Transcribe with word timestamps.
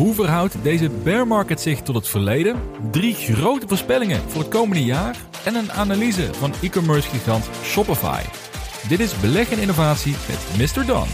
Hoe 0.00 0.14
verhoudt 0.14 0.54
deze 0.62 0.90
bear 0.90 1.26
market 1.26 1.60
zich 1.60 1.80
tot 1.80 1.94
het 1.94 2.08
verleden? 2.08 2.56
Drie 2.90 3.14
grote 3.14 3.68
voorspellingen 3.68 4.20
voor 4.28 4.40
het 4.40 4.50
komende 4.50 4.84
jaar 4.84 5.16
en 5.44 5.54
een 5.54 5.72
analyse 5.72 6.34
van 6.34 6.52
e-commerce 6.62 7.08
gigant 7.08 7.48
Shopify. 7.62 8.22
Dit 8.88 9.00
is 9.00 9.20
Beleg 9.20 9.50
en 9.50 9.58
Innovatie 9.58 10.14
met 10.28 10.74
Mr. 10.76 10.86
Don. 10.86 11.06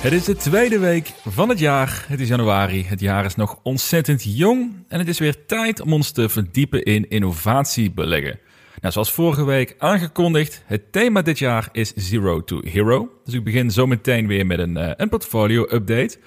Het 0.00 0.12
is 0.12 0.24
de 0.24 0.36
tweede 0.36 0.78
week 0.78 1.12
van 1.28 1.48
het 1.48 1.58
jaar. 1.58 2.04
Het 2.08 2.20
is 2.20 2.28
januari. 2.28 2.84
Het 2.86 3.00
jaar 3.00 3.24
is 3.24 3.34
nog 3.34 3.58
ontzettend 3.62 4.36
jong. 4.36 4.84
En 4.88 4.98
het 4.98 5.08
is 5.08 5.18
weer 5.18 5.46
tijd 5.46 5.80
om 5.80 5.92
ons 5.92 6.10
te 6.10 6.28
verdiepen 6.28 6.82
in 6.82 7.08
innovatiebeleggen. 7.08 8.38
Nou, 8.82 8.94
zoals 8.94 9.12
vorige 9.12 9.44
week 9.44 9.74
aangekondigd, 9.78 10.62
het 10.66 10.92
thema 10.92 11.22
dit 11.22 11.38
jaar 11.38 11.68
is 11.72 11.92
Zero 11.94 12.44
to 12.44 12.60
Hero. 12.64 13.08
Dus 13.24 13.34
ik 13.34 13.44
begin 13.44 13.70
zo 13.70 13.86
meteen 13.86 14.26
weer 14.26 14.46
met 14.46 14.58
een, 14.58 14.76
uh, 14.76 14.90
een 14.96 15.08
portfolio-update. 15.08 16.18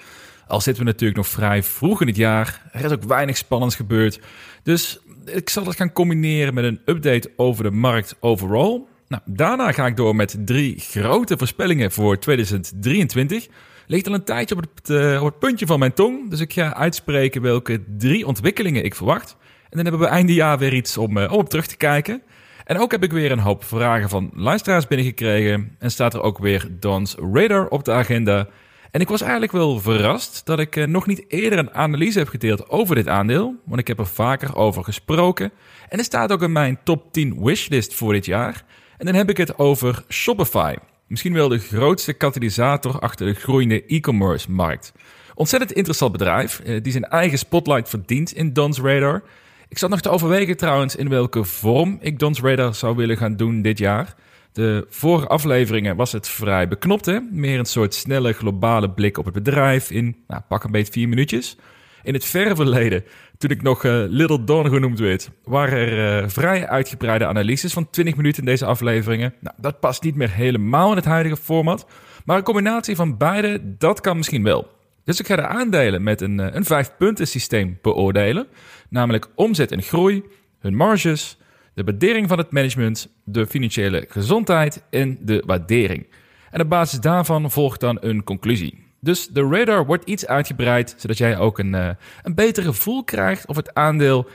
Al 0.46 0.60
zitten 0.60 0.84
we 0.84 0.90
natuurlijk 0.90 1.18
nog 1.18 1.28
vrij 1.28 1.62
vroeg 1.62 2.00
in 2.00 2.06
het 2.06 2.16
jaar. 2.16 2.62
Er 2.72 2.84
is 2.84 2.90
ook 2.90 3.02
weinig 3.02 3.36
spannends 3.36 3.76
gebeurd. 3.76 4.20
Dus 4.62 5.00
ik 5.24 5.48
zal 5.48 5.66
het 5.66 5.76
gaan 5.76 5.92
combineren 5.92 6.54
met 6.54 6.64
een 6.64 6.80
update 6.84 7.32
over 7.36 7.64
de 7.64 7.70
markt 7.70 8.16
overall. 8.20 8.82
Nou, 9.08 9.22
daarna 9.24 9.72
ga 9.72 9.86
ik 9.86 9.96
door 9.96 10.16
met 10.16 10.36
drie 10.44 10.78
grote 10.78 11.38
voorspellingen 11.38 11.92
voor 11.92 12.18
2023. 12.18 13.48
Ligt 13.86 14.06
al 14.08 14.14
een 14.14 14.24
tijdje 14.24 14.56
op 14.56 14.60
het, 14.60 14.90
uh, 14.90 15.22
op 15.22 15.26
het 15.26 15.38
puntje 15.38 15.66
van 15.66 15.78
mijn 15.78 15.92
tong. 15.92 16.30
Dus 16.30 16.40
ik 16.40 16.52
ga 16.52 16.74
uitspreken 16.74 17.42
welke 17.42 17.82
drie 17.98 18.26
ontwikkelingen 18.26 18.84
ik 18.84 18.94
verwacht. 18.94 19.36
En 19.62 19.76
dan 19.76 19.82
hebben 19.82 20.00
we 20.00 20.06
einde 20.06 20.34
jaar 20.34 20.58
weer 20.58 20.74
iets 20.74 20.96
om, 20.96 21.16
uh, 21.16 21.32
om 21.32 21.38
op 21.38 21.48
terug 21.48 21.66
te 21.66 21.76
kijken. 21.76 22.22
En 22.66 22.78
ook 22.78 22.90
heb 22.90 23.02
ik 23.02 23.12
weer 23.12 23.32
een 23.32 23.38
hoop 23.38 23.64
vragen 23.64 24.08
van 24.08 24.30
luisteraars 24.34 24.86
binnengekregen. 24.86 25.76
En 25.78 25.90
staat 25.90 26.14
er 26.14 26.22
ook 26.22 26.38
weer 26.38 26.68
Don's 26.70 27.14
Radar 27.32 27.68
op 27.68 27.84
de 27.84 27.92
agenda. 27.92 28.48
En 28.90 29.00
ik 29.00 29.08
was 29.08 29.20
eigenlijk 29.20 29.52
wel 29.52 29.80
verrast 29.80 30.46
dat 30.46 30.58
ik 30.58 30.76
uh, 30.76 30.86
nog 30.86 31.06
niet 31.06 31.24
eerder 31.28 31.58
een 31.58 31.74
analyse 31.74 32.18
heb 32.18 32.28
gedeeld 32.28 32.68
over 32.68 32.94
dit 32.94 33.08
aandeel. 33.08 33.54
Want 33.64 33.80
ik 33.80 33.86
heb 33.86 33.98
er 33.98 34.06
vaker 34.06 34.56
over 34.56 34.84
gesproken. 34.84 35.52
En 35.88 35.96
het 35.96 36.06
staat 36.06 36.32
ook 36.32 36.42
in 36.42 36.52
mijn 36.52 36.78
top 36.84 37.12
10 37.12 37.44
wishlist 37.44 37.94
voor 37.94 38.12
dit 38.12 38.26
jaar. 38.26 38.64
En 38.98 39.06
dan 39.06 39.14
heb 39.14 39.30
ik 39.30 39.36
het 39.36 39.58
over 39.58 40.04
Shopify. 40.08 40.74
Misschien 41.06 41.32
wel 41.32 41.48
de 41.48 41.58
grootste 41.58 42.12
katalysator 42.12 42.98
achter 42.98 43.26
de 43.26 43.34
groeiende 43.34 43.84
e-commerce 43.86 44.50
markt. 44.50 44.92
Ontzettend 45.34 45.72
interessant 45.72 46.12
bedrijf, 46.12 46.60
eh, 46.60 46.82
die 46.82 46.92
zijn 46.92 47.04
eigen 47.04 47.38
spotlight 47.38 47.88
verdient 47.88 48.32
in 48.32 48.52
Don's 48.52 48.78
Radar. 48.78 49.22
Ik 49.68 49.78
zat 49.78 49.90
nog 49.90 50.00
te 50.00 50.08
overwegen 50.08 50.56
trouwens 50.56 50.96
in 50.96 51.08
welke 51.08 51.44
vorm 51.44 51.98
ik 52.00 52.18
Don's 52.18 52.40
Radar 52.40 52.74
zou 52.74 52.96
willen 52.96 53.16
gaan 53.16 53.36
doen 53.36 53.62
dit 53.62 53.78
jaar. 53.78 54.14
De 54.52 54.86
vorige 54.88 55.26
afleveringen 55.26 55.96
was 55.96 56.12
het 56.12 56.28
vrij 56.28 56.68
beknopt, 56.68 57.06
hè? 57.06 57.20
meer 57.20 57.58
een 57.58 57.64
soort 57.64 57.94
snelle 57.94 58.32
globale 58.32 58.90
blik 58.90 59.18
op 59.18 59.24
het 59.24 59.34
bedrijf 59.34 59.90
in 59.90 60.16
nou, 60.26 60.42
pak 60.48 60.64
een 60.64 60.70
beetje 60.70 60.92
vier 60.92 61.08
minuutjes. 61.08 61.56
In 62.02 62.14
het 62.14 62.24
verre 62.24 62.56
verleden, 62.56 63.04
toen 63.38 63.50
ik 63.50 63.62
nog 63.62 63.84
uh, 63.84 64.04
Little 64.08 64.44
Dawn 64.44 64.68
genoemd 64.68 64.98
werd, 64.98 65.30
waren 65.44 65.78
er 65.78 66.22
uh, 66.22 66.28
vrij 66.28 66.68
uitgebreide 66.68 67.26
analyses 67.26 67.72
van 67.72 67.90
20 67.90 68.16
minuten 68.16 68.40
in 68.42 68.48
deze 68.48 68.66
afleveringen. 68.66 69.34
Nou, 69.40 69.56
dat 69.60 69.80
past 69.80 70.02
niet 70.02 70.16
meer 70.16 70.30
helemaal 70.30 70.90
in 70.90 70.96
het 70.96 71.04
huidige 71.04 71.36
format, 71.36 71.86
maar 72.24 72.36
een 72.36 72.42
combinatie 72.42 72.96
van 72.96 73.16
beide, 73.16 73.76
dat 73.78 74.00
kan 74.00 74.16
misschien 74.16 74.42
wel. 74.42 74.75
Dus 75.06 75.20
ik 75.20 75.26
ga 75.26 75.36
de 75.36 75.46
aandelen 75.46 76.02
met 76.02 76.20
een, 76.20 76.38
uh, 76.38 76.46
een 76.50 76.64
vijf-punten 76.64 77.26
systeem 77.26 77.78
beoordelen, 77.82 78.46
namelijk 78.88 79.28
omzet 79.34 79.72
en 79.72 79.82
groei, 79.82 80.24
hun 80.58 80.74
marges, 80.74 81.38
de 81.74 81.84
waardering 81.84 82.28
van 82.28 82.38
het 82.38 82.50
management, 82.50 83.08
de 83.24 83.46
financiële 83.46 84.04
gezondheid 84.08 84.82
en 84.90 85.18
de 85.20 85.42
waardering. 85.46 86.06
En 86.50 86.60
op 86.60 86.68
basis 86.68 87.00
daarvan 87.00 87.50
volgt 87.50 87.80
dan 87.80 87.98
een 88.00 88.24
conclusie. 88.24 88.84
Dus 89.00 89.28
de 89.28 89.48
radar 89.50 89.86
wordt 89.86 90.08
iets 90.08 90.26
uitgebreid, 90.26 90.94
zodat 90.96 91.18
jij 91.18 91.38
ook 91.38 91.58
een, 91.58 91.72
uh, 91.72 91.88
een 92.22 92.34
beter 92.34 92.62
gevoel 92.62 93.04
krijgt 93.04 93.46
of 93.46 93.56
het 93.56 93.74
aandeel 93.74 94.28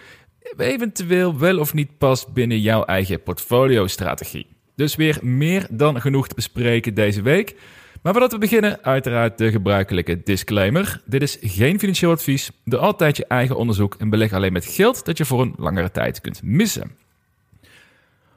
eventueel 0.57 1.39
wel 1.39 1.59
of 1.59 1.73
niet 1.73 1.97
past 1.97 2.33
binnen 2.33 2.59
jouw 2.59 2.83
eigen 2.83 3.23
portfolio-strategie. 3.23 4.47
Dus 4.75 4.95
weer 4.95 5.19
meer 5.21 5.67
dan 5.69 6.01
genoeg 6.01 6.27
te 6.27 6.35
bespreken 6.35 6.93
deze 6.93 7.21
week. 7.21 7.55
Maar 8.01 8.12
voordat 8.12 8.31
we 8.31 8.38
beginnen, 8.38 8.84
uiteraard 8.84 9.38
de 9.38 9.51
gebruikelijke 9.51 10.22
disclaimer. 10.23 11.01
Dit 11.06 11.22
is 11.22 11.38
geen 11.41 11.79
financieel 11.79 12.12
advies. 12.12 12.51
Doe 12.66 12.79
altijd 12.79 13.17
je 13.17 13.25
eigen 13.25 13.56
onderzoek 13.56 13.95
en 13.95 14.09
beleg 14.09 14.34
alleen 14.34 14.53
met 14.53 14.66
geld 14.66 15.06
dat 15.06 15.17
je 15.17 15.25
voor 15.25 15.41
een 15.41 15.53
langere 15.57 15.91
tijd 15.91 16.22
kunt 16.22 16.44
missen. 16.44 16.91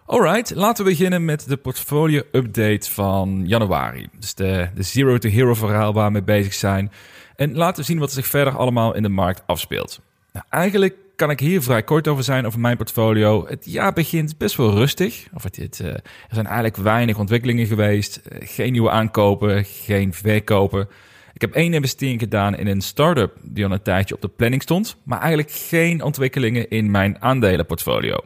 Alright, 0.07 0.55
laten 0.55 0.85
we 0.85 0.91
beginnen 0.91 1.25
met 1.25 1.49
de 1.49 1.57
portfolio-update 1.57 2.91
van 2.91 3.43
januari. 3.47 4.09
Dus 4.19 4.35
de, 4.35 4.69
de 4.75 4.83
Zero 4.83 5.19
to 5.19 5.29
Hero 5.29 5.55
verhaal 5.55 5.93
waar 5.93 6.07
we 6.07 6.13
mee 6.13 6.23
bezig 6.23 6.55
zijn. 6.55 6.93
En 7.37 7.55
laten 7.57 7.81
we 7.81 7.91
zien 7.91 7.99
wat 7.99 8.13
zich 8.13 8.27
verder 8.27 8.57
allemaal 8.57 8.95
in 8.95 9.03
de 9.03 9.09
markt 9.09 9.43
afspeelt. 9.47 10.01
Nou, 10.33 10.47
eigenlijk 10.51 10.95
kan 11.17 11.31
ik 11.31 11.41
hier 11.41 11.63
vrij 11.63 11.83
kort 11.83 12.09
over 12.09 12.25
zijn 12.25 12.47
over 12.47 12.61
mijn 12.61 12.77
portfolio. 12.77 13.47
Het 13.49 13.65
jaar 13.65 13.93
begint 13.93 14.39
best 14.39 14.57
wel 14.57 14.71
rustig. 14.71 15.27
Of 15.35 15.43
het, 15.43 15.59
uh, 15.59 15.89
er 15.89 16.03
zijn 16.31 16.47
eigenlijk 16.47 16.77
weinig 16.77 17.19
ontwikkelingen 17.19 17.67
geweest. 17.67 18.21
Uh, 18.33 18.39
geen 18.49 18.73
nieuwe 18.73 18.91
aankopen, 18.91 19.65
geen 19.65 20.15
verkopen. 20.15 20.89
Ik 21.33 21.41
heb 21.41 21.53
één 21.53 21.75
investering 21.75 22.21
gedaan 22.21 22.57
in 22.57 22.67
een 22.67 22.81
start-up 22.81 23.37
die 23.43 23.65
al 23.65 23.73
een 23.73 23.83
tijdje 23.83 24.15
op 24.15 24.21
de 24.21 24.29
planning 24.29 24.63
stond. 24.63 24.97
Maar 25.05 25.19
eigenlijk 25.19 25.51
geen 25.51 26.03
ontwikkelingen 26.03 26.71
in 26.71 26.91
mijn 26.91 27.23
aandelenportfolio. 27.23 28.17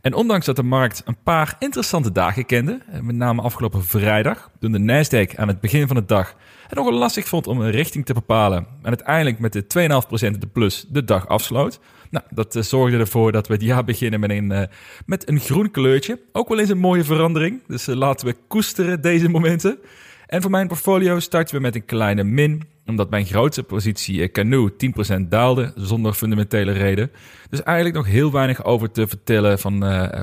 En 0.00 0.14
ondanks 0.14 0.46
dat 0.46 0.56
de 0.56 0.62
markt 0.62 1.02
een 1.04 1.22
paar 1.22 1.56
interessante 1.58 2.12
dagen 2.12 2.46
kende, 2.46 2.80
eh, 2.92 3.00
met 3.00 3.16
name 3.16 3.42
afgelopen 3.42 3.84
vrijdag, 3.84 4.50
toen 4.60 4.72
de 4.72 4.78
Nasdaq 4.78 5.36
aan 5.36 5.48
het 5.48 5.60
begin 5.60 5.86
van 5.86 5.96
de 5.96 6.04
dag 6.04 6.34
het 6.66 6.78
nogal 6.78 6.92
lastig 6.92 7.28
vond 7.28 7.46
om 7.46 7.60
een 7.60 7.70
richting 7.70 8.06
te 8.06 8.14
bepalen 8.14 8.66
en 8.82 8.88
uiteindelijk 8.88 9.38
met 9.38 9.52
de 9.52 9.66
2,5% 9.66 10.40
de 10.40 10.46
plus 10.46 10.86
de 10.88 11.04
dag 11.04 11.28
afsloot. 11.28 11.80
Nou, 12.10 12.24
dat 12.30 12.56
uh, 12.56 12.62
zorgde 12.62 12.98
ervoor 12.98 13.32
dat 13.32 13.46
we 13.46 13.52
het 13.52 13.62
jaar 13.62 13.84
beginnen 13.84 14.20
met 14.20 14.30
een, 14.30 14.50
uh, 14.50 14.62
met 15.06 15.28
een 15.28 15.40
groen 15.40 15.70
kleurtje. 15.70 16.20
Ook 16.32 16.48
wel 16.48 16.58
eens 16.58 16.68
een 16.68 16.78
mooie 16.78 17.04
verandering, 17.04 17.62
dus 17.66 17.88
uh, 17.88 17.94
laten 17.94 18.26
we 18.26 18.36
koesteren 18.48 19.00
deze 19.00 19.28
momenten. 19.28 19.78
En 20.26 20.42
voor 20.42 20.50
mijn 20.50 20.68
portfolio 20.68 21.18
starten 21.18 21.54
we 21.54 21.60
met 21.60 21.74
een 21.74 21.84
kleine 21.84 22.24
min, 22.24 22.62
omdat 22.86 23.10
mijn 23.10 23.26
grootste 23.26 23.62
positie 23.62 24.30
Canoe 24.30 24.72
10% 25.18 25.20
daalde 25.28 25.72
zonder 25.74 26.12
fundamentele 26.12 26.72
reden. 26.72 27.10
Dus 27.50 27.62
eigenlijk 27.62 27.96
nog 27.96 28.06
heel 28.06 28.32
weinig 28.32 28.64
over 28.64 28.90
te 28.90 29.06
vertellen 29.06 29.58
van 29.58 29.78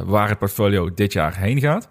waar 0.05 0.29
het 0.29 0.39
portfolio 0.39 0.93
dit 0.93 1.13
jaar 1.13 1.37
heen 1.37 1.59
gaat. 1.59 1.89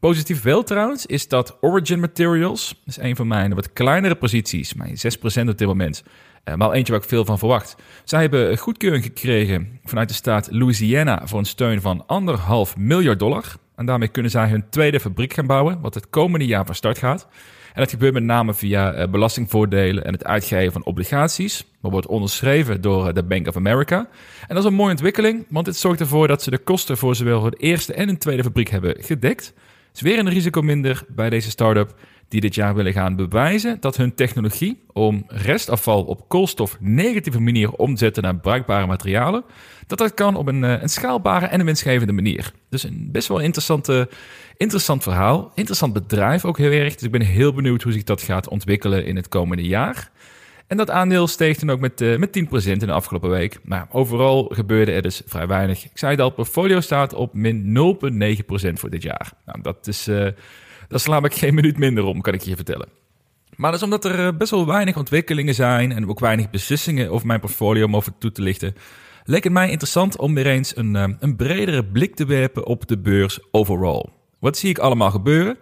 Positief 0.00 0.42
wel 0.42 0.62
trouwens 0.62 1.06
is 1.06 1.28
dat 1.28 1.56
Origin 1.60 2.00
Materials, 2.00 2.82
is 2.84 2.96
een 2.96 3.16
van 3.16 3.26
mijn 3.26 3.54
wat 3.54 3.72
kleinere 3.72 4.14
posities, 4.14 4.74
mijn 4.74 4.96
6% 5.44 5.48
op 5.48 5.58
dit 5.58 5.66
moment, 5.66 6.02
maar 6.56 6.72
eentje 6.72 6.92
waar 6.92 7.02
ik 7.02 7.08
veel 7.08 7.24
van 7.24 7.38
verwacht. 7.38 7.76
Zij 8.04 8.20
hebben 8.20 8.58
goedkeuring 8.58 9.04
gekregen 9.04 9.80
vanuit 9.84 10.08
de 10.08 10.14
staat 10.14 10.48
Louisiana 10.50 11.26
voor 11.26 11.38
een 11.38 11.44
steun 11.44 11.80
van 11.80 12.06
anderhalf 12.06 12.76
miljard 12.76 13.18
dollar. 13.18 13.44
En 13.76 13.86
daarmee 13.86 14.08
kunnen 14.08 14.30
zij 14.30 14.48
hun 14.48 14.68
tweede 14.70 15.00
fabriek 15.00 15.32
gaan 15.32 15.46
bouwen, 15.46 15.80
wat 15.80 15.94
het 15.94 16.10
komende 16.10 16.46
jaar 16.46 16.66
van 16.66 16.74
start 16.74 16.98
gaat. 16.98 17.28
En 17.74 17.84
dat 17.84 17.90
gebeurt 17.90 18.12
met 18.12 18.22
name 18.22 18.54
via 18.54 18.94
uh, 18.94 19.08
belastingvoordelen 19.08 20.04
en 20.04 20.12
het 20.12 20.24
uitgeven 20.24 20.72
van 20.72 20.84
obligaties. 20.84 21.66
Dat 21.82 21.90
wordt 21.90 22.06
onderschreven 22.06 22.80
door 22.80 23.14
de 23.14 23.22
Bank 23.22 23.48
of 23.48 23.56
America. 23.56 23.98
En 24.40 24.54
dat 24.54 24.58
is 24.58 24.64
een 24.64 24.74
mooie 24.74 24.90
ontwikkeling, 24.90 25.46
want 25.48 25.64
dit 25.64 25.76
zorgt 25.76 26.00
ervoor 26.00 26.28
dat 26.28 26.42
ze 26.42 26.50
de 26.50 26.58
kosten 26.58 26.96
voor 26.96 27.14
zowel 27.14 27.50
de 27.50 27.56
eerste 27.56 27.92
en 27.94 28.08
een 28.08 28.18
tweede 28.18 28.42
fabriek 28.42 28.68
hebben 28.68 28.96
gedekt. 28.98 29.54
Is 29.94 30.00
weer 30.00 30.18
een 30.18 30.28
risico 30.28 30.62
minder 30.62 31.04
bij 31.08 31.30
deze 31.30 31.50
start-up 31.50 31.94
die 32.28 32.40
dit 32.40 32.54
jaar 32.54 32.74
willen 32.74 32.92
gaan 32.92 33.16
bewijzen 33.16 33.76
dat 33.80 33.96
hun 33.96 34.14
technologie 34.14 34.80
om 34.92 35.24
restafval 35.26 36.04
op 36.04 36.28
koolstof 36.28 36.76
negatieve 36.80 37.40
manier 37.40 37.72
omzetten 37.72 38.22
naar 38.22 38.36
bruikbare 38.36 38.86
materialen, 38.86 39.44
dat 39.86 39.98
dat 39.98 40.14
kan 40.14 40.36
op 40.36 40.46
een, 40.46 40.62
een 40.62 40.88
schaalbare 40.88 41.46
en 41.46 41.60
een 41.60 41.66
winstgevende 41.66 42.12
manier. 42.12 42.52
Dus 42.70 42.82
een 42.82 43.08
best 43.12 43.28
wel 43.28 43.38
interessante, 43.38 44.08
interessant 44.56 45.02
verhaal. 45.02 45.52
Interessant 45.54 45.92
bedrijf 45.92 46.44
ook 46.44 46.58
heel 46.58 46.70
erg. 46.70 46.94
Dus 46.94 47.02
ik 47.02 47.10
ben 47.10 47.20
heel 47.20 47.52
benieuwd 47.52 47.82
hoe 47.82 47.92
zich 47.92 48.04
dat 48.04 48.22
gaat 48.22 48.48
ontwikkelen 48.48 49.06
in 49.06 49.16
het 49.16 49.28
komende 49.28 49.66
jaar. 49.66 50.10
En 50.68 50.76
dat 50.76 50.90
aandeel 50.90 51.26
steeg 51.26 51.58
dan 51.58 51.70
ook 51.70 51.80
met, 51.80 52.00
uh, 52.00 52.18
met 52.18 52.32
10% 52.32 52.82
in 52.82 52.86
de 52.86 52.92
afgelopen 52.92 53.30
week. 53.30 53.58
Maar 53.64 53.86
overal 53.90 54.44
gebeurde 54.44 54.92
er 54.92 55.02
dus 55.02 55.22
vrij 55.26 55.46
weinig. 55.46 55.84
Ik 55.84 55.98
zei 55.98 56.10
het 56.10 56.20
al, 56.20 56.26
het 56.26 56.36
portfolio 56.36 56.80
staat 56.80 57.14
op 57.14 57.34
min 57.34 57.76
0,9% 58.72 58.72
voor 58.72 58.90
dit 58.90 59.02
jaar. 59.02 59.32
Nou, 59.46 59.62
dat 59.62 59.86
is, 59.86 60.04
daar 60.88 61.00
sla 61.00 61.22
ik 61.22 61.34
geen 61.34 61.54
minuut 61.54 61.78
minder 61.78 62.04
om, 62.04 62.20
kan 62.20 62.34
ik 62.34 62.42
je 62.42 62.56
vertellen. 62.56 62.88
Maar 63.56 63.70
dat 63.70 63.80
is 63.80 63.84
omdat 63.84 64.04
er 64.04 64.36
best 64.36 64.50
wel 64.50 64.66
weinig 64.66 64.96
ontwikkelingen 64.96 65.54
zijn 65.54 65.92
en 65.92 66.08
ook 66.08 66.20
weinig 66.20 66.50
beslissingen 66.50 67.10
over 67.10 67.26
mijn 67.26 67.40
portfolio 67.40 67.84
om 67.84 67.96
over 67.96 68.18
toe 68.18 68.32
te 68.32 68.42
lichten. 68.42 68.74
Leek 69.24 69.44
het 69.44 69.52
mij 69.52 69.70
interessant 69.70 70.18
om 70.18 70.34
weer 70.34 70.46
eens 70.46 70.76
een, 70.76 70.94
uh, 70.94 71.04
een 71.18 71.36
bredere 71.36 71.84
blik 71.84 72.14
te 72.14 72.26
werpen 72.26 72.66
op 72.66 72.86
de 72.86 72.98
beurs 72.98 73.38
overall. 73.50 74.06
Wat 74.38 74.58
zie 74.58 74.70
ik 74.70 74.78
allemaal 74.78 75.10
gebeuren? 75.10 75.58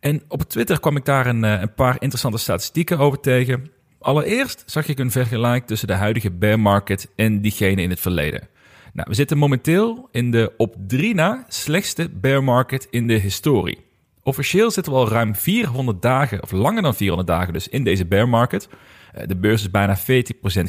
En 0.00 0.22
op 0.28 0.42
Twitter 0.42 0.80
kwam 0.80 0.96
ik 0.96 1.04
daar 1.04 1.26
een, 1.26 1.42
een 1.42 1.74
paar 1.74 1.96
interessante 1.98 2.38
statistieken 2.38 2.98
over 2.98 3.20
tegen. 3.20 3.70
Allereerst 4.04 4.62
zag 4.66 4.88
ik 4.88 4.98
een 4.98 5.10
vergelijk 5.10 5.66
tussen 5.66 5.88
de 5.88 5.94
huidige 5.94 6.30
bear 6.30 6.60
market 6.60 7.08
en 7.16 7.40
diegene 7.40 7.82
in 7.82 7.90
het 7.90 8.00
verleden. 8.00 8.48
Nou, 8.92 9.08
we 9.08 9.14
zitten 9.14 9.38
momenteel 9.38 10.08
in 10.12 10.30
de 10.30 10.52
op 10.56 10.76
drie 10.86 11.14
na 11.14 11.44
slechtste 11.48 12.10
bear 12.10 12.44
market 12.44 12.86
in 12.90 13.06
de 13.06 13.14
historie. 13.14 13.78
Officieel 14.22 14.70
zitten 14.70 14.92
we 14.92 14.98
al 14.98 15.08
ruim 15.08 15.34
400 15.34 16.02
dagen, 16.02 16.42
of 16.42 16.50
langer 16.50 16.82
dan 16.82 16.94
400 16.94 17.28
dagen 17.28 17.52
dus, 17.52 17.68
in 17.68 17.84
deze 17.84 18.06
bear 18.06 18.28
market. 18.28 18.68
Eh, 19.12 19.26
de 19.26 19.36
beurs 19.36 19.60
is 19.60 19.70
bijna 19.70 19.98
40% 19.98 20.00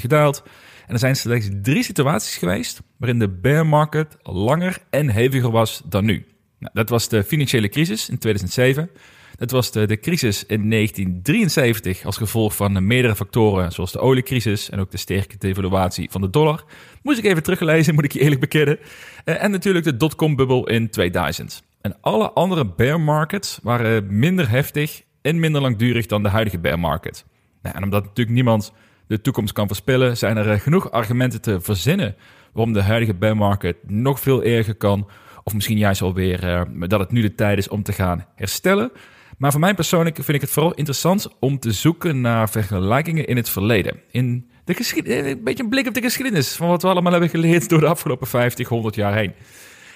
gedaald. 0.02 0.44
En 0.88 0.94
er 0.94 1.00
zijn 1.00 1.16
slechts 1.16 1.50
drie 1.62 1.84
situaties 1.84 2.38
geweest 2.38 2.82
waarin 2.98 3.20
de 3.20 3.30
bear 3.30 3.68
market 3.68 4.18
langer 4.22 4.78
en 4.90 5.10
heviger 5.10 5.52
was 5.52 5.82
dan 5.86 6.06
nu. 6.06 6.26
Nou, 6.60 6.74
dat 6.74 6.90
was 6.90 7.10
de 7.10 7.24
financiële 7.24 7.70
crisis 7.70 8.10
in 8.10 8.18
2007. 8.18 8.90
Dat 9.38 9.52
was 9.52 9.72
de, 9.72 9.88
de 9.88 10.00
crisis 10.00 10.46
in 10.46 10.70
1973 10.70 12.06
als 12.06 12.18
gevolg 12.18 12.56
van 12.56 12.88
meerdere 12.88 13.16
factoren, 13.16 13.72
zoals 13.72 13.92
de 13.92 14.00
oliecrisis 14.00 14.70
en 14.70 14.80
ook 14.80 14.92
de 14.92 14.98
sterke 14.98 15.38
devaluatie 15.38 16.12
van 16.12 16.22
de 16.22 16.30
dollar. 16.30 16.64
Moest 17.02 17.18
ik 17.18 17.26
even 17.26 17.44
teruglezen, 17.44 17.94
moet 17.96 18.04
ik 18.04 18.12
je 18.12 18.20
eerlijk 18.20 18.42
bekennen. 18.42 18.80
Eh, 19.26 19.44
en 19.44 19.52
natuurlijk 19.52 19.86
de 19.86 19.98
dotcom-bubbel 19.98 20.68
in 20.68 20.90
2000. 20.90 21.64
En 21.82 21.98
alle 22.02 22.32
andere 22.32 22.66
bear 22.66 23.02
markets 23.02 23.60
waren 23.64 24.18
minder 24.20 24.50
heftig 24.50 25.02
en 25.22 25.40
minder 25.40 25.62
langdurig 25.62 26.06
dan 26.06 26.24
de 26.24 26.30
huidige 26.30 26.60
bear 26.60 26.80
market. 26.80 27.26
Nou, 27.62 27.76
en 27.76 27.84
omdat 27.84 28.04
natuurlijk 28.04 28.36
niemand 28.36 28.74
de 29.08 29.22
toekomst 29.22 29.54
kan 29.54 29.68
voorspellen, 29.68 30.18
zijn 30.18 30.38
er 30.38 30.52
eh, 30.52 30.60
genoeg 30.60 30.92
argumenten 30.92 31.42
te 31.42 31.62
verzinnen 31.62 32.16
waarom 32.54 32.74
de 32.74 32.82
huidige 32.82 33.14
bear 33.14 33.38
market 33.38 33.78
nog 33.88 34.20
veel 34.20 34.44
erger 34.44 34.76
kan. 34.76 35.10
Of 35.44 35.54
misschien 35.54 35.78
juist 35.78 36.02
alweer 36.02 36.44
uh, 36.44 36.90
dat 36.90 37.00
het 37.00 37.12
nu 37.12 37.22
de 37.22 37.36
tijd 37.36 37.58
is 37.58 37.68
om 37.68 37.84
te 37.84 37.94
gaan 37.94 38.26
herstellen. 38.36 38.92
Maar 39.38 39.52
voor 39.52 39.60
mij 39.60 39.74
persoonlijk 39.74 40.16
vind 40.16 40.28
ik 40.28 40.42
het 40.42 40.50
vooral 40.50 40.74
interessant 40.74 41.30
om 41.40 41.60
te 41.60 41.72
zoeken 41.72 42.22
naar 42.22 42.50
vergelijkingen 42.50 43.28
in 43.28 43.36
het 43.36 43.50
verleden. 43.50 44.02
In 44.12 44.50
de 44.66 44.74
geschiedenis, 44.74 45.32
een 45.32 45.44
beetje 45.44 45.64
een 45.64 45.70
blik 45.70 45.88
op 45.88 45.94
de 45.94 46.02
geschiedenis 46.02 46.56
van 46.56 46.68
wat 46.68 46.82
we 46.82 46.88
allemaal 46.88 47.12
hebben 47.12 47.30
geleerd 47.30 47.70
door 47.70 47.80
de 47.80 47.88
afgelopen 47.88 48.28
50, 48.28 48.68
100 48.68 48.96
jaar 48.96 49.16
heen. 49.16 49.34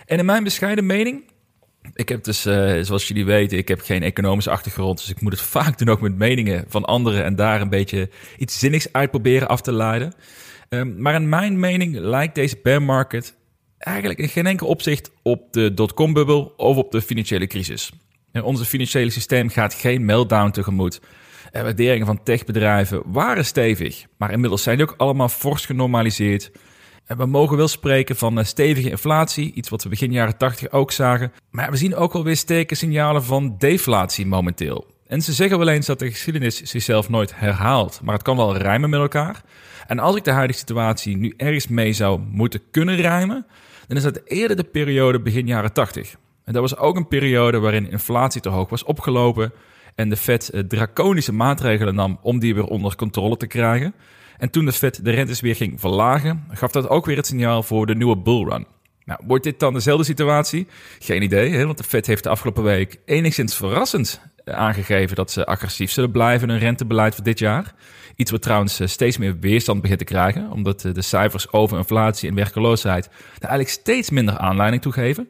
En 0.05 0.19
in 0.19 0.25
mijn 0.25 0.43
bescheiden 0.43 0.85
mening 0.85 1.23
ik 1.93 2.09
heb 2.09 2.23
dus, 2.23 2.45
uh, 2.45 2.79
zoals 2.81 3.07
jullie 3.07 3.25
weten, 3.25 3.57
ik 3.57 3.67
heb 3.67 3.81
geen 3.81 4.03
economische 4.03 4.49
achtergrond. 4.49 4.97
Dus 4.97 5.09
ik 5.09 5.21
moet 5.21 5.31
het 5.31 5.41
vaak 5.57 5.77
doen 5.77 5.89
ook 5.89 6.01
met 6.01 6.15
meningen 6.15 6.65
van 6.67 6.85
anderen. 6.85 7.23
En 7.23 7.35
daar 7.35 7.61
een 7.61 7.69
beetje 7.69 8.09
iets 8.37 8.59
zinnigs 8.59 8.93
uit 8.93 9.11
proberen 9.11 9.47
af 9.47 9.61
te 9.61 9.73
leiden. 9.73 10.13
Um, 10.69 11.01
maar 11.01 11.15
in 11.15 11.29
mijn 11.29 11.59
mening 11.59 11.97
lijkt 11.97 12.35
deze 12.35 12.59
bear 12.63 12.81
market 12.81 13.37
eigenlijk 13.77 14.19
in 14.19 14.29
geen 14.29 14.45
enkel 14.45 14.67
opzicht 14.67 15.11
op 15.23 15.53
de 15.53 15.73
dotcom-bubbel 15.73 16.53
of 16.57 16.77
op 16.77 16.91
de 16.91 17.01
financiële 17.01 17.47
crisis. 17.47 17.91
En 18.31 18.43
onze 18.43 18.65
financiële 18.65 19.09
systeem 19.09 19.49
gaat 19.49 19.73
geen 19.73 20.05
meltdown 20.05 20.51
tegemoet. 20.51 21.01
En 21.51 21.63
waarderingen 21.63 22.05
van 22.05 22.23
techbedrijven 22.23 23.01
waren 23.05 23.45
stevig, 23.45 24.05
maar 24.17 24.31
inmiddels 24.31 24.63
zijn 24.63 24.77
die 24.77 24.89
ook 24.89 24.95
allemaal 24.97 25.29
fors 25.29 25.65
genormaliseerd. 25.65 26.51
En 27.05 27.17
we 27.17 27.25
mogen 27.25 27.57
wel 27.57 27.67
spreken 27.67 28.15
van 28.15 28.45
stevige 28.45 28.89
inflatie, 28.89 29.53
iets 29.53 29.69
wat 29.69 29.83
we 29.83 29.89
begin 29.89 30.11
jaren 30.11 30.37
80 30.37 30.71
ook 30.71 30.91
zagen. 30.91 31.31
Maar 31.51 31.71
we 31.71 31.77
zien 31.77 31.95
ook 31.95 32.13
alweer 32.13 32.37
sterke 32.37 32.75
signalen 32.75 33.23
van 33.23 33.55
deflatie 33.57 34.25
momenteel. 34.25 34.87
En 35.07 35.21
ze 35.21 35.33
zeggen 35.33 35.57
wel 35.57 35.67
eens 35.67 35.85
dat 35.85 35.99
de 35.99 36.11
geschiedenis 36.11 36.61
zichzelf 36.61 37.09
nooit 37.09 37.35
herhaalt, 37.35 37.99
maar 38.03 38.13
het 38.13 38.23
kan 38.23 38.37
wel 38.37 38.57
rijmen 38.57 38.89
met 38.89 38.99
elkaar. 38.99 39.43
En 39.87 39.99
als 39.99 40.15
ik 40.15 40.23
de 40.23 40.31
huidige 40.31 40.59
situatie 40.59 41.17
nu 41.17 41.33
ergens 41.37 41.67
mee 41.67 41.93
zou 41.93 42.19
moeten 42.19 42.61
kunnen 42.71 42.95
rijmen, 42.95 43.45
dan 43.87 43.97
is 43.97 44.03
dat 44.03 44.21
eerder 44.25 44.57
de 44.57 44.63
periode 44.63 45.21
begin 45.21 45.47
jaren 45.47 45.73
80. 45.73 46.15
En 46.49 46.55
dat 46.55 46.69
was 46.69 46.77
ook 46.77 46.95
een 46.95 47.07
periode 47.07 47.59
waarin 47.59 47.91
inflatie 47.91 48.41
te 48.41 48.49
hoog 48.49 48.69
was 48.69 48.83
opgelopen 48.83 49.53
en 49.95 50.09
de 50.09 50.17
Fed 50.17 50.63
draconische 50.67 51.33
maatregelen 51.33 51.95
nam 51.95 52.19
om 52.21 52.39
die 52.39 52.55
weer 52.55 52.65
onder 52.65 52.95
controle 52.95 53.37
te 53.37 53.47
krijgen. 53.47 53.93
En 54.37 54.49
toen 54.49 54.65
de 54.65 54.71
Fed 54.71 55.05
de 55.05 55.11
rentes 55.11 55.41
weer 55.41 55.55
ging 55.55 55.79
verlagen, 55.79 56.43
gaf 56.51 56.71
dat 56.71 56.89
ook 56.89 57.05
weer 57.05 57.15
het 57.15 57.27
signaal 57.27 57.63
voor 57.63 57.85
de 57.85 57.95
nieuwe 57.95 58.17
bullrun. 58.17 58.65
Nou, 59.05 59.19
wordt 59.27 59.43
dit 59.43 59.59
dan 59.59 59.73
dezelfde 59.73 60.03
situatie? 60.03 60.67
Geen 60.99 61.21
idee, 61.21 61.51
hè? 61.51 61.65
want 61.65 61.77
de 61.77 61.83
Fed 61.83 62.07
heeft 62.07 62.23
de 62.23 62.29
afgelopen 62.29 62.63
week 62.63 62.99
enigszins 63.05 63.55
verrassend 63.55 64.21
eh, 64.45 64.55
aangegeven 64.55 65.15
dat 65.15 65.31
ze 65.31 65.45
agressief 65.45 65.91
zullen 65.91 66.11
blijven 66.11 66.47
in 66.47 66.53
hun 66.53 66.63
rentebeleid 66.63 67.15
voor 67.15 67.23
dit 67.23 67.39
jaar. 67.39 67.73
Iets 68.15 68.31
wat 68.31 68.41
trouwens 68.41 68.79
eh, 68.79 68.87
steeds 68.87 69.17
meer 69.17 69.39
weerstand 69.39 69.81
begint 69.81 69.99
te 69.99 70.05
krijgen, 70.05 70.51
omdat 70.51 70.85
eh, 70.85 70.93
de 70.93 71.01
cijfers 71.01 71.51
over 71.51 71.77
inflatie 71.77 72.29
en 72.29 72.35
werkeloosheid 72.35 73.05
er 73.05 73.49
eigenlijk 73.49 73.69
steeds 73.69 74.09
minder 74.09 74.37
aanleiding 74.37 74.81
toe 74.81 74.91
geven. 74.91 75.29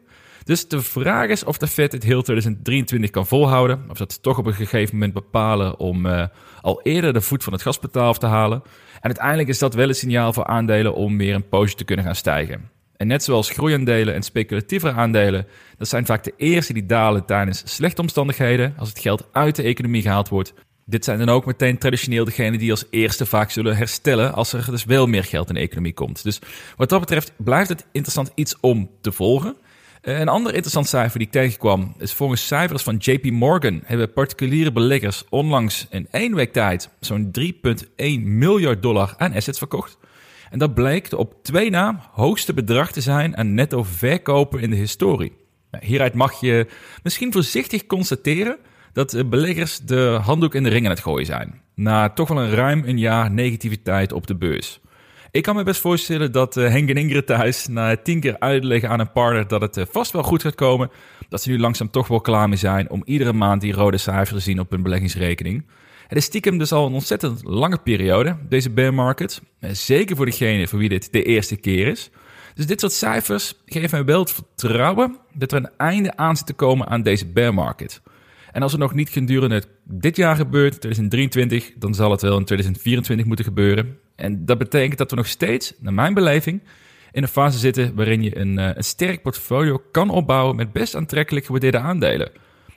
Dus 0.49 0.67
de 0.67 0.81
vraag 0.81 1.29
is 1.29 1.43
of 1.43 1.57
de 1.57 1.67
Fed 1.67 1.91
het 1.91 2.03
heel 2.03 2.21
2023 2.21 3.09
kan 3.09 3.27
volhouden. 3.27 3.85
Of 3.89 3.97
dat 3.97 4.13
ze 4.13 4.21
toch 4.21 4.37
op 4.37 4.45
een 4.45 4.53
gegeven 4.53 4.95
moment 4.95 5.13
bepalen 5.13 5.79
om 5.79 6.05
uh, 6.05 6.25
al 6.61 6.81
eerder 6.81 7.13
de 7.13 7.21
voet 7.21 7.43
van 7.43 7.53
het 7.53 7.61
gaspedaal 7.61 8.07
af 8.07 8.17
te 8.17 8.25
halen. 8.25 8.61
En 8.93 9.01
uiteindelijk 9.01 9.49
is 9.49 9.59
dat 9.59 9.73
wel 9.73 9.87
een 9.87 9.95
signaal 9.95 10.33
voor 10.33 10.45
aandelen 10.45 10.93
om 10.93 11.17
weer 11.17 11.35
een 11.35 11.49
poosje 11.49 11.75
te 11.75 11.83
kunnen 11.83 12.05
gaan 12.05 12.15
stijgen. 12.15 12.69
En 12.95 13.07
net 13.07 13.23
zoals 13.23 13.49
groeiaandelen 13.49 14.13
en 14.13 14.23
speculatievere 14.23 14.93
aandelen, 14.93 15.47
dat 15.77 15.87
zijn 15.87 16.05
vaak 16.05 16.23
de 16.23 16.33
eerste 16.37 16.73
die 16.73 16.85
dalen 16.85 17.25
tijdens 17.25 17.61
slechte 17.65 18.01
omstandigheden, 18.01 18.73
als 18.77 18.89
het 18.89 18.99
geld 18.99 19.27
uit 19.31 19.55
de 19.55 19.63
economie 19.63 20.01
gehaald 20.01 20.29
wordt. 20.29 20.53
Dit 20.85 21.05
zijn 21.05 21.19
dan 21.19 21.29
ook 21.29 21.45
meteen 21.45 21.77
traditioneel 21.77 22.25
degenen 22.25 22.59
die 22.59 22.71
als 22.71 22.85
eerste 22.89 23.25
vaak 23.25 23.51
zullen 23.51 23.77
herstellen 23.77 24.33
als 24.33 24.53
er 24.53 24.65
dus 24.69 24.85
wel 24.85 25.07
meer 25.07 25.23
geld 25.23 25.49
in 25.49 25.55
de 25.55 25.61
economie 25.61 25.93
komt. 25.93 26.23
Dus 26.23 26.39
wat 26.77 26.89
dat 26.89 26.99
betreft 26.99 27.31
blijft 27.37 27.69
het 27.69 27.85
interessant 27.91 28.31
iets 28.35 28.55
om 28.59 28.89
te 29.01 29.11
volgen. 29.11 29.55
Eh, 30.01 30.19
een 30.19 30.27
ander 30.27 30.53
interessant 30.53 30.87
cijfer 30.87 31.17
die 31.17 31.27
ik 31.27 31.33
tegenkwam 31.33 31.93
is 31.97 32.13
volgens 32.13 32.47
cijfers 32.47 32.83
van 32.83 32.95
JP 32.95 33.31
Morgan 33.31 33.81
hebben 33.85 34.13
particuliere 34.13 34.71
beleggers 34.71 35.23
onlangs 35.29 35.87
in 35.89 36.07
één 36.11 36.35
week 36.35 36.53
tijd 36.53 36.89
zo'n 36.99 37.31
3,1 37.31 38.37
miljard 38.37 38.81
dollar 38.81 39.13
aan 39.17 39.33
assets 39.33 39.57
verkocht. 39.57 39.97
En 40.49 40.59
dat 40.59 40.75
de 40.75 41.17
op 41.17 41.33
twee 41.43 41.69
na 41.69 42.09
hoogste 42.11 42.53
bedrag 42.53 42.91
te 42.91 43.01
zijn 43.01 43.37
aan 43.37 43.53
netto 43.53 43.83
verkopen 43.83 44.59
in 44.59 44.69
de 44.69 44.75
historie. 44.75 45.33
Nou, 45.71 45.85
hieruit 45.85 46.13
mag 46.13 46.39
je 46.39 46.67
misschien 47.03 47.31
voorzichtig 47.31 47.85
constateren 47.85 48.57
dat 48.93 49.29
beleggers 49.29 49.79
de 49.79 50.19
handdoek 50.21 50.55
in 50.55 50.63
de 50.63 50.69
ring 50.69 50.85
aan 50.85 50.91
het 50.91 50.99
gooien 50.99 51.25
zijn. 51.25 51.61
Na 51.75 52.09
toch 52.09 52.27
wel 52.27 52.41
een 52.41 52.51
ruim 52.51 52.83
een 52.85 52.99
jaar 52.99 53.31
negativiteit 53.31 54.11
op 54.11 54.27
de 54.27 54.35
beurs. 54.35 54.79
Ik 55.31 55.43
kan 55.43 55.55
me 55.55 55.63
best 55.63 55.81
voorstellen 55.81 56.31
dat 56.31 56.57
uh, 56.57 56.69
Henk 56.69 56.89
en 56.89 56.95
Ingrid 56.95 57.25
thuis 57.25 57.67
na 57.67 57.97
tien 57.97 58.19
keer 58.19 58.39
uitleggen 58.39 58.89
aan 58.89 58.99
een 58.99 59.11
partner 59.11 59.47
dat 59.47 59.61
het 59.61 59.77
uh, 59.77 59.83
vast 59.91 60.11
wel 60.11 60.23
goed 60.23 60.41
gaat 60.41 60.55
komen, 60.55 60.89
dat 61.29 61.41
ze 61.41 61.49
nu 61.49 61.59
langzaam 61.59 61.89
toch 61.89 62.07
wel 62.07 62.21
klaar 62.21 62.49
mee 62.49 62.57
zijn 62.57 62.89
om 62.89 63.01
iedere 63.05 63.33
maand 63.33 63.61
die 63.61 63.73
rode 63.73 63.97
cijfers 63.97 64.29
te 64.29 64.39
zien 64.39 64.59
op 64.59 64.69
hun 64.69 64.83
beleggingsrekening. 64.83 65.65
Het 66.07 66.17
is 66.17 66.23
stiekem 66.23 66.57
dus 66.57 66.71
al 66.71 66.85
een 66.85 66.93
ontzettend 66.93 67.43
lange 67.43 67.77
periode, 67.77 68.37
deze 68.47 68.69
bear 68.69 68.93
market. 68.93 69.41
Uh, 69.59 69.69
zeker 69.71 70.15
voor 70.15 70.25
degene 70.25 70.67
voor 70.67 70.79
wie 70.79 70.89
dit 70.89 71.11
de 71.11 71.23
eerste 71.23 71.55
keer 71.55 71.87
is. 71.87 72.09
Dus 72.55 72.65
dit 72.65 72.79
soort 72.79 72.93
cijfers 72.93 73.53
geven 73.65 73.89
mij 73.91 74.05
wel 74.05 74.19
het 74.19 74.31
vertrouwen 74.31 75.17
dat 75.33 75.51
er 75.51 75.57
een 75.57 75.69
einde 75.77 76.15
aan 76.15 76.37
zit 76.37 76.45
te 76.45 76.53
komen 76.53 76.87
aan 76.87 77.03
deze 77.03 77.27
bear 77.27 77.53
market. 77.53 78.01
En 78.51 78.61
als 78.61 78.71
het 78.71 78.81
nog 78.81 78.93
niet 78.93 79.09
gedurende 79.09 79.63
dit 79.83 80.15
jaar 80.15 80.35
gebeurt, 80.35 80.81
2023, 80.81 81.71
dan 81.77 81.93
zal 81.93 82.11
het 82.11 82.21
wel 82.21 82.37
in 82.37 82.45
2024 82.45 83.25
moeten 83.25 83.45
gebeuren. 83.45 83.97
En 84.19 84.45
dat 84.45 84.57
betekent 84.57 84.97
dat 84.97 85.09
we 85.09 85.15
nog 85.15 85.27
steeds, 85.27 85.73
naar 85.79 85.93
mijn 85.93 86.13
beleving, 86.13 86.61
in 87.11 87.21
een 87.21 87.29
fase 87.29 87.57
zitten 87.57 87.95
waarin 87.95 88.23
je 88.23 88.37
een, 88.37 88.59
eh, 88.59 88.69
een 88.73 88.83
sterk 88.83 89.21
portfolio 89.21 89.81
kan 89.91 90.09
opbouwen 90.09 90.55
met 90.55 90.71
best 90.71 90.95
aantrekkelijk 90.95 91.45
gewaardeerde 91.45 91.79
aandelen. 91.79 92.31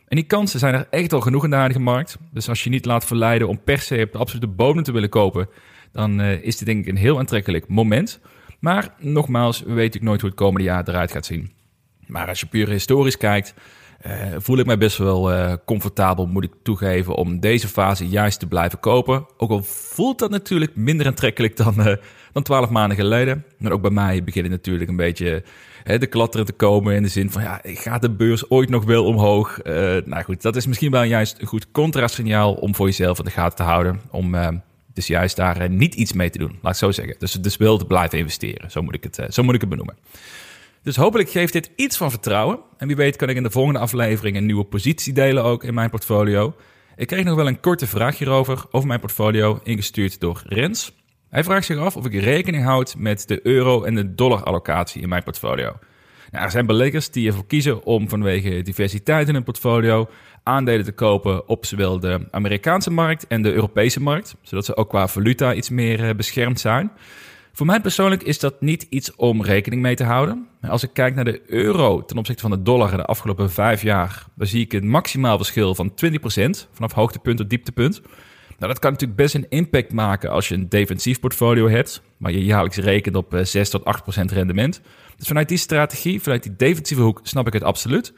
En 0.09 0.17
die 0.17 0.27
kansen 0.27 0.59
zijn 0.59 0.75
er 0.75 0.87
echt 0.91 1.13
al 1.13 1.21
genoeg 1.21 1.45
in 1.45 1.51
de 1.51 1.57
aardige 1.57 1.81
markt. 1.81 2.19
Dus 2.31 2.49
als 2.49 2.65
je 2.65 2.71
niet 2.71 2.85
laat 2.85 3.05
verleiden 3.05 3.49
om 3.49 3.63
per 3.65 3.79
se 3.79 4.03
op 4.05 4.13
de 4.13 4.19
absolute 4.19 4.47
bodem 4.47 4.83
te 4.83 4.93
willen 4.93 5.09
kopen, 5.09 5.49
dan 5.93 6.21
uh, 6.21 6.43
is 6.43 6.57
dit 6.57 6.67
denk 6.67 6.81
ik 6.81 6.89
een 6.89 6.97
heel 6.97 7.19
aantrekkelijk 7.19 7.69
moment. 7.69 8.21
Maar 8.61 8.95
nogmaals, 8.99 9.63
we 9.63 9.73
weten 9.73 10.05
nooit 10.05 10.21
hoe 10.21 10.31
het 10.31 10.39
komende 10.39 10.67
jaar 10.67 10.89
eruit 10.89 11.13
gaat 11.13 11.27
zien. 11.27 11.53
Maar 12.07 12.29
als 12.29 12.41
je 12.41 12.47
puur 12.47 12.69
historisch 12.69 13.17
kijkt, 13.17 13.55
voel 14.39 14.59
ik 14.59 14.67
mij 14.67 14.79
best 14.79 14.99
wel 14.99 15.33
uh, 15.33 15.53
comfortabel, 15.65 16.27
moet 16.27 16.45
ik 16.45 16.53
toegeven, 16.63 17.15
om 17.15 17.41
deze 17.41 17.69
fase 17.69 18.09
juist 18.09 18.39
te 18.39 18.47
blijven 18.47 18.81
kopen. 18.81 19.27
Ook 19.37 19.51
al 19.51 19.63
voelt 19.63 20.19
dat 20.19 20.31
natuurlijk 20.31 20.77
minder 20.77 21.07
aantrekkelijk 21.07 21.57
dan, 21.57 21.75
uh, 21.79 21.95
dan 22.33 22.43
12 22.43 22.71
maanden 22.71 22.97
geleden. 22.97 23.45
Maar 23.59 23.73
ook 23.73 23.83
bij 23.83 23.91
mij 23.91 24.25
begint 24.25 24.45
het 24.45 24.55
natuurlijk 24.55 24.91
een 24.91 24.97
beetje 24.97 25.43
de 25.85 26.07
klatteren 26.07 26.47
te 26.47 26.53
komen 26.53 26.95
in 26.95 27.03
de 27.03 27.09
zin 27.09 27.31
van, 27.31 27.43
ja, 27.43 27.61
gaat 27.63 28.03
de 28.03 28.11
beurs 28.11 28.51
ooit 28.51 28.69
nog 28.69 28.85
wel 28.85 29.05
omhoog? 29.05 29.59
nou 30.05 30.23
goed, 30.23 30.43
dat 30.43 30.57
is 30.57 30.67
misschien 30.67 30.91
wel 30.91 31.03
juist 31.03 31.41
een 31.41 31.47
goed 31.47 31.67
contrastsignaal 31.73 32.53
om 32.53 32.75
voor 32.75 32.87
jezelf 32.87 33.19
in 33.19 33.25
de 33.25 33.31
gaten 33.31 33.57
te 33.57 33.63
houden. 33.63 34.01
Om 34.11 34.35
dus 34.95 35.07
juist 35.07 35.37
daar 35.37 35.71
niet 35.71 35.95
iets 35.95 36.13
mee 36.13 36.31
te 36.31 36.39
doen, 36.39 36.59
laat 36.63 36.73
ik 36.73 36.79
zo 36.79 36.91
zeggen. 36.91 37.15
Dus, 37.19 37.33
dus 37.33 37.57
wel 37.57 37.79
te 37.79 37.85
blijven 37.85 38.19
investeren, 38.19 38.71
zo 38.71 38.83
moet 38.83 38.95
ik 38.95 39.03
het, 39.03 39.35
zo 39.35 39.43
moet 39.43 39.55
ik 39.55 39.61
het 39.61 39.71
benoemen. 39.71 39.97
Dus 40.83 40.97
hopelijk 40.97 41.31
geeft 41.31 41.53
dit 41.53 41.71
iets 41.77 41.97
van 41.97 42.11
vertrouwen. 42.11 42.59
En 42.77 42.87
wie 42.87 42.97
weet 42.97 43.17
kan 43.17 43.29
ik 43.29 43.37
in 43.37 43.43
de 43.43 43.51
volgende 43.51 43.79
aflevering 43.79 44.37
een 44.37 44.47
nieuwe 44.47 44.65
positie 44.65 45.13
delen 45.13 45.45
ook 45.45 45.65
in 45.65 45.75
mijn 45.75 45.91
portfolio. 45.91 46.55
Ik 46.97 47.07
kreeg 47.07 47.25
nog 47.25 47.37
wel 47.37 47.47
een 47.47 47.61
korte 47.61 47.87
vraag 47.87 48.19
hierover, 48.19 48.65
over 48.71 48.89
mijn 48.89 49.01
portfolio, 49.01 49.61
ingestuurd 49.63 50.21
door 50.21 50.43
Rens. 50.47 50.93
Hij 51.29 51.45
vraagt 51.45 51.67
zich 51.67 51.79
af 51.79 51.97
of 51.97 52.07
ik 52.07 52.21
rekening 52.21 52.65
houd 52.65 52.95
met 52.99 53.29
de 53.29 53.47
euro- 53.47 53.83
en 53.83 53.95
de 53.95 54.15
dollar-allocatie 54.15 55.03
in 55.03 55.09
mijn 55.09 55.23
portfolio. 55.23 55.77
Nou, 56.31 56.45
er 56.45 56.51
zijn 56.51 56.67
beleggers 56.67 57.11
die 57.11 57.29
ervoor 57.29 57.47
kiezen 57.47 57.85
om 57.85 58.09
vanwege 58.09 58.63
diversiteit 58.63 59.29
in 59.29 59.35
hun 59.35 59.43
portfolio 59.43 60.09
aandelen 60.43 60.85
te 60.85 60.93
kopen 60.93 61.49
op 61.49 61.67
zowel 61.67 62.01
de 62.01 62.27
Amerikaanse 62.31 62.91
markt 62.91 63.27
en 63.27 63.43
de 63.43 63.53
Europese 63.53 64.01
markt, 64.01 64.35
zodat 64.43 64.65
ze 64.65 64.77
ook 64.77 64.89
qua 64.89 65.09
valuta 65.09 65.55
iets 65.55 65.71
meer 65.71 66.09
eh, 66.09 66.15
beschermd 66.15 66.61
zijn. 66.61 66.93
Voor 67.53 67.67
mij 67.67 67.81
persoonlijk 67.81 68.23
is 68.23 68.39
dat 68.39 68.61
niet 68.61 68.87
iets 68.89 69.15
om 69.15 69.43
rekening 69.43 69.83
mee 69.83 69.95
te 69.95 70.05
houden. 70.05 70.49
Als 70.61 70.83
ik 70.83 70.91
kijk 70.93 71.15
naar 71.15 71.25
de 71.25 71.43
euro 71.47 72.05
ten 72.05 72.19
opzichte 72.19 72.43
van 72.43 72.51
de 72.51 72.63
dollar 72.63 72.91
in 72.91 72.97
de 72.97 73.05
afgelopen 73.05 73.51
vijf 73.51 73.83
jaar, 73.83 74.27
dan 74.35 74.47
zie 74.47 74.61
ik 74.61 74.73
een 74.73 74.89
maximaal 74.89 75.37
verschil 75.37 75.75
van 75.75 75.91
20% 75.91 75.95
vanaf 76.73 76.93
hoogtepunt 76.93 77.37
tot 77.37 77.51
dieptepunt. 77.51 78.01
Nou, 78.59 78.73
dat 78.73 78.79
kan 78.79 78.93
natuurlijk 78.93 79.21
best 79.21 79.35
een 79.35 79.47
impact 79.49 79.93
maken 79.93 80.31
als 80.31 80.49
je 80.49 80.55
een 80.55 80.69
defensief 80.69 81.21
portfolio 81.21 81.69
hebt, 81.69 82.03
waar 82.17 82.33
je 82.33 82.45
jaarlijks 82.45 82.77
rekent 82.77 83.17
op 83.17 83.39
6 83.43 83.55
eh, 83.55 83.81
tot 83.81 84.21
8% 84.21 84.33
rendement. 84.33 84.81
Dus 85.17 85.27
vanuit 85.27 85.49
die 85.49 85.59
strategie, 85.59 86.23
vanuit 86.23 86.43
die 86.43 86.57
defensieve 86.57 87.03
hoek, 87.03 87.21
snap 87.23 87.47
ik 87.47 87.53
het 87.53 87.63
absoluut. 87.63 88.15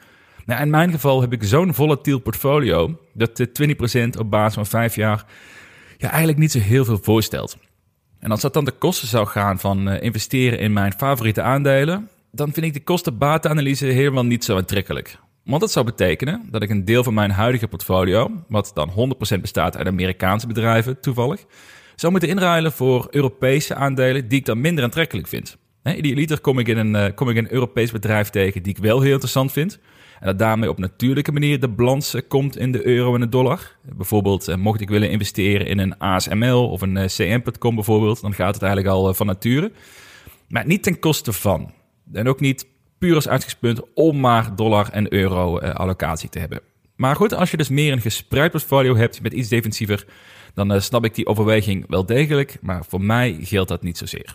Nou, 0.47 0.62
in 0.62 0.71
mijn 0.71 0.91
geval 0.91 1.21
heb 1.21 1.33
ik 1.33 1.43
zo'n 1.45 1.75
volatiel 1.75 2.19
portfolio 2.19 3.00
dat 3.12 3.37
de 3.37 3.76
20% 4.17 4.19
op 4.19 4.31
basis 4.31 4.55
van 4.55 4.67
vijf 4.67 4.97
jaar 4.97 5.25
ja, 5.97 6.09
eigenlijk 6.09 6.38
niet 6.38 6.53
zo 6.53 6.59
heel 6.59 6.85
veel 6.85 6.99
voorstelt. 7.03 7.57
En 8.25 8.31
als 8.31 8.40
dat 8.40 8.52
dan 8.52 8.64
de 8.64 8.73
kosten 8.73 9.09
zou 9.09 9.26
gaan 9.26 9.59
van 9.59 9.88
uh, 9.88 10.02
investeren 10.02 10.59
in 10.59 10.73
mijn 10.73 10.93
favoriete 10.93 11.43
aandelen, 11.43 12.09
dan 12.31 12.52
vind 12.52 12.66
ik 12.66 12.73
de 12.73 12.83
kosten-batenanalyse 12.83 13.87
helemaal 13.87 14.25
niet 14.25 14.45
zo 14.45 14.57
aantrekkelijk. 14.57 15.19
Want 15.45 15.61
dat 15.61 15.71
zou 15.71 15.85
betekenen 15.85 16.49
dat 16.50 16.62
ik 16.62 16.71
een 16.71 16.85
deel 16.85 17.04
van 17.04 17.14
mijn 17.14 17.31
huidige 17.31 17.69
portfolio, 17.69 18.31
wat 18.49 18.71
dan 18.75 19.14
100% 19.37 19.40
bestaat 19.40 19.76
uit 19.76 19.87
Amerikaanse 19.87 20.47
bedrijven 20.47 21.00
toevallig, 21.00 21.45
zou 21.95 22.12
moeten 22.12 22.31
inruilen 22.31 22.73
voor 22.73 23.07
Europese 23.11 23.75
aandelen 23.75 24.28
die 24.28 24.38
ik 24.38 24.45
dan 24.45 24.61
minder 24.61 24.85
aantrekkelijk 24.85 25.28
vind. 25.28 25.57
idealiter 25.83 26.40
kom 26.40 26.59
ik, 26.59 26.69
in 26.69 26.76
een, 26.76 26.95
uh, 26.95 27.14
kom 27.14 27.28
ik 27.28 27.37
een 27.37 27.52
Europees 27.52 27.93
bedrijf 27.93 28.31
tegen 28.31 28.62
die 28.62 28.76
ik 28.76 28.83
wel 28.83 29.00
heel 29.00 29.12
interessant 29.12 29.52
vind. 29.52 29.78
En 30.21 30.26
dat 30.26 30.38
daarmee 30.38 30.68
op 30.68 30.78
natuurlijke 30.78 31.33
manier 31.33 31.61
de 31.61 31.68
balans 31.68 32.16
komt 32.28 32.56
in 32.56 32.73
de 32.73 32.87
euro 32.87 33.14
en 33.14 33.21
de 33.21 33.28
dollar. 33.28 33.76
Bijvoorbeeld, 33.83 34.49
eh, 34.49 34.56
mocht 34.56 34.80
ik 34.80 34.88
willen 34.88 35.11
investeren 35.11 35.66
in 35.66 35.78
een 35.78 35.99
ASML 35.99 36.71
of 36.71 36.80
een 36.80 36.97
eh, 36.97 37.06
CM.com 37.06 37.75
bijvoorbeeld, 37.75 38.21
dan 38.21 38.35
gaat 38.35 38.54
het 38.54 38.62
eigenlijk 38.62 38.94
al 38.94 39.14
van 39.14 39.26
nature. 39.26 39.73
Maar 40.49 40.66
niet 40.66 40.83
ten 40.83 40.99
koste 40.99 41.33
van. 41.33 41.73
En 42.12 42.28
ook 42.28 42.40
niet 42.40 42.66
puur 42.99 43.14
als 43.14 43.28
uitgangspunt 43.28 43.80
om 43.94 44.21
maar 44.21 44.56
dollar 44.56 44.88
en 44.90 45.12
euro 45.12 45.59
allocatie 45.59 46.28
te 46.28 46.38
hebben. 46.38 46.61
Maar 46.97 47.16
goed, 47.16 47.35
als 47.35 47.50
je 47.50 47.56
dus 47.56 47.68
meer 47.68 47.92
een 47.92 48.00
gespreid 48.00 48.50
portfolio 48.50 48.97
hebt 48.97 49.23
met 49.23 49.33
iets 49.33 49.49
defensiever, 49.49 50.06
dan 50.54 50.83
snap 50.83 51.04
ik 51.04 51.14
die 51.14 51.26
overweging 51.26 51.85
wel 51.88 52.06
degelijk. 52.06 52.56
Maar 52.61 52.85
voor 52.88 53.02
mij 53.02 53.37
geldt 53.40 53.68
dat 53.68 53.83
niet 53.83 53.99
zozeer. 53.99 54.35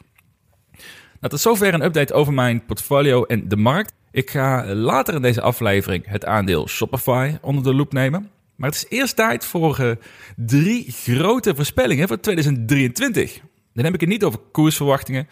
Nou, 1.19 1.31
tot 1.31 1.39
zover 1.39 1.73
een 1.73 1.83
update 1.83 2.13
over 2.13 2.33
mijn 2.33 2.65
portfolio 2.65 3.23
en 3.23 3.47
de 3.47 3.57
markt. 3.57 3.93
Ik 4.11 4.29
ga 4.29 4.75
later 4.75 5.13
in 5.13 5.21
deze 5.21 5.41
aflevering 5.41 6.03
het 6.07 6.25
aandeel 6.25 6.67
Shopify 6.67 7.37
onder 7.41 7.63
de 7.63 7.73
loep 7.73 7.93
nemen. 7.93 8.29
Maar 8.55 8.69
het 8.69 8.77
is 8.77 8.97
eerst 8.97 9.15
tijd 9.15 9.45
voor 9.45 9.79
uh, 9.81 9.91
drie 10.35 10.91
grote 10.91 11.55
voorspellingen 11.55 12.07
voor 12.07 12.19
2023. 12.19 13.39
Dan 13.73 13.85
heb 13.85 13.93
ik 13.93 13.99
het 13.99 14.09
niet 14.09 14.23
over 14.23 14.39
koersverwachtingen. 14.51 15.27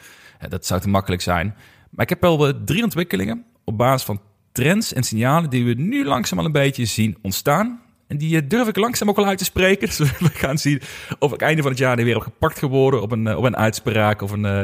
dat 0.50 0.66
zou 0.66 0.82
te 0.82 0.90
makkelijk 0.90 1.22
zijn. 1.22 1.56
Maar 1.90 2.04
ik 2.04 2.10
heb 2.10 2.22
wel 2.22 2.64
drie 2.64 2.84
ontwikkelingen 2.84 3.46
op 3.64 3.78
basis 3.78 4.06
van 4.06 4.22
trends 4.52 4.94
en 4.94 5.04
signalen 5.04 5.50
die 5.50 5.66
we 5.66 5.74
nu 5.74 6.06
langzaam 6.06 6.40
al 6.40 6.46
een 6.46 6.52
beetje 6.52 6.86
zien 6.86 7.18
ontstaan. 7.22 7.82
En 8.08 8.18
die 8.18 8.42
eh, 8.42 8.48
durf 8.48 8.68
ik 8.68 8.76
langzaam 8.76 9.10
ook 9.10 9.18
al 9.18 9.26
uit 9.26 9.38
te 9.38 9.44
spreken. 9.44 9.88
Dus 9.88 9.98
we 9.98 10.30
gaan 10.34 10.58
zien 10.58 10.82
of 11.20 11.34
ik 11.34 11.42
einde 11.42 11.62
van 11.62 11.72
het 11.72 11.80
jaar 11.80 11.96
weer 11.96 12.14
heb 12.14 12.24
gepakt 12.24 12.60
geworden 12.60 13.02
op 13.02 13.12
een, 13.12 13.28
eh, 13.28 13.38
op 13.38 13.44
een 13.44 13.58
uitspraak 13.58 14.22
of 14.22 14.32
een, 14.32 14.46
eh, 14.46 14.62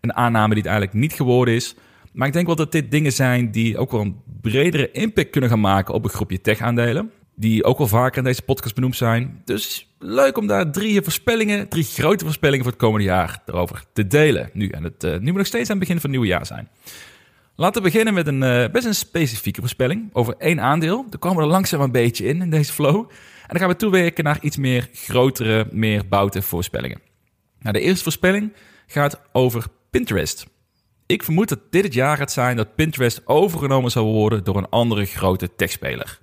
een 0.00 0.14
aanname 0.14 0.54
die 0.54 0.62
het 0.62 0.72
eigenlijk 0.72 0.98
niet 0.98 1.12
geworden 1.12 1.54
is. 1.54 1.74
Maar 2.16 2.26
ik 2.26 2.32
denk 2.32 2.46
wel 2.46 2.56
dat 2.56 2.72
dit 2.72 2.90
dingen 2.90 3.12
zijn 3.12 3.50
die 3.50 3.78
ook 3.78 3.90
wel 3.90 4.00
een 4.00 4.16
bredere 4.40 4.90
impact 4.90 5.30
kunnen 5.30 5.50
gaan 5.50 5.60
maken 5.60 5.94
op 5.94 6.04
een 6.04 6.10
groepje 6.10 6.40
tech-aandelen. 6.40 7.10
Die 7.34 7.64
ook 7.64 7.78
wel 7.78 7.86
vaker 7.86 8.18
in 8.18 8.24
deze 8.24 8.42
podcast 8.42 8.74
benoemd 8.74 8.96
zijn. 8.96 9.42
Dus 9.44 9.94
leuk 9.98 10.38
om 10.38 10.46
daar 10.46 10.72
drie 10.72 11.02
voorspellingen, 11.02 11.68
drie 11.68 11.84
grote 11.84 12.24
voorspellingen 12.24 12.64
voor 12.64 12.72
het 12.72 12.82
komende 12.82 13.06
jaar 13.06 13.42
erover 13.46 13.84
te 13.92 14.06
delen. 14.06 14.50
Nu, 14.52 14.68
en 14.68 14.84
het, 14.84 15.04
uh, 15.04 15.10
nu 15.10 15.26
moet 15.26 15.36
nog 15.36 15.46
steeds 15.46 15.70
aan 15.70 15.76
het 15.76 15.86
begin 15.86 16.00
van 16.00 16.10
het 16.10 16.18
nieuwe 16.18 16.26
jaar 16.26 16.46
zijn. 16.46 16.68
Laten 17.56 17.82
we 17.82 17.88
beginnen 17.90 18.14
met 18.14 18.26
een 18.26 18.42
uh, 18.42 18.68
best 18.72 18.86
een 18.86 18.94
specifieke 18.94 19.60
voorspelling 19.60 20.08
over 20.12 20.34
één 20.38 20.60
aandeel. 20.60 21.06
Daar 21.10 21.18
komen 21.18 21.38
we 21.38 21.44
er 21.44 21.50
langzaam 21.50 21.80
een 21.80 21.92
beetje 21.92 22.26
in, 22.26 22.42
in 22.42 22.50
deze 22.50 22.72
flow. 22.72 22.96
En 22.96 23.48
dan 23.48 23.58
gaan 23.58 23.68
we 23.68 23.76
toewerken 23.76 24.24
naar 24.24 24.38
iets 24.40 24.56
meer 24.56 24.88
grotere, 24.92 25.66
meer 25.70 26.08
bouten 26.08 26.42
voorspellingen. 26.42 27.00
Nou, 27.60 27.72
de 27.72 27.80
eerste 27.80 28.02
voorspelling 28.02 28.52
gaat 28.86 29.20
over 29.32 29.64
Pinterest. 29.90 30.46
Ik 31.06 31.22
vermoed 31.22 31.48
dat 31.48 31.60
dit 31.70 31.84
het 31.84 31.94
jaar 31.94 32.16
gaat 32.16 32.32
zijn 32.32 32.56
dat 32.56 32.74
Pinterest 32.74 33.22
overgenomen 33.24 33.90
zal 33.90 34.04
worden 34.04 34.44
door 34.44 34.56
een 34.56 34.68
andere 34.68 35.04
grote 35.04 35.54
techspeler. 35.56 36.18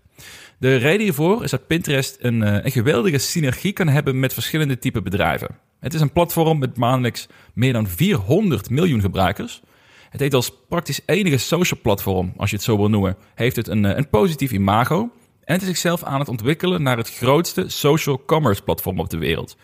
De 0.57 0.75
reden 0.75 1.01
hiervoor 1.01 1.43
is 1.43 1.51
dat 1.51 1.67
Pinterest 1.67 2.17
een, 2.19 2.43
eh, 2.43 2.63
een 2.63 2.71
geweldige 2.71 3.17
synergie 3.17 3.73
kan 3.73 3.87
hebben 3.87 4.19
met 4.19 4.33
verschillende 4.33 4.79
type 4.79 5.01
bedrijven. 5.01 5.57
Het 5.79 5.93
is 5.93 6.01
een 6.01 6.11
platform 6.11 6.59
met 6.59 6.77
maandelijks 6.77 7.27
meer 7.53 7.73
dan 7.73 7.87
400 7.87 8.69
miljoen 8.69 9.01
gebruikers. 9.01 9.61
Het 10.09 10.21
heet 10.21 10.33
als 10.33 10.51
praktisch 10.69 11.01
enige 11.05 11.37
social 11.37 11.79
platform, 11.81 12.33
als 12.37 12.49
je 12.49 12.55
het 12.55 12.65
zo 12.65 12.77
wil 12.77 12.89
noemen, 12.89 13.17
heeft 13.35 13.55
het 13.55 13.67
een, 13.67 13.85
eh, 13.85 13.97
een 13.97 14.09
positief 14.09 14.51
imago. 14.51 14.99
En 15.43 15.53
het 15.53 15.61
is 15.61 15.67
zichzelf 15.67 16.03
aan 16.03 16.19
het 16.19 16.29
ontwikkelen 16.29 16.83
naar 16.83 16.97
het 16.97 17.15
grootste 17.15 17.69
social 17.69 18.23
commerce 18.25 18.63
platform 18.63 18.99
op 18.99 19.09
de 19.09 19.17
wereld. 19.17 19.57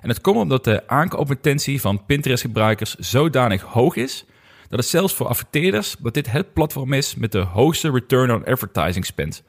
En 0.00 0.08
het 0.08 0.20
komt 0.20 0.38
omdat 0.38 0.64
de 0.64 0.88
aankooppotentiële 0.88 1.80
van 1.80 2.04
Pinterest-gebruikers 2.04 2.94
zodanig 2.94 3.62
hoog 3.62 3.96
is 3.96 4.24
dat 4.74 4.82
het 4.82 4.92
zelfs 4.92 5.14
voor 5.14 5.26
adverteerders 5.26 5.96
dat 5.98 6.14
dit 6.14 6.30
het 6.30 6.52
platform 6.52 6.92
is 6.92 7.14
met 7.14 7.32
de 7.32 7.38
hoogste 7.38 7.90
return 7.90 8.30
on 8.30 8.44
advertising 8.44 9.06
spend. 9.06 9.42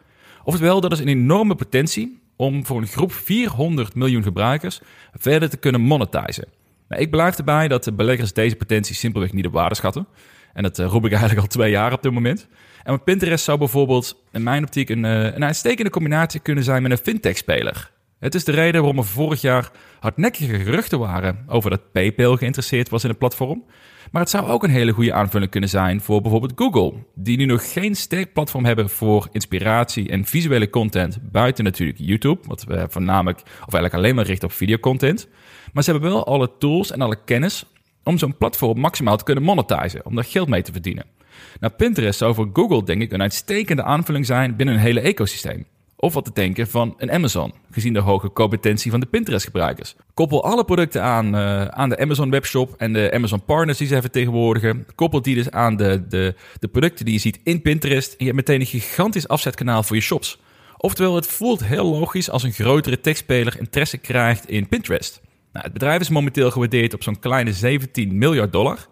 Oftewel, 0.44 0.82
dat 0.82 0.92
is 0.92 1.00
een 1.00 1.08
enorme 1.08 1.56
potentie 1.56 2.20
om 2.36 2.66
voor 2.66 2.78
een 2.78 2.88
groep 2.88 3.14
400 3.14 3.96
miljoen 3.96 4.24
gebruikers 4.24 4.82
verder 5.14 5.50
te 5.50 5.58
kunnen 5.58 5.82
monetizen. 5.82 6.48
Nou, 6.88 7.02
ik 7.02 7.10
blijf 7.10 7.38
erbij 7.38 7.68
dat 7.68 7.84
de 7.84 7.94
beleggers 7.94 8.34
deze 8.34 8.56
potentie 8.56 8.96
simpelweg 8.96 9.34
niet 9.34 9.46
op 9.46 9.54
waarde 9.54 9.76
schatten. 9.76 10.08
En 10.54 10.64
dat 10.64 10.80
uh, 10.80 10.86
roep 10.86 11.06
ik 11.06 11.12
eigenlijk 11.12 11.42
al 11.42 11.48
twee 11.48 11.72
jaar 11.72 11.94
op 11.94 12.02
dit 12.02 12.12
moment. 12.12 12.48
En 12.84 13.04
Pinterest 13.04 13.44
zou 13.44 13.58
bijvoorbeeld 13.58 14.24
in 14.32 14.44
mijn 14.44 14.64
optiek 14.64 14.90
een, 14.90 15.04
uh, 15.04 15.24
een 15.24 15.44
uitstekende 15.44 15.92
combinatie 15.92 16.40
kunnen 16.40 16.64
zijn 16.64 16.82
met 16.82 16.92
een 16.92 16.98
fintech-speler. 16.98 17.92
Het 18.20 18.36
is 18.36 18.44
de 18.44 18.52
reden 18.52 18.82
waarom 18.82 19.00
er 19.00 19.06
vorig 19.06 19.42
jaar 19.42 19.72
hardnekkige 20.00 20.60
geruchten 20.60 21.00
waren 21.00 21.44
over 21.48 21.70
dat 21.70 21.92
PayPal 21.92 22.36
geïnteresseerd 22.38 22.90
was 22.90 23.04
in 23.04 23.10
het 23.10 23.18
platform. 23.18 23.64
Maar 24.12 24.22
het 24.22 24.32
zou 24.32 24.48
ook 24.48 24.64
een 24.64 24.70
hele 24.70 24.92
goede 24.92 25.14
aanvulling 25.14 25.52
kunnen 25.52 25.70
zijn 25.70 26.02
voor 26.02 26.22
bijvoorbeeld 26.22 26.54
Google, 26.56 26.94
die 27.16 27.38
nu 27.38 27.46
nog 27.46 27.72
geen 27.72 27.96
sterk 27.96 28.34
platform 28.34 28.66
hebben 28.66 28.90
voor 28.90 29.28
inspiratie 29.32 30.10
en 30.10 30.26
visuele 30.26 30.70
content 30.70 31.18
buiten 31.32 31.64
natuurlijk 31.64 32.00
YouTube, 32.00 32.48
wat 32.48 32.64
we 32.64 32.86
voornamelijk 32.90 33.40
of 33.42 33.74
eigenlijk 33.74 33.94
alleen 33.94 34.16
maar 34.16 34.26
richten 34.26 34.48
op 34.48 34.54
videocontent. 34.54 35.28
Maar 35.74 35.84
ze 35.84 35.92
hebben 35.92 36.10
wel 36.10 36.26
alle 36.26 36.52
tools 36.60 36.92
en 36.92 37.02
alle 37.02 37.18
kennis 37.26 37.66
om 38.04 38.18
zo'n 38.18 38.38
platform 38.38 38.80
maximaal 38.80 39.18
te 39.18 39.24
kunnen 39.24 39.44
monetizen, 39.44 40.06
om 40.06 40.16
daar 40.16 40.24
geld 40.24 40.48
mee 40.48 40.62
te 40.62 40.72
verdienen. 40.72 41.06
Nou, 41.60 41.74
Pinterest 41.74 42.18
zou 42.18 42.34
voor 42.34 42.50
Google 42.54 42.84
denk 42.84 43.02
ik 43.02 43.12
een 43.12 43.22
uitstekende 43.22 43.84
aanvulling 43.84 44.26
zijn 44.26 44.56
binnen 44.56 44.76
een 44.76 44.82
hele 44.82 45.00
ecosysteem. 45.00 45.66
Of 45.98 46.14
wat 46.14 46.26
te 46.26 46.32
denken 46.34 46.68
van 46.68 46.94
een 46.98 47.12
Amazon, 47.12 47.54
gezien 47.72 47.94
de 47.94 48.00
hoge 48.00 48.32
competentie 48.32 48.92
van 48.92 49.00
de 49.00 49.06
Pinterest-gebruikers. 49.06 49.96
Koppel 50.14 50.44
alle 50.44 50.66
producten 50.66 51.04
aan, 51.04 51.36
uh, 51.36 51.66
aan 51.66 51.90
de 51.90 51.98
Amazon 51.98 52.30
webshop 52.30 52.74
en 52.78 52.94
de 52.94 53.12
Amazon 53.14 53.46
partners 53.46 53.78
die 53.78 53.88
ze 53.88 54.02
vertegenwoordigen. 54.02 54.86
Koppel 54.96 55.22
die 55.22 55.36
dus 55.36 55.52
aan 55.52 55.76
de, 55.76 56.08
de, 56.08 56.36
de 56.60 56.68
producten 56.68 57.06
die 57.06 57.14
je 57.14 57.20
ziet 57.20 57.40
in 57.44 57.62
Pinterest. 57.62 58.12
En 58.12 58.16
je 58.18 58.26
hebt 58.26 58.36
meteen 58.36 58.60
een 58.60 58.66
gigantisch 58.66 59.28
afzetkanaal 59.28 59.84
voor 59.84 59.96
je 59.96 60.02
shops. 60.02 60.40
Oftewel, 60.78 61.16
het 61.16 61.28
voelt 61.28 61.66
heel 61.66 61.86
logisch 61.86 62.30
als 62.30 62.44
een 62.44 62.52
grotere 62.52 63.02
techspeler 63.02 63.60
interesse 63.60 63.98
krijgt 63.98 64.50
in 64.50 64.68
Pinterest. 64.68 65.22
Nou, 65.52 65.66
het 65.66 65.74
bedrijf 65.74 66.02
is 66.02 66.10
momenteel 66.10 66.52
gewaardeerd 66.52 66.94
op 66.94 67.04
zo'n 67.04 67.20
kleine 67.20 67.54
17 67.54 68.18
miljard 68.18 68.52
dollar. 68.52 68.88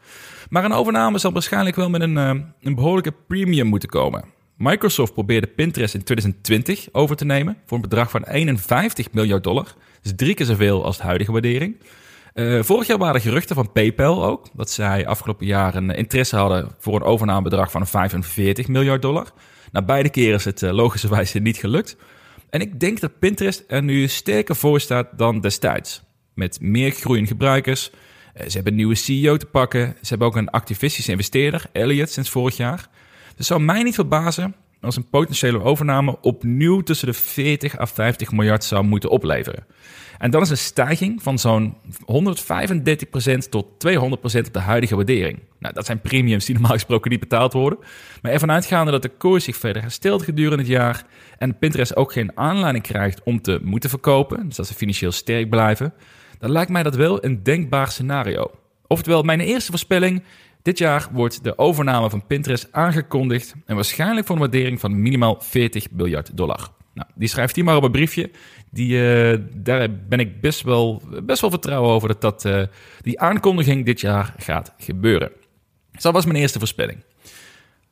Maar 0.49 0.65
een 0.65 0.73
overname 0.73 1.17
zal 1.17 1.31
waarschijnlijk 1.31 1.75
wel 1.75 1.89
met 1.89 2.01
een, 2.01 2.15
uh, 2.15 2.31
een 2.61 2.75
behoorlijke 2.75 3.13
premium 3.27 3.67
moeten 3.67 3.89
komen. 3.89 4.32
Microsoft 4.63 5.13
probeerde 5.13 5.47
Pinterest 5.47 5.93
in 5.93 6.03
2020 6.03 6.87
over 6.91 7.15
te 7.15 7.25
nemen 7.25 7.57
voor 7.65 7.77
een 7.77 7.83
bedrag 7.83 8.09
van 8.09 8.23
51 8.23 9.11
miljard 9.11 9.43
dollar. 9.43 9.73
Dus 10.01 10.13
drie 10.15 10.33
keer 10.33 10.45
zoveel 10.45 10.85
als 10.85 10.97
de 10.97 11.03
huidige 11.03 11.31
waardering. 11.31 11.75
Uh, 12.33 12.63
vorig 12.63 12.87
jaar 12.87 12.97
waren 12.97 13.15
er 13.15 13.21
geruchten 13.21 13.55
van 13.55 13.71
PayPal 13.71 14.25
ook, 14.25 14.47
dat 14.53 14.69
zij 14.69 15.07
afgelopen 15.07 15.45
jaar 15.45 15.75
een 15.75 15.89
interesse 15.89 16.35
hadden 16.35 16.71
voor 16.79 16.95
een 16.95 17.01
overnamebedrag 17.01 17.71
van 17.71 17.87
45 17.87 18.67
miljard 18.67 19.01
dollar. 19.01 19.31
Nou, 19.71 19.85
beide 19.85 20.09
keren 20.09 20.35
is 20.35 20.45
het 20.45 20.61
uh, 20.61 20.71
logischerwijs 20.71 21.33
niet 21.33 21.57
gelukt. 21.57 21.95
En 22.49 22.61
ik 22.61 22.79
denk 22.79 22.99
dat 22.99 23.19
Pinterest 23.19 23.63
er 23.67 23.83
nu 23.83 24.07
sterker 24.07 24.55
voor 24.55 24.79
staat 24.79 25.07
dan 25.17 25.41
destijds. 25.41 26.01
Met 26.33 26.61
meer 26.61 26.91
groeiende 26.91 27.29
gebruikers. 27.29 27.91
Ze 28.33 28.51
hebben 28.51 28.71
een 28.71 28.77
nieuwe 28.77 28.95
CEO 28.95 29.37
te 29.37 29.45
pakken. 29.45 29.95
Ze 30.01 30.09
hebben 30.09 30.27
ook 30.27 30.35
een 30.35 30.49
activistische 30.49 31.11
investeerder, 31.11 31.65
Elliott, 31.71 32.11
sinds 32.11 32.29
vorig 32.29 32.57
jaar. 32.57 32.89
Dus 33.35 33.47
zou 33.47 33.61
mij 33.61 33.83
niet 33.83 33.95
verbazen 33.95 34.55
als 34.81 34.95
een 34.95 35.09
potentiële 35.09 35.61
overname 35.61 36.17
opnieuw 36.21 36.81
tussen 36.81 37.07
de 37.07 37.13
40 37.13 37.79
à 37.79 37.85
50 37.85 38.31
miljard 38.31 38.63
zou 38.63 38.83
moeten 38.83 39.09
opleveren. 39.09 39.65
En 40.17 40.31
dan 40.31 40.41
is 40.41 40.49
een 40.49 40.57
stijging 40.57 41.23
van 41.23 41.39
zo'n 41.39 41.75
135% 41.75 43.49
tot 43.49 43.65
200% 43.87 43.99
op 43.99 44.53
de 44.53 44.59
huidige 44.59 44.95
waardering. 44.95 45.39
Nou, 45.59 45.73
dat 45.73 45.85
zijn 45.85 46.01
premiums 46.01 46.45
die 46.45 46.55
normaal 46.55 46.73
gesproken 46.73 47.11
niet 47.11 47.19
betaald 47.19 47.53
worden. 47.53 47.79
Maar 48.21 48.31
ervan 48.31 48.51
uitgaande 48.51 48.91
dat 48.91 49.01
de 49.01 49.09
koers 49.09 49.43
zich 49.43 49.55
verder 49.55 49.81
herstelt 49.81 50.23
gedurende 50.23 50.63
het 50.63 50.67
jaar 50.67 51.05
en 51.37 51.57
Pinterest 51.57 51.95
ook 51.95 52.11
geen 52.11 52.37
aanleiding 52.37 52.83
krijgt 52.83 53.23
om 53.23 53.41
te 53.41 53.59
moeten 53.63 53.89
verkopen, 53.89 54.47
dus 54.47 54.55
dat 54.55 54.67
ze 54.67 54.73
financieel 54.73 55.11
sterk 55.11 55.49
blijven, 55.49 55.93
dan 56.39 56.51
lijkt 56.51 56.71
mij 56.71 56.83
dat 56.83 56.95
wel 56.95 57.25
een 57.25 57.43
denkbaar 57.43 57.91
scenario. 57.91 58.51
Oftewel, 58.87 59.23
mijn 59.23 59.39
eerste 59.39 59.69
voorspelling. 59.69 60.23
Dit 60.63 60.77
jaar 60.77 61.07
wordt 61.11 61.43
de 61.43 61.57
overname 61.57 62.09
van 62.09 62.25
Pinterest 62.25 62.67
aangekondigd. 62.71 63.53
En 63.65 63.75
waarschijnlijk 63.75 64.25
voor 64.25 64.35
een 64.35 64.41
waardering 64.41 64.79
van 64.79 65.01
minimaal 65.01 65.37
40 65.39 65.91
miljard 65.91 66.37
dollar. 66.37 66.69
Nou, 66.93 67.07
die 67.15 67.27
schrijft 67.27 67.55
hij 67.55 67.63
maar 67.63 67.75
op 67.75 67.83
een 67.83 67.91
briefje. 67.91 68.31
Die, 68.71 68.97
uh, 68.97 69.39
daar 69.55 69.91
ben 70.07 70.19
ik 70.19 70.41
best 70.41 70.61
wel, 70.61 71.01
best 71.23 71.41
wel 71.41 71.49
vertrouwen 71.49 71.91
over 71.91 72.07
dat, 72.07 72.21
dat 72.21 72.45
uh, 72.45 72.63
die 73.01 73.19
aankondiging 73.19 73.85
dit 73.85 74.01
jaar 74.01 74.33
gaat 74.37 74.73
gebeuren. 74.77 75.31
Dus 75.91 76.01
dat 76.01 76.13
was 76.13 76.25
mijn 76.25 76.37
eerste 76.37 76.59
voorspelling. 76.59 77.03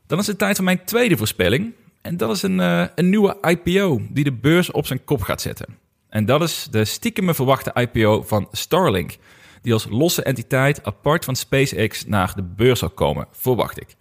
Dan 0.07 0.19
is 0.19 0.27
het 0.27 0.37
tijd 0.37 0.55
voor 0.55 0.65
mijn 0.65 0.85
tweede 0.85 1.17
voorspelling. 1.17 1.73
En 2.01 2.17
dat 2.17 2.35
is 2.35 2.41
een, 2.41 2.59
uh, 2.59 2.85
een 2.95 3.09
nieuwe 3.09 3.37
IPO 3.41 4.01
die 4.09 4.23
de 4.23 4.33
beurs 4.33 4.71
op 4.71 4.85
zijn 4.85 5.03
kop 5.03 5.21
gaat 5.21 5.41
zetten. 5.41 5.77
En 6.09 6.25
dat 6.25 6.41
is 6.41 6.67
de 6.71 6.85
stiekem 6.85 7.35
verwachte 7.35 7.71
IPO 7.73 8.21
van 8.21 8.47
Starlink. 8.51 9.17
Die 9.61 9.73
als 9.73 9.87
losse 9.89 10.23
entiteit 10.23 10.83
apart 10.83 11.25
van 11.25 11.35
SpaceX 11.35 12.05
naar 12.05 12.33
de 12.35 12.43
beurs 12.43 12.79
zal 12.79 12.89
komen, 12.89 13.27
verwacht 13.31 13.81
ik. 13.81 13.95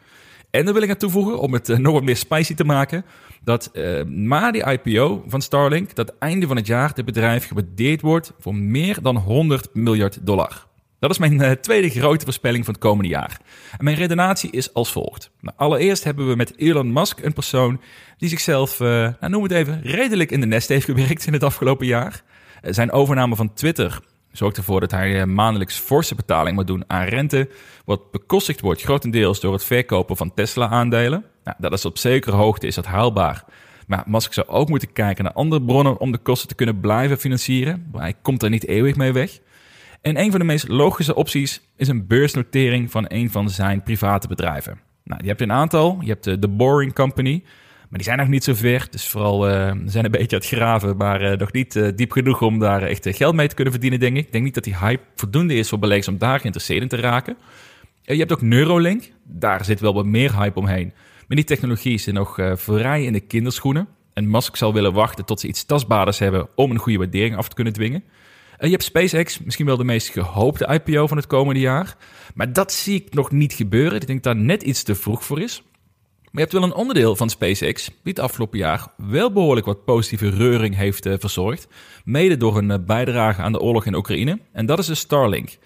En 0.50 0.64
dan 0.64 0.74
wil 0.74 0.82
ik 0.82 0.90
aan 0.90 0.96
toevoegen, 0.96 1.40
om 1.40 1.52
het 1.52 1.68
nog 1.78 1.92
wat 1.92 2.02
meer 2.02 2.16
spicy 2.16 2.54
te 2.54 2.64
maken, 2.64 3.04
dat 3.44 3.70
uh, 3.72 4.02
na 4.04 4.50
die 4.50 4.64
IPO 4.64 5.24
van 5.26 5.42
Starlink, 5.42 5.94
dat 5.94 6.14
einde 6.18 6.46
van 6.46 6.56
het 6.56 6.66
jaar 6.66 6.94
dit 6.94 7.04
bedrijf 7.04 7.46
gewaardeerd 7.46 8.00
wordt 8.00 8.32
voor 8.38 8.54
meer 8.54 9.02
dan 9.02 9.16
100 9.16 9.68
miljard 9.72 10.26
dollar. 10.26 10.68
Dat 10.98 11.10
is 11.10 11.18
mijn 11.18 11.42
uh, 11.42 11.50
tweede 11.50 11.90
grote 11.90 12.24
voorspelling 12.24 12.64
van 12.64 12.74
het 12.74 12.82
komende 12.82 13.08
jaar. 13.08 13.40
En 13.78 13.84
mijn 13.84 13.96
redenatie 13.96 14.50
is 14.50 14.74
als 14.74 14.92
volgt. 14.92 15.30
Nou, 15.40 15.56
allereerst 15.58 16.04
hebben 16.04 16.28
we 16.28 16.36
met 16.36 16.56
Elon 16.56 16.92
Musk 16.92 17.20
een 17.20 17.32
persoon 17.32 17.80
die 18.18 18.28
zichzelf, 18.28 18.78
nou, 18.78 19.28
noem 19.28 19.42
het 19.42 19.52
even, 19.52 19.80
redelijk 19.82 20.30
in 20.30 20.40
de 20.40 20.46
nest 20.46 20.68
heeft 20.68 20.84
gewerkt 20.84 21.26
in 21.26 21.32
het 21.32 21.44
afgelopen 21.44 21.86
jaar. 21.86 22.22
zijn 22.62 22.92
overname 22.92 23.36
van 23.36 23.54
Twitter 23.54 24.00
zorgt 24.32 24.56
ervoor 24.56 24.80
dat 24.80 24.90
hij 24.90 25.26
maandelijks 25.26 25.78
forse 25.78 26.14
betaling 26.14 26.56
moet 26.56 26.66
doen 26.66 26.84
aan 26.86 27.04
rente, 27.04 27.48
wat 27.84 28.10
bekostigd 28.10 28.60
wordt 28.60 28.82
grotendeels 28.82 29.40
door 29.40 29.52
het 29.52 29.64
verkopen 29.64 30.16
van 30.16 30.34
Tesla-aandelen. 30.34 31.24
Nou, 31.44 31.56
dat 31.60 31.72
is 31.72 31.84
op 31.84 31.98
zekere 31.98 32.36
hoogte 32.36 32.66
is 32.66 32.74
dat 32.74 32.86
haalbaar. 32.86 33.44
Maar 33.86 34.04
Musk 34.06 34.32
zou 34.32 34.46
ook 34.46 34.68
moeten 34.68 34.92
kijken 34.92 35.24
naar 35.24 35.32
andere 35.32 35.62
bronnen 35.62 36.00
om 36.00 36.12
de 36.12 36.18
kosten 36.18 36.48
te 36.48 36.54
kunnen 36.54 36.80
blijven 36.80 37.18
financieren. 37.18 37.90
Hij 37.96 38.14
komt 38.22 38.42
er 38.42 38.50
niet 38.50 38.66
eeuwig 38.66 38.96
mee 38.96 39.12
weg. 39.12 39.38
En 40.00 40.18
een 40.20 40.30
van 40.30 40.40
de 40.40 40.46
meest 40.46 40.68
logische 40.68 41.14
opties 41.14 41.60
is 41.76 41.88
een 41.88 42.06
beursnotering 42.06 42.90
van 42.90 43.04
een 43.08 43.30
van 43.30 43.50
zijn 43.50 43.82
private 43.82 44.28
bedrijven. 44.28 44.80
Nou, 45.04 45.20
je 45.22 45.28
hebt 45.28 45.40
een 45.40 45.52
aantal. 45.52 45.98
Je 46.00 46.08
hebt 46.08 46.24
de, 46.24 46.38
de 46.38 46.48
Boring 46.48 46.94
Company. 46.94 47.42
Maar 47.90 47.98
die 47.98 48.08
zijn 48.08 48.18
nog 48.18 48.28
niet 48.28 48.44
zo 48.44 48.54
ver. 48.54 48.86
Dus 48.90 49.08
vooral 49.08 49.48
uh, 49.48 49.72
zijn 49.84 50.04
een 50.04 50.10
beetje 50.10 50.36
aan 50.36 50.42
het 50.42 50.46
graven. 50.46 50.96
Maar 50.96 51.32
uh, 51.32 51.38
nog 51.38 51.52
niet 51.52 51.76
uh, 51.76 51.88
diep 51.94 52.12
genoeg 52.12 52.42
om 52.42 52.58
daar 52.58 52.82
echt 52.82 53.16
geld 53.16 53.34
mee 53.34 53.48
te 53.48 53.54
kunnen 53.54 53.72
verdienen, 53.72 54.00
denk 54.00 54.16
ik. 54.16 54.26
Ik 54.26 54.32
denk 54.32 54.44
niet 54.44 54.54
dat 54.54 54.64
die 54.64 54.76
hype 54.76 55.02
voldoende 55.14 55.54
is 55.54 55.68
voor 55.68 55.78
beleggers 55.78 56.08
om 56.08 56.18
daar 56.18 56.40
geïnteresseerd 56.40 56.82
in 56.82 56.88
te 56.88 56.96
raken. 56.96 57.36
je 58.02 58.16
hebt 58.16 58.32
ook 58.32 58.42
Neuralink. 58.42 59.10
Daar 59.24 59.64
zit 59.64 59.80
wel 59.80 59.94
wat 59.94 60.04
meer 60.04 60.36
hype 60.36 60.58
omheen. 60.58 60.92
Maar 61.28 61.36
die 61.36 61.44
technologie 61.44 61.94
is 61.94 62.06
nog 62.06 62.38
vrij 62.54 63.04
in 63.04 63.12
de 63.12 63.20
kinderschoenen. 63.20 63.88
En 64.12 64.30
Musk 64.30 64.56
zal 64.56 64.72
willen 64.72 64.92
wachten 64.92 65.24
tot 65.24 65.40
ze 65.40 65.48
iets 65.48 65.64
tastbaarders 65.64 66.18
hebben 66.18 66.48
om 66.54 66.70
een 66.70 66.78
goede 66.78 66.98
waardering 66.98 67.36
af 67.36 67.48
te 67.48 67.54
kunnen 67.54 67.72
dwingen. 67.72 68.02
Je 68.58 68.70
hebt 68.70 68.82
SpaceX, 68.82 69.38
misschien 69.38 69.66
wel 69.66 69.76
de 69.76 69.84
meest 69.84 70.08
gehoopte 70.08 70.66
IPO 70.66 71.06
van 71.06 71.16
het 71.16 71.26
komende 71.26 71.60
jaar. 71.60 71.96
Maar 72.34 72.52
dat 72.52 72.72
zie 72.72 72.94
ik 72.94 73.14
nog 73.14 73.30
niet 73.30 73.52
gebeuren. 73.52 74.00
Ik 74.00 74.06
denk 74.06 74.22
dat 74.22 74.34
daar 74.34 74.42
net 74.42 74.62
iets 74.62 74.82
te 74.82 74.94
vroeg 74.94 75.24
voor 75.24 75.40
is. 75.40 75.62
Maar 76.30 76.42
je 76.42 76.48
hebt 76.48 76.52
wel 76.52 76.70
een 76.70 76.78
onderdeel 76.78 77.16
van 77.16 77.30
SpaceX 77.30 77.86
die 77.86 77.96
het 78.02 78.18
afgelopen 78.18 78.58
jaar 78.58 78.86
wel 78.96 79.32
behoorlijk 79.32 79.66
wat 79.66 79.84
positieve 79.84 80.28
reuring 80.28 80.76
heeft 80.76 81.06
uh, 81.06 81.14
verzorgd. 81.18 81.68
Mede 82.04 82.36
door 82.36 82.56
een 82.56 82.70
uh, 82.70 82.76
bijdrage 82.86 83.42
aan 83.42 83.52
de 83.52 83.60
oorlog 83.60 83.86
in 83.86 83.94
Oekraïne. 83.94 84.38
En 84.52 84.66
dat 84.66 84.78
is 84.78 84.86
de 84.86 84.94
Starlink. 84.94 85.58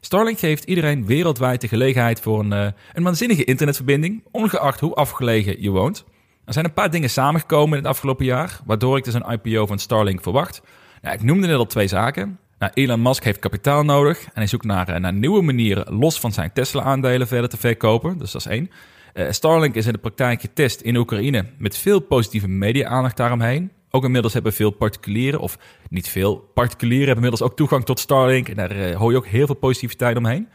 Starlink 0.00 0.38
geeft 0.38 0.64
iedereen 0.64 1.06
wereldwijd 1.06 1.60
de 1.60 1.68
gelegenheid 1.68 2.20
voor 2.20 2.40
een, 2.40 2.52
uh, 2.52 2.66
een 2.92 3.02
waanzinnige 3.02 3.44
internetverbinding, 3.44 4.22
ongeacht 4.30 4.80
hoe 4.80 4.94
afgelegen 4.94 5.62
je 5.62 5.70
woont. 5.70 6.04
Er 6.44 6.52
zijn 6.52 6.64
een 6.64 6.72
paar 6.72 6.90
dingen 6.90 7.10
samengekomen 7.10 7.78
in 7.78 7.84
het 7.84 7.92
afgelopen 7.92 8.24
jaar, 8.24 8.60
waardoor 8.64 8.96
ik 8.96 9.04
dus 9.04 9.14
een 9.14 9.38
IPO 9.42 9.66
van 9.66 9.78
Starlink 9.78 10.22
verwacht. 10.22 10.62
Nou, 11.00 11.14
ik 11.14 11.22
noemde 11.22 11.46
net 11.46 11.56
al 11.56 11.66
twee 11.66 11.88
zaken. 11.88 12.38
Nou, 12.58 12.72
Elon 12.74 13.02
Musk 13.02 13.24
heeft 13.24 13.38
kapitaal 13.38 13.84
nodig 13.84 14.24
en 14.24 14.30
hij 14.34 14.46
zoekt 14.46 14.64
naar, 14.64 15.00
naar 15.00 15.12
nieuwe 15.12 15.42
manieren 15.42 15.94
los 15.94 16.20
van 16.20 16.32
zijn 16.32 16.52
Tesla-aandelen 16.52 17.26
verder 17.26 17.48
te 17.48 17.56
verkopen. 17.56 18.18
Dus 18.18 18.32
dat 18.32 18.40
is 18.40 18.46
één. 18.46 18.70
Uh, 19.14 19.30
Starlink 19.30 19.74
is 19.74 19.86
in 19.86 19.92
de 19.92 19.98
praktijk 19.98 20.40
getest 20.40 20.80
in 20.80 20.96
Oekraïne 20.96 21.44
met 21.58 21.76
veel 21.76 22.00
positieve 22.00 22.48
media-aandacht 22.48 23.16
daaromheen. 23.16 23.70
Ook 23.90 24.04
inmiddels 24.04 24.32
hebben 24.32 24.52
veel 24.52 24.70
particulieren, 24.70 25.40
of 25.40 25.58
niet 25.88 26.08
veel, 26.08 26.36
particulieren 26.54 27.06
hebben 27.06 27.24
inmiddels 27.24 27.50
ook 27.50 27.56
toegang 27.56 27.84
tot 27.84 28.00
Starlink. 28.00 28.48
En 28.48 28.56
daar 28.56 28.76
uh, 28.76 28.96
hoor 28.96 29.10
je 29.10 29.16
ook 29.16 29.26
heel 29.26 29.46
veel 29.46 29.54
positiviteit 29.54 30.16
omheen. 30.16 30.48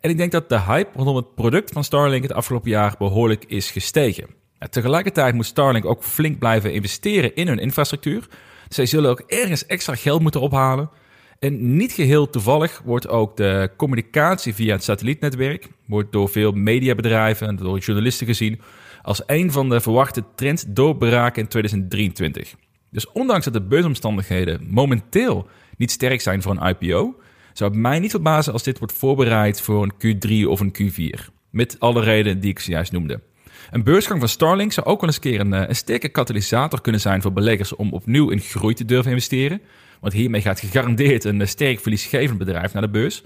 En 0.00 0.10
ik 0.10 0.16
denk 0.16 0.32
dat 0.32 0.48
de 0.48 0.60
hype 0.60 0.90
rondom 0.94 1.16
het 1.16 1.34
product 1.34 1.72
van 1.72 1.84
Starlink 1.84 2.22
het 2.22 2.32
afgelopen 2.32 2.70
jaar 2.70 2.94
behoorlijk 2.98 3.44
is 3.44 3.70
gestegen. 3.70 4.26
Tegelijkertijd 4.70 5.34
moet 5.34 5.46
Starlink 5.46 5.84
ook 5.84 6.02
flink 6.02 6.38
blijven 6.38 6.72
investeren 6.72 7.34
in 7.34 7.48
hun 7.48 7.58
infrastructuur. 7.58 8.26
Zij 8.68 8.86
zullen 8.86 9.10
ook 9.10 9.20
ergens 9.20 9.66
extra 9.66 9.94
geld 9.94 10.20
moeten 10.20 10.40
ophalen. 10.40 10.90
En 11.38 11.76
niet 11.76 11.92
geheel 11.92 12.30
toevallig 12.30 12.82
wordt 12.84 13.08
ook 13.08 13.36
de 13.36 13.70
communicatie 13.76 14.54
via 14.54 14.72
het 14.72 14.84
satellietnetwerk 14.84 15.68
wordt 15.86 16.12
door 16.12 16.28
veel 16.28 16.52
mediabedrijven 16.52 17.46
en 17.46 17.56
door 17.56 17.78
journalisten 17.78 18.26
gezien 18.26 18.60
als 19.02 19.22
een 19.26 19.52
van 19.52 19.68
de 19.68 19.80
verwachte 19.80 20.24
trenddoorbraken 20.34 21.42
in 21.42 21.48
2023. 21.48 22.54
Dus 22.90 23.12
ondanks 23.12 23.44
dat 23.44 23.54
de 23.54 23.62
beursomstandigheden 23.62 24.66
momenteel 24.70 25.48
niet 25.76 25.90
sterk 25.90 26.20
zijn 26.20 26.42
voor 26.42 26.56
een 26.56 26.76
IPO, 26.80 27.14
zou 27.52 27.70
het 27.70 27.80
mij 27.80 27.98
niet 27.98 28.10
verbazen 28.10 28.52
als 28.52 28.62
dit 28.62 28.78
wordt 28.78 28.94
voorbereid 28.94 29.60
voor 29.60 29.82
een 29.82 30.18
Q3 30.18 30.48
of 30.48 30.60
een 30.60 30.76
Q4. 30.82 31.20
Met 31.50 31.80
alle 31.80 32.00
redenen 32.00 32.40
die 32.40 32.50
ik 32.50 32.58
zojuist 32.58 32.92
noemde. 32.92 33.20
Een 33.70 33.84
beursgang 33.84 34.20
van 34.20 34.28
Starlink 34.28 34.72
zou 34.72 34.86
ook 34.86 35.00
wel 35.00 35.08
eens 35.08 35.18
een 35.18 35.30
keer 35.30 35.40
een, 35.40 35.54
eh, 35.54 35.68
een 35.68 35.76
sterke 35.76 36.08
katalysator 36.08 36.80
kunnen 36.80 37.00
zijn 37.00 37.22
voor 37.22 37.32
beleggers 37.32 37.76
om 37.76 37.92
opnieuw 37.92 38.30
in 38.30 38.40
groei 38.40 38.74
te 38.74 38.84
durven 38.84 39.10
investeren. 39.10 39.60
Want 40.00 40.12
hiermee 40.12 40.40
gaat 40.40 40.60
gegarandeerd 40.60 41.24
een 41.24 41.40
eh, 41.40 41.46
sterk 41.46 41.80
verliesgevend 41.80 42.38
bedrijf 42.38 42.72
naar 42.72 42.82
de 42.82 42.88
beurs. 42.88 43.22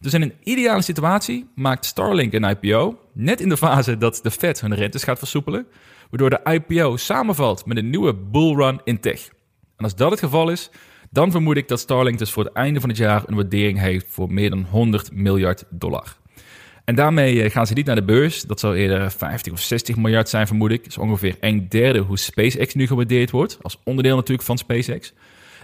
Dus 0.00 0.14
in 0.14 0.22
een 0.22 0.34
ideale 0.42 0.82
situatie 0.82 1.46
maakt 1.54 1.84
Starlink 1.84 2.32
een 2.32 2.44
IPO, 2.44 2.98
net 3.12 3.40
in 3.40 3.48
de 3.48 3.56
fase 3.56 3.98
dat 3.98 4.20
de 4.22 4.30
Fed 4.30 4.60
hun 4.60 4.74
rentes 4.74 5.04
gaat 5.04 5.18
versoepelen, 5.18 5.66
waardoor 6.10 6.30
de 6.30 6.50
IPO 6.52 6.96
samenvalt 6.96 7.66
met 7.66 7.76
een 7.76 7.90
nieuwe 7.90 8.14
bullrun 8.14 8.80
in 8.84 9.00
tech. 9.00 9.28
En 9.76 9.84
als 9.84 9.94
dat 9.94 10.10
het 10.10 10.20
geval 10.20 10.50
is, 10.50 10.70
dan 11.10 11.30
vermoed 11.30 11.56
ik 11.56 11.68
dat 11.68 11.80
Starlink 11.80 12.18
dus 12.18 12.30
voor 12.30 12.44
het 12.44 12.52
einde 12.52 12.80
van 12.80 12.88
het 12.88 12.98
jaar 12.98 13.22
een 13.26 13.34
waardering 13.34 13.80
heeft 13.80 14.06
voor 14.08 14.32
meer 14.32 14.50
dan 14.50 14.66
100 14.70 15.12
miljard 15.12 15.64
dollar. 15.70 16.16
En 16.84 16.94
daarmee 16.94 17.42
eh, 17.42 17.50
gaan 17.50 17.66
ze 17.66 17.74
niet 17.74 17.86
naar 17.86 17.94
de 17.94 18.04
beurs. 18.04 18.42
Dat 18.42 18.60
zal 18.60 18.74
eerder 18.74 19.10
50 19.10 19.52
of 19.52 19.60
60 19.60 19.96
miljard 19.96 20.28
zijn, 20.28 20.46
vermoed 20.46 20.70
ik. 20.70 20.78
Dat 20.78 20.90
is 20.90 20.98
ongeveer 20.98 21.36
een 21.40 21.68
derde 21.68 21.98
hoe 21.98 22.18
SpaceX 22.18 22.74
nu 22.74 22.86
gewaardeerd 22.86 23.30
wordt. 23.30 23.58
Als 23.62 23.78
onderdeel 23.84 24.16
natuurlijk 24.16 24.46
van 24.46 24.58
SpaceX. 24.58 25.12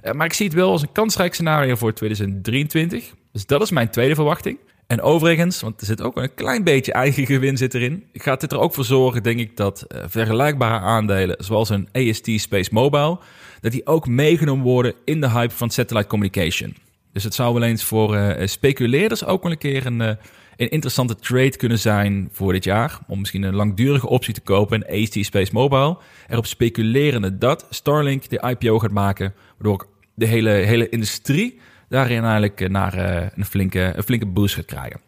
Eh, 0.01 0.13
maar 0.13 0.27
ik 0.27 0.33
zie 0.33 0.47
het 0.47 0.55
wel 0.55 0.71
als 0.71 0.83
een 0.83 0.93
kansrijk 0.93 1.35
scenario 1.35 1.75
voor 1.75 1.93
2023. 1.93 3.15
Dus 3.33 3.47
dat 3.47 3.63
is 3.63 3.71
mijn 3.71 3.91
tweede 3.91 4.15
verwachting. 4.15 4.59
En 4.87 5.03
overigens, 5.03 5.61
want 5.61 5.81
er 5.81 5.87
zit 5.87 6.03
ook 6.03 6.17
een 6.17 6.35
klein 6.35 6.65
beetje 6.65 6.93
eigen 6.93 7.27
gewin 7.27 7.57
zit 7.57 7.75
erin, 7.75 8.05
gaat 8.13 8.41
dit 8.41 8.53
er 8.53 8.59
ook 8.59 8.75
voor 8.75 8.85
zorgen, 8.85 9.23
denk 9.23 9.39
ik, 9.39 9.57
dat 9.57 9.85
uh, 9.89 10.03
vergelijkbare 10.07 10.79
aandelen, 10.85 11.37
zoals 11.39 11.69
een 11.69 11.89
AST 11.93 12.29
Space 12.35 12.71
Mobile, 12.73 13.19
dat 13.61 13.73
die 13.73 13.87
ook 13.87 14.07
meegenomen 14.07 14.65
worden 14.65 14.95
in 15.05 15.21
de 15.21 15.31
hype 15.31 15.55
van 15.55 15.71
satellite 15.71 16.09
communication. 16.09 16.77
Dus 17.13 17.25
het 17.25 17.35
zou 17.35 17.55
wel 17.55 17.63
eens 17.63 17.85
voor 17.85 18.17
uh, 18.17 18.47
speculeerders 18.47 19.25
ook 19.25 19.43
wel 19.43 19.53
een 19.53 19.59
keer 19.59 19.87
een, 19.87 20.19
een 20.61 20.71
interessante 20.71 21.17
trade 21.17 21.57
kunnen 21.57 21.79
zijn 21.79 22.29
voor 22.33 22.53
dit 22.53 22.65
jaar. 22.65 22.99
Om 23.07 23.19
misschien 23.19 23.43
een 23.43 23.55
langdurige 23.55 24.09
optie 24.09 24.35
te 24.35 24.41
kopen, 24.41 24.85
een 24.89 25.03
AST 25.03 25.25
Space 25.25 25.53
Mobile. 25.53 25.99
Erop 26.29 26.47
speculerende 26.47 27.39
dat 27.39 27.67
Starlink 27.71 28.29
de 28.29 28.57
IPO 28.59 28.79
gaat 28.79 28.91
maken, 28.91 29.35
waardoor 29.57 29.73
ook 29.73 29.89
de 30.15 30.27
hele, 30.27 30.51
hele 30.51 30.89
industrie 30.89 31.61
daarin 31.89 32.23
eigenlijk 32.23 32.69
naar 32.69 32.99
uh, 32.99 33.27
een, 33.35 33.45
flinke, 33.45 33.93
een 33.97 34.03
flinke 34.03 34.27
boost 34.27 34.55
gaat 34.55 34.65
krijgen. 34.65 35.01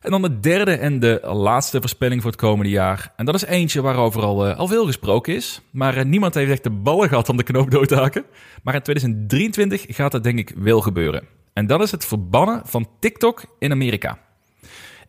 En 0.00 0.10
dan 0.10 0.22
de 0.22 0.40
derde 0.40 0.72
en 0.72 1.00
de 1.00 1.20
laatste 1.22 1.80
voorspelling 1.80 2.22
voor 2.22 2.30
het 2.30 2.40
komende 2.40 2.70
jaar. 2.70 3.12
En 3.16 3.24
dat 3.24 3.34
is 3.34 3.44
eentje 3.44 3.82
waarover 3.82 4.22
al, 4.22 4.48
uh, 4.48 4.58
al 4.58 4.66
veel 4.66 4.86
gesproken 4.86 5.34
is. 5.34 5.60
Maar 5.70 6.06
niemand 6.06 6.34
heeft 6.34 6.50
echt 6.50 6.62
de 6.62 6.70
ballen 6.70 7.08
gehad 7.08 7.28
om 7.28 7.36
de 7.36 7.42
knoop 7.42 7.70
dood 7.70 7.88
te 7.88 7.96
haken. 7.96 8.24
Maar 8.62 8.74
in 8.74 8.82
2023 8.82 9.84
gaat 9.88 10.12
dat 10.12 10.22
denk 10.22 10.38
ik 10.38 10.52
wel 10.56 10.80
gebeuren. 10.80 11.22
En 11.52 11.66
dat 11.66 11.80
is 11.80 11.90
het 11.90 12.04
verbannen 12.04 12.62
van 12.64 12.88
TikTok 12.98 13.44
in 13.58 13.72
Amerika. 13.72 14.18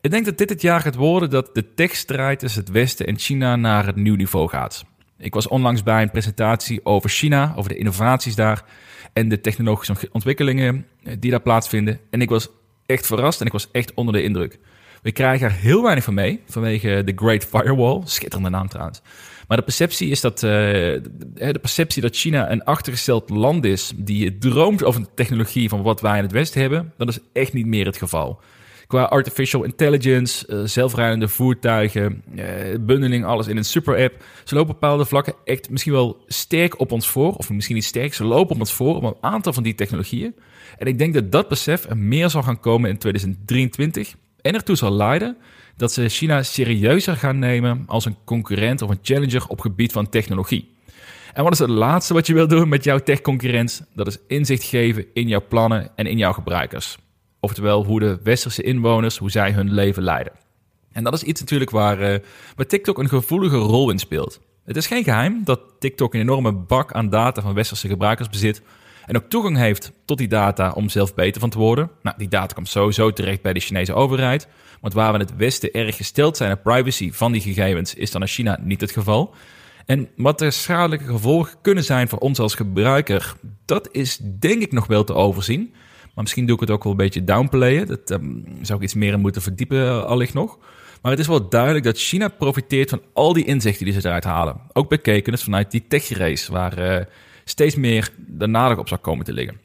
Ik 0.02 0.10
denk 0.10 0.24
dat 0.24 0.38
dit 0.38 0.48
het 0.48 0.62
jaar 0.62 0.80
gaat 0.80 0.94
worden 0.94 1.30
dat 1.30 1.50
de 1.54 1.74
techstrijd 1.74 2.38
tussen 2.38 2.60
het 2.60 2.70
Westen 2.70 3.06
en 3.06 3.18
China 3.18 3.56
naar 3.56 3.86
het 3.86 3.96
nieuw 3.96 4.16
niveau 4.16 4.48
gaat. 4.48 4.84
Ik 5.18 5.34
was 5.34 5.48
onlangs 5.48 5.82
bij 5.82 6.02
een 6.02 6.10
presentatie 6.10 6.84
over 6.84 7.10
China, 7.10 7.52
over 7.56 7.70
de 7.70 7.76
innovaties 7.76 8.34
daar 8.34 8.64
en 9.12 9.28
de 9.28 9.40
technologische 9.40 10.08
ontwikkelingen 10.12 10.86
eh, 11.02 11.14
die 11.18 11.30
daar 11.30 11.40
plaatsvinden. 11.40 12.00
En 12.10 12.20
ik 12.20 12.28
was 12.28 12.48
echt 12.86 13.06
verrast 13.06 13.40
en 13.40 13.46
ik 13.46 13.52
was 13.52 13.68
echt 13.72 13.94
onder 13.94 14.14
de 14.14 14.22
indruk. 14.22 14.58
We 15.02 15.12
krijgen 15.12 15.46
er 15.46 15.52
heel 15.52 15.82
weinig 15.82 16.04
van 16.04 16.14
mee 16.14 16.40
vanwege 16.46 17.02
de 17.04 17.12
Great 17.16 17.44
Firewall. 17.44 18.00
Schitterende 18.04 18.50
naam 18.50 18.68
trouwens. 18.68 19.02
Maar 19.48 19.56
de 19.56 19.64
perceptie 19.64 20.10
is 20.10 20.20
dat 20.20 20.42
uh, 20.42 20.50
de 20.50 21.58
perceptie 21.60 22.02
dat 22.02 22.16
China 22.16 22.50
een 22.50 22.64
achtergesteld 22.64 23.30
land 23.30 23.64
is 23.64 23.92
die 23.96 24.38
droomt 24.38 24.84
over 24.84 25.00
de 25.00 25.08
technologie 25.14 25.68
van 25.68 25.82
wat 25.82 26.00
wij 26.00 26.16
in 26.16 26.22
het 26.22 26.32
Westen 26.32 26.60
hebben, 26.60 26.92
dat 26.96 27.08
is 27.08 27.18
echt 27.32 27.52
niet 27.52 27.66
meer 27.66 27.86
het 27.86 27.96
geval. 27.96 28.40
Qua 28.90 29.02
artificial 29.02 29.64
intelligence, 29.64 30.46
uh, 30.48 30.60
zelfrijdende 30.64 31.28
voertuigen, 31.28 32.22
uh, 32.34 32.44
bundeling, 32.80 33.24
alles 33.24 33.46
in 33.46 33.56
een 33.56 33.64
super-app. 33.64 34.24
Ze 34.44 34.54
lopen 34.54 34.72
bepaalde 34.72 35.04
vlakken 35.04 35.34
echt 35.44 35.70
misschien 35.70 35.92
wel 35.92 36.24
sterk 36.26 36.80
op 36.80 36.92
ons 36.92 37.08
voor. 37.08 37.34
Of 37.34 37.50
misschien 37.50 37.74
niet 37.74 37.84
sterk, 37.84 38.14
ze 38.14 38.24
lopen 38.24 38.54
op 38.54 38.60
ons 38.60 38.72
voor 38.72 38.96
op 38.96 39.02
een 39.02 39.16
aantal 39.20 39.52
van 39.52 39.62
die 39.62 39.74
technologieën. 39.74 40.34
En 40.78 40.86
ik 40.86 40.98
denk 40.98 41.14
dat 41.14 41.32
dat 41.32 41.48
besef 41.48 41.84
er 41.84 41.96
meer 41.96 42.30
zal 42.30 42.42
gaan 42.42 42.60
komen 42.60 42.90
in 42.90 42.98
2023 42.98 44.14
en 44.40 44.54
ertoe 44.54 44.76
zal 44.76 44.92
leiden 44.92 45.36
dat 45.76 45.92
ze 45.92 46.08
China 46.08 46.42
serieuzer 46.42 47.16
gaan 47.16 47.38
nemen 47.38 47.84
als 47.86 48.04
een 48.04 48.16
concurrent 48.24 48.82
of 48.82 48.90
een 48.90 48.98
challenger 49.02 49.46
op 49.48 49.60
gebied 49.60 49.92
van 49.92 50.08
technologie. 50.08 50.70
En 51.32 51.42
wat 51.42 51.52
is 51.52 51.58
het 51.58 51.68
laatste 51.68 52.14
wat 52.14 52.26
je 52.26 52.34
wilt 52.34 52.50
doen 52.50 52.68
met 52.68 52.84
jouw 52.84 52.98
tech-concurrent? 52.98 53.86
Dat 53.94 54.06
is 54.06 54.18
inzicht 54.26 54.62
geven 54.62 55.06
in 55.12 55.28
jouw 55.28 55.44
plannen 55.48 55.90
en 55.96 56.06
in 56.06 56.18
jouw 56.18 56.32
gebruikers. 56.32 56.98
Oftewel, 57.40 57.84
hoe 57.84 58.00
de 58.00 58.18
westerse 58.22 58.62
inwoners, 58.62 59.18
hoe 59.18 59.30
zij 59.30 59.52
hun 59.52 59.72
leven 59.72 60.02
leiden. 60.02 60.32
En 60.92 61.04
dat 61.04 61.12
is 61.12 61.22
iets 61.22 61.40
natuurlijk 61.40 61.70
waar, 61.70 62.12
uh, 62.12 62.18
waar 62.56 62.66
TikTok 62.66 62.98
een 62.98 63.08
gevoelige 63.08 63.56
rol 63.56 63.90
in 63.90 63.98
speelt. 63.98 64.40
Het 64.64 64.76
is 64.76 64.86
geen 64.86 65.04
geheim 65.04 65.44
dat 65.44 65.60
TikTok 65.78 66.14
een 66.14 66.20
enorme 66.20 66.52
bak 66.52 66.92
aan 66.92 67.10
data 67.10 67.42
van 67.42 67.54
westerse 67.54 67.88
gebruikers 67.88 68.28
bezit. 68.28 68.62
En 69.06 69.16
ook 69.16 69.28
toegang 69.28 69.56
heeft 69.56 69.92
tot 70.04 70.18
die 70.18 70.28
data 70.28 70.70
om 70.70 70.88
zelf 70.88 71.14
beter 71.14 71.40
van 71.40 71.50
te 71.50 71.58
worden. 71.58 71.90
Nou, 72.02 72.16
die 72.18 72.28
data 72.28 72.54
komt 72.54 72.68
sowieso 72.68 73.12
terecht 73.12 73.42
bij 73.42 73.52
de 73.52 73.60
Chinese 73.60 73.94
overheid. 73.94 74.48
Want 74.80 74.94
waar 74.94 75.12
we 75.12 75.18
in 75.18 75.24
het 75.24 75.36
Westen 75.36 75.72
erg 75.72 75.96
gesteld 75.96 76.36
zijn 76.36 76.52
op 76.52 76.62
privacy 76.62 77.12
van 77.12 77.32
die 77.32 77.40
gegevens, 77.40 77.94
is 77.94 78.10
dan 78.10 78.20
in 78.20 78.26
China 78.26 78.58
niet 78.62 78.80
het 78.80 78.90
geval. 78.90 79.34
En 79.86 80.08
wat 80.16 80.38
de 80.38 80.50
schadelijke 80.50 81.04
gevolgen 81.04 81.54
kunnen 81.62 81.84
zijn 81.84 82.08
voor 82.08 82.18
ons 82.18 82.38
als 82.38 82.54
gebruiker, 82.54 83.34
dat 83.64 83.88
is 83.92 84.16
denk 84.38 84.62
ik 84.62 84.72
nog 84.72 84.86
wel 84.86 85.04
te 85.04 85.14
overzien. 85.14 85.74
Misschien 86.20 86.46
doe 86.46 86.54
ik 86.54 86.60
het 86.60 86.70
ook 86.70 86.82
wel 86.82 86.92
een 86.92 86.98
beetje 86.98 87.24
downplayen. 87.24 87.86
Dat 87.86 88.10
um, 88.10 88.44
zou 88.62 88.78
ik 88.78 88.84
iets 88.84 88.94
meer 88.94 89.12
in 89.12 89.20
moeten 89.20 89.42
verdiepen, 89.42 89.86
eh, 89.86 90.04
allicht 90.04 90.34
nog. 90.34 90.58
Maar 91.02 91.10
het 91.10 91.20
is 91.20 91.26
wel 91.26 91.48
duidelijk 91.48 91.84
dat 91.84 91.98
China 91.98 92.28
profiteert 92.28 92.90
van 92.90 93.02
al 93.12 93.32
die 93.32 93.44
inzichten 93.44 93.84
die 93.84 93.94
ze 93.94 94.06
eruit 94.06 94.24
halen. 94.24 94.60
Ook 94.72 94.88
bekeken 94.88 95.32
dus 95.32 95.42
vanuit 95.42 95.70
die 95.70 95.84
tech-race, 95.88 96.52
waar 96.52 96.78
uh, 96.78 97.04
steeds 97.44 97.74
meer 97.74 98.10
de 98.26 98.46
nadruk 98.46 98.78
op 98.78 98.88
zou 98.88 99.00
komen 99.00 99.24
te 99.24 99.32
liggen. 99.32 99.60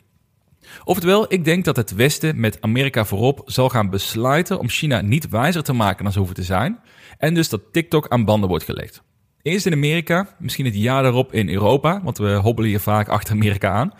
Oftewel, 0.83 1.33
ik 1.33 1.45
denk 1.45 1.65
dat 1.65 1.75
het 1.75 1.95
Westen 1.95 2.39
met 2.39 2.61
Amerika 2.61 3.05
voorop 3.05 3.41
zal 3.45 3.69
gaan 3.69 3.89
besluiten 3.89 4.59
om 4.59 4.69
China 4.69 5.01
niet 5.01 5.29
wijzer 5.29 5.63
te 5.63 5.73
maken 5.73 6.03
dan 6.03 6.11
ze 6.11 6.17
hoeven 6.17 6.35
te 6.35 6.43
zijn. 6.43 6.79
En 7.17 7.33
dus 7.33 7.49
dat 7.49 7.61
TikTok 7.71 8.07
aan 8.07 8.25
banden 8.25 8.49
wordt 8.49 8.65
gelegd. 8.65 9.01
Eerst 9.41 9.65
in 9.65 9.73
Amerika, 9.73 10.35
misschien 10.39 10.65
het 10.65 10.75
jaar 10.75 11.03
daarop 11.03 11.33
in 11.33 11.49
Europa, 11.49 12.01
want 12.03 12.17
we 12.17 12.33
hobbelen 12.33 12.69
hier 12.69 12.79
vaak 12.79 13.07
achter 13.07 13.33
Amerika 13.33 13.69
aan. 13.71 13.93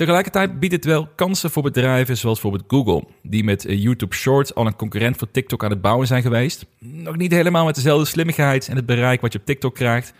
Tegelijkertijd 0.00 0.60
biedt 0.60 0.72
het 0.72 0.84
wel 0.84 1.08
kansen 1.14 1.50
voor 1.50 1.62
bedrijven 1.62 2.16
zoals 2.16 2.40
bijvoorbeeld 2.40 2.70
Google, 2.72 3.08
die 3.22 3.44
met 3.44 3.64
eh, 3.64 3.82
YouTube 3.82 4.14
Shorts 4.14 4.54
al 4.54 4.66
een 4.66 4.76
concurrent 4.76 5.16
voor 5.16 5.30
TikTok 5.30 5.64
aan 5.64 5.70
het 5.70 5.80
bouwen 5.80 6.06
zijn 6.06 6.22
geweest. 6.22 6.66
Nog 6.78 7.16
niet 7.16 7.32
helemaal 7.32 7.64
met 7.64 7.74
dezelfde 7.74 8.04
slimmigheid 8.04 8.68
en 8.68 8.76
het 8.76 8.86
bereik 8.86 9.20
wat 9.20 9.32
je 9.32 9.38
op 9.38 9.44
TikTok 9.44 9.74
krijgt, 9.74 10.12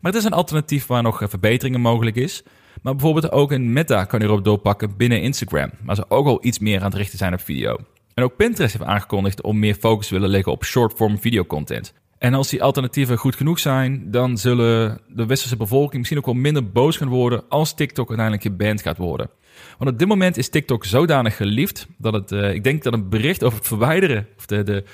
maar 0.00 0.12
het 0.12 0.20
is 0.20 0.26
een 0.26 0.32
alternatief 0.36 0.86
waar 0.86 1.02
nog 1.02 1.22
eh, 1.22 1.28
verbeteringen 1.28 1.80
mogelijk 1.80 2.16
is. 2.16 2.42
Maar 2.82 2.92
bijvoorbeeld 2.92 3.32
ook 3.32 3.52
een 3.52 3.72
Meta 3.72 4.04
kan 4.04 4.22
erop 4.22 4.44
doorpakken 4.44 4.96
binnen 4.96 5.22
Instagram, 5.22 5.70
waar 5.82 5.96
ze 5.96 6.10
ook 6.10 6.26
al 6.26 6.44
iets 6.44 6.58
meer 6.58 6.78
aan 6.78 6.90
het 6.90 6.94
richten 6.94 7.18
zijn 7.18 7.32
op 7.32 7.40
video. 7.40 7.76
En 8.14 8.24
ook 8.24 8.36
Pinterest 8.36 8.72
heeft 8.72 8.90
aangekondigd 8.90 9.42
om 9.42 9.58
meer 9.58 9.74
focus 9.74 10.06
te 10.06 10.14
willen 10.14 10.30
leggen 10.30 10.52
op 10.52 10.64
short-form 10.64 11.18
videocontent. 11.18 11.94
En 12.18 12.34
als 12.34 12.48
die 12.48 12.62
alternatieven 12.62 13.18
goed 13.18 13.36
genoeg 13.36 13.58
zijn, 13.58 14.10
dan 14.10 14.38
zullen 14.38 15.00
de 15.08 15.26
westerse 15.26 15.56
bevolking 15.56 15.96
misschien 15.96 16.18
ook 16.18 16.24
wel 16.26 16.34
minder 16.34 16.70
boos 16.70 16.96
gaan 16.96 17.08
worden 17.08 17.42
als 17.48 17.74
TikTok 17.74 18.08
uiteindelijk 18.08 18.46
geband 18.46 18.82
gaat 18.82 18.96
worden. 18.96 19.30
Want 19.78 19.90
op 19.90 19.98
dit 19.98 20.08
moment 20.08 20.36
is 20.36 20.48
TikTok 20.48 20.84
zodanig 20.84 21.36
geliefd 21.36 21.86
dat 21.98 22.12
het, 22.12 22.32
uh, 22.32 22.54
ik 22.54 22.64
denk 22.64 22.82
dat 22.82 22.92
een 22.92 23.08
bericht 23.08 23.44
over 23.44 23.58
het 23.58 23.66
verwijderen, 23.66 24.26
of 24.36 24.46
de, 24.46 24.62
de, 24.62 24.84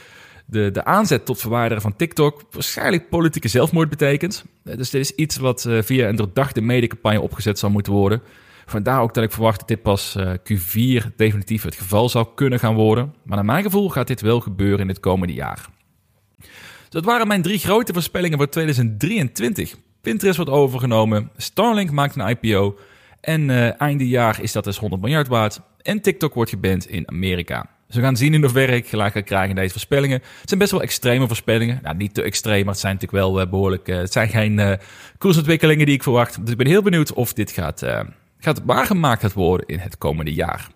de, 0.47 0.71
de 0.71 0.85
aanzet 0.85 1.25
tot 1.25 1.41
verwijderen 1.41 1.83
van 1.83 1.97
TikTok, 1.97 2.43
waarschijnlijk 2.51 3.09
politieke 3.09 3.49
zelfmoord 3.49 3.89
betekent. 3.89 4.45
Uh, 4.65 4.77
dus 4.77 4.91
dit 4.91 5.01
is 5.01 5.11
iets 5.11 5.37
wat 5.37 5.65
uh, 5.65 5.83
via 5.83 6.09
een 6.09 6.17
doordachte 6.17 6.61
mediacampagne 6.61 7.21
opgezet 7.21 7.59
zal 7.59 7.71
moeten 7.71 7.93
worden. 7.93 8.23
Vandaar 8.67 9.01
ook 9.01 9.15
dat 9.15 9.25
ik 9.25 9.33
verwacht 9.33 9.59
dat 9.59 9.69
dit 9.69 9.83
pas 9.83 10.19
Q4 10.19 11.15
definitief 11.17 11.63
het 11.63 11.75
geval 11.75 12.09
zou 12.09 12.27
kunnen 12.35 12.59
gaan 12.59 12.75
worden. 12.75 13.15
Maar 13.23 13.37
naar 13.37 13.45
mijn 13.45 13.63
gevoel 13.63 13.89
gaat 13.89 14.07
dit 14.07 14.21
wel 14.21 14.41
gebeuren 14.41 14.81
in 14.81 14.89
het 14.89 15.01
komende 15.01 15.35
jaar. 15.35 15.69
Dat 16.95 17.05
waren 17.05 17.27
mijn 17.27 17.43
drie 17.43 17.59
grote 17.59 17.93
voorspellingen 17.93 18.39
voor 18.39 18.49
2023. 18.49 19.75
Pinterest 20.01 20.37
wordt 20.37 20.51
overgenomen, 20.51 21.31
Starlink 21.37 21.91
maakt 21.91 22.17
een 22.17 22.29
IPO 22.29 22.79
en 23.21 23.49
uh, 23.49 23.81
einde 23.81 24.09
jaar 24.09 24.43
is 24.43 24.53
dat 24.53 24.65
dus 24.65 24.79
100 24.79 25.03
miljard 25.03 25.29
waard. 25.29 25.61
En 25.83 26.01
TikTok 26.01 26.35
wordt 26.35 26.51
geband 26.51 26.89
in 26.89 27.09
Amerika. 27.09 27.71
Dus 27.87 27.97
we 27.97 28.03
gaan 28.03 28.17
zien 28.17 28.35
in 28.35 28.43
hoeverre 28.43 28.77
ik 28.77 28.87
gelijk 28.87 29.13
ga 29.13 29.21
krijgen 29.21 29.49
in 29.49 29.55
deze 29.55 29.73
voorspellingen. 29.73 30.21
Het 30.41 30.49
zijn 30.49 30.61
best 30.61 30.73
wel 30.73 30.83
extreme 30.83 31.27
voorspellingen. 31.27 31.79
Nou, 31.83 31.97
niet 31.97 32.15
te 32.15 32.23
extreem, 32.23 32.65
maar 32.65 32.73
het 32.73 32.83
zijn 32.83 32.95
natuurlijk 32.95 33.23
wel 33.23 33.41
uh, 33.41 33.51
behoorlijk... 33.51 33.89
Uh, 33.89 33.97
het 33.97 34.13
zijn 34.13 34.29
geen 34.29 34.79
koersontwikkelingen 35.19 35.87
die 35.87 35.95
ik 35.95 36.03
verwacht. 36.03 36.41
Dus 36.41 36.51
ik 36.51 36.57
ben 36.57 36.67
heel 36.67 36.83
benieuwd 36.83 37.13
of 37.13 37.33
dit 37.33 37.51
gaat, 37.51 37.83
gaat 38.39 38.63
waargemaakt 38.65 39.21
gaat 39.21 39.33
worden 39.33 39.67
in 39.67 39.79
het 39.79 39.99
komende 39.99 40.35
jaar. 40.35 40.69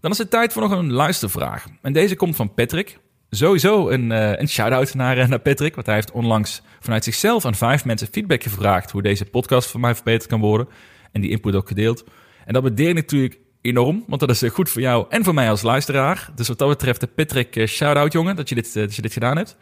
Dan 0.00 0.10
is 0.10 0.18
het 0.18 0.30
tijd 0.30 0.52
voor 0.52 0.62
nog 0.62 0.70
een 0.70 0.92
luistervraag. 0.92 1.66
En 1.82 1.92
deze 1.92 2.16
komt 2.16 2.36
van 2.36 2.54
Patrick. 2.54 2.98
Sowieso 3.36 3.88
een, 3.88 4.10
uh, 4.10 4.32
een 4.38 4.48
shout-out 4.48 4.94
naar, 4.94 5.18
uh, 5.18 5.26
naar 5.26 5.38
Patrick, 5.38 5.74
want 5.74 5.86
hij 5.86 5.94
heeft 5.94 6.12
onlangs 6.12 6.62
vanuit 6.80 7.04
zichzelf 7.04 7.44
aan 7.44 7.54
vijf 7.54 7.84
mensen 7.84 8.08
feedback 8.12 8.42
gevraagd 8.42 8.90
hoe 8.90 9.02
deze 9.02 9.24
podcast 9.24 9.70
voor 9.70 9.80
mij 9.80 9.94
verbeterd 9.94 10.26
kan 10.26 10.40
worden. 10.40 10.68
En 11.12 11.20
die 11.20 11.30
input 11.30 11.54
ook 11.54 11.68
gedeeld. 11.68 12.04
En 12.44 12.52
dat 12.52 12.62
waardeer 12.62 12.88
ik 12.88 12.94
natuurlijk 12.94 13.38
enorm, 13.60 14.04
want 14.06 14.20
dat 14.20 14.30
is 14.30 14.42
uh, 14.42 14.50
goed 14.50 14.70
voor 14.70 14.80
jou 14.80 15.06
en 15.08 15.24
voor 15.24 15.34
mij 15.34 15.50
als 15.50 15.62
luisteraar. 15.62 16.30
Dus 16.34 16.48
wat 16.48 16.58
dat 16.58 16.68
betreft, 16.68 17.14
Patrick, 17.14 17.66
shout-out 17.68 18.12
jongen, 18.12 18.36
dat 18.36 18.48
je, 18.48 18.54
dit, 18.54 18.74
dat 18.74 18.94
je 18.94 19.02
dit 19.02 19.12
gedaan 19.12 19.36
hebt. 19.36 19.56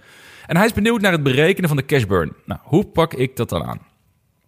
En 0.46 0.56
hij 0.56 0.66
is 0.66 0.72
benieuwd 0.72 1.00
naar 1.00 1.12
het 1.12 1.22
berekenen 1.22 1.68
van 1.68 1.76
de 1.76 1.84
cash 1.84 2.04
burn. 2.04 2.32
Nou, 2.44 2.60
hoe 2.62 2.84
pak 2.84 3.14
ik 3.14 3.36
dat 3.36 3.48
dan 3.48 3.64
aan? 3.64 3.80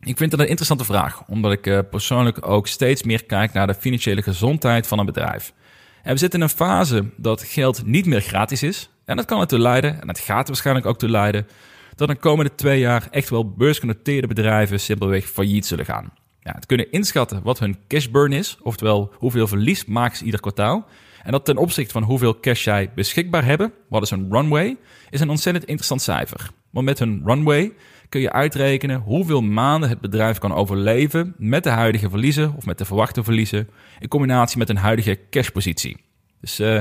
Ik 0.01 0.17
vind 0.17 0.31
dat 0.31 0.41
een 0.41 0.47
interessante 0.47 0.85
vraag, 0.85 1.23
omdat 1.27 1.53
ik 1.53 1.91
persoonlijk 1.91 2.47
ook 2.49 2.67
steeds 2.67 3.03
meer 3.03 3.25
kijk 3.25 3.53
naar 3.53 3.67
de 3.67 3.75
financiële 3.75 4.23
gezondheid 4.23 4.87
van 4.87 4.99
een 4.99 5.07
bedrijf. 5.07 5.53
En 6.03 6.13
we 6.13 6.19
zitten 6.19 6.39
in 6.39 6.45
een 6.45 6.51
fase 6.51 7.05
dat 7.17 7.43
geld 7.43 7.87
niet 7.87 8.07
meer 8.07 8.21
gratis 8.21 8.63
is. 8.63 8.89
En 9.05 9.17
dat 9.17 9.25
kan 9.25 9.41
ertoe 9.41 9.59
leiden, 9.59 10.01
en 10.01 10.07
dat 10.07 10.19
gaat 10.19 10.47
waarschijnlijk 10.47 10.87
ook 10.87 10.99
toe 10.99 11.09
leiden, 11.09 11.47
dat 11.95 12.09
de 12.09 12.17
komende 12.17 12.55
twee 12.55 12.79
jaar 12.81 13.09
echt 13.11 13.31
wel 13.31 13.51
beursgenoteerde 13.51 14.27
bedrijven 14.27 14.81
simpelweg 14.81 15.27
failliet 15.27 15.67
zullen 15.67 15.85
gaan. 15.85 16.13
Ja, 16.41 16.53
het 16.55 16.67
kunnen 16.67 16.91
inschatten 16.93 17.43
wat 17.43 17.59
hun 17.59 17.77
cash 17.89 18.07
burn 18.07 18.33
is, 18.33 18.59
oftewel 18.63 19.13
hoeveel 19.15 19.47
verlies 19.47 19.85
maken 19.85 20.17
ze 20.17 20.25
ieder 20.25 20.41
kwartaal. 20.41 20.87
En 21.23 21.33
dat 21.33 21.45
ten 21.45 21.57
opzichte 21.57 21.93
van 21.93 22.03
hoeveel 22.03 22.41
cash 22.41 22.63
zij 22.63 22.91
beschikbaar 22.95 23.45
hebben, 23.45 23.73
wat 23.89 24.03
is 24.03 24.11
een 24.11 24.27
runway, 24.31 24.77
is 25.11 25.21
een 25.21 25.31
ontzettend 25.31 25.65
interessant 25.65 26.03
cijfer. 26.03 26.51
Want 26.71 26.87
met 26.87 26.99
hun 26.99 27.23
runway 27.25 27.73
kun 28.09 28.21
je 28.21 28.33
uitrekenen 28.33 29.01
hoeveel 29.01 29.41
maanden 29.41 29.89
het 29.89 30.01
bedrijf 30.01 30.39
kan 30.39 30.55
overleven 30.55 31.35
met 31.39 31.65
de 31.65 31.71
huidige 31.71 32.11
verliezen 32.11 32.55
of 32.57 32.67
met 32.67 32.79
de 32.79 32.85
verwachte 32.85 33.25
verliezen 33.25 33.69
in 33.99 34.09
combinatie 34.09 34.59
met 34.59 34.69
een 34.69 34.77
huidige 34.77 35.19
cashpositie. 35.31 35.97
Dus 36.41 36.61
uh, 36.61 36.79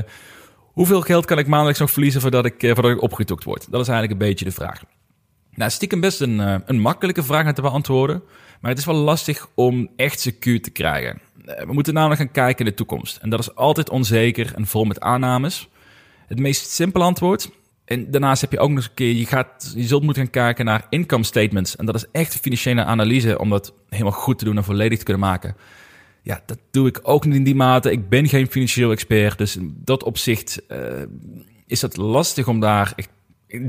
hoeveel 0.74 1.00
geld 1.00 1.24
kan 1.24 1.38
ik 1.38 1.46
maandelijks 1.46 1.80
nog 1.80 1.90
verliezen 1.90 2.20
voordat 2.20 2.44
ik, 2.44 2.62
uh, 2.62 2.74
voordat 2.74 2.92
ik 2.92 3.02
opgetoekt 3.02 3.44
word? 3.44 3.70
Dat 3.70 3.80
is 3.80 3.88
eigenlijk 3.88 4.20
een 4.20 4.28
beetje 4.28 4.44
de 4.44 4.50
vraag. 4.50 4.82
Nou, 5.54 5.70
stiekem 5.70 6.00
best 6.00 6.20
een, 6.20 6.38
uh, 6.38 6.54
een 6.64 6.80
makkelijke 6.80 7.22
vraag 7.22 7.52
te 7.52 7.62
beantwoorden, 7.62 8.22
maar 8.60 8.70
het 8.70 8.80
is 8.80 8.86
wel 8.86 8.94
lastig 8.94 9.48
om 9.54 9.88
echt 9.96 10.20
secuur 10.20 10.62
te 10.62 10.70
krijgen. 10.70 11.20
We 11.44 11.72
moeten 11.72 11.94
namelijk 11.94 12.20
gaan 12.20 12.30
kijken 12.30 12.64
in 12.64 12.70
de 12.70 12.76
toekomst. 12.76 13.16
En 13.16 13.30
dat 13.30 13.40
is 13.40 13.54
altijd 13.54 13.90
onzeker 13.90 14.52
en 14.54 14.66
vol 14.66 14.84
met 14.84 15.00
aannames. 15.00 15.68
Het 16.26 16.38
meest 16.38 16.70
simpele 16.70 17.04
antwoord 17.04 17.50
en 17.84 18.10
daarnaast 18.10 18.40
heb 18.40 18.52
je 18.52 18.58
ook 18.58 18.68
nog 18.68 18.76
eens 18.76 18.86
een 18.86 18.94
keer, 18.94 19.12
je, 19.12 19.26
gaat, 19.26 19.72
je 19.76 19.82
zult 19.82 20.02
moeten 20.02 20.22
gaan 20.22 20.30
kijken 20.30 20.64
naar 20.64 20.86
income 20.88 21.24
statements. 21.24 21.76
En 21.76 21.86
dat 21.86 21.94
is 21.94 22.06
echt 22.12 22.34
een 22.34 22.40
financiële 22.40 22.84
analyse 22.84 23.38
om 23.38 23.50
dat 23.50 23.72
helemaal 23.88 24.12
goed 24.12 24.38
te 24.38 24.44
doen 24.44 24.56
en 24.56 24.64
volledig 24.64 24.98
te 24.98 25.04
kunnen 25.04 25.22
maken. 25.22 25.56
Ja, 26.24 26.42
dat 26.46 26.58
doe 26.70 26.88
ik 26.88 27.00
ook 27.02 27.24
niet 27.24 27.34
in 27.34 27.44
die 27.44 27.54
mate. 27.54 27.90
Ik 27.90 28.08
ben 28.08 28.28
geen 28.28 28.46
financieel 28.46 28.90
expert, 28.90 29.38
dus 29.38 29.56
in 29.56 29.76
dat 29.84 30.02
opzicht 30.02 30.62
uh, 30.68 30.78
is 31.66 31.82
het 31.82 31.96
lastig 31.96 32.48
om 32.48 32.60
daar 32.60 32.92
echt 32.96 33.08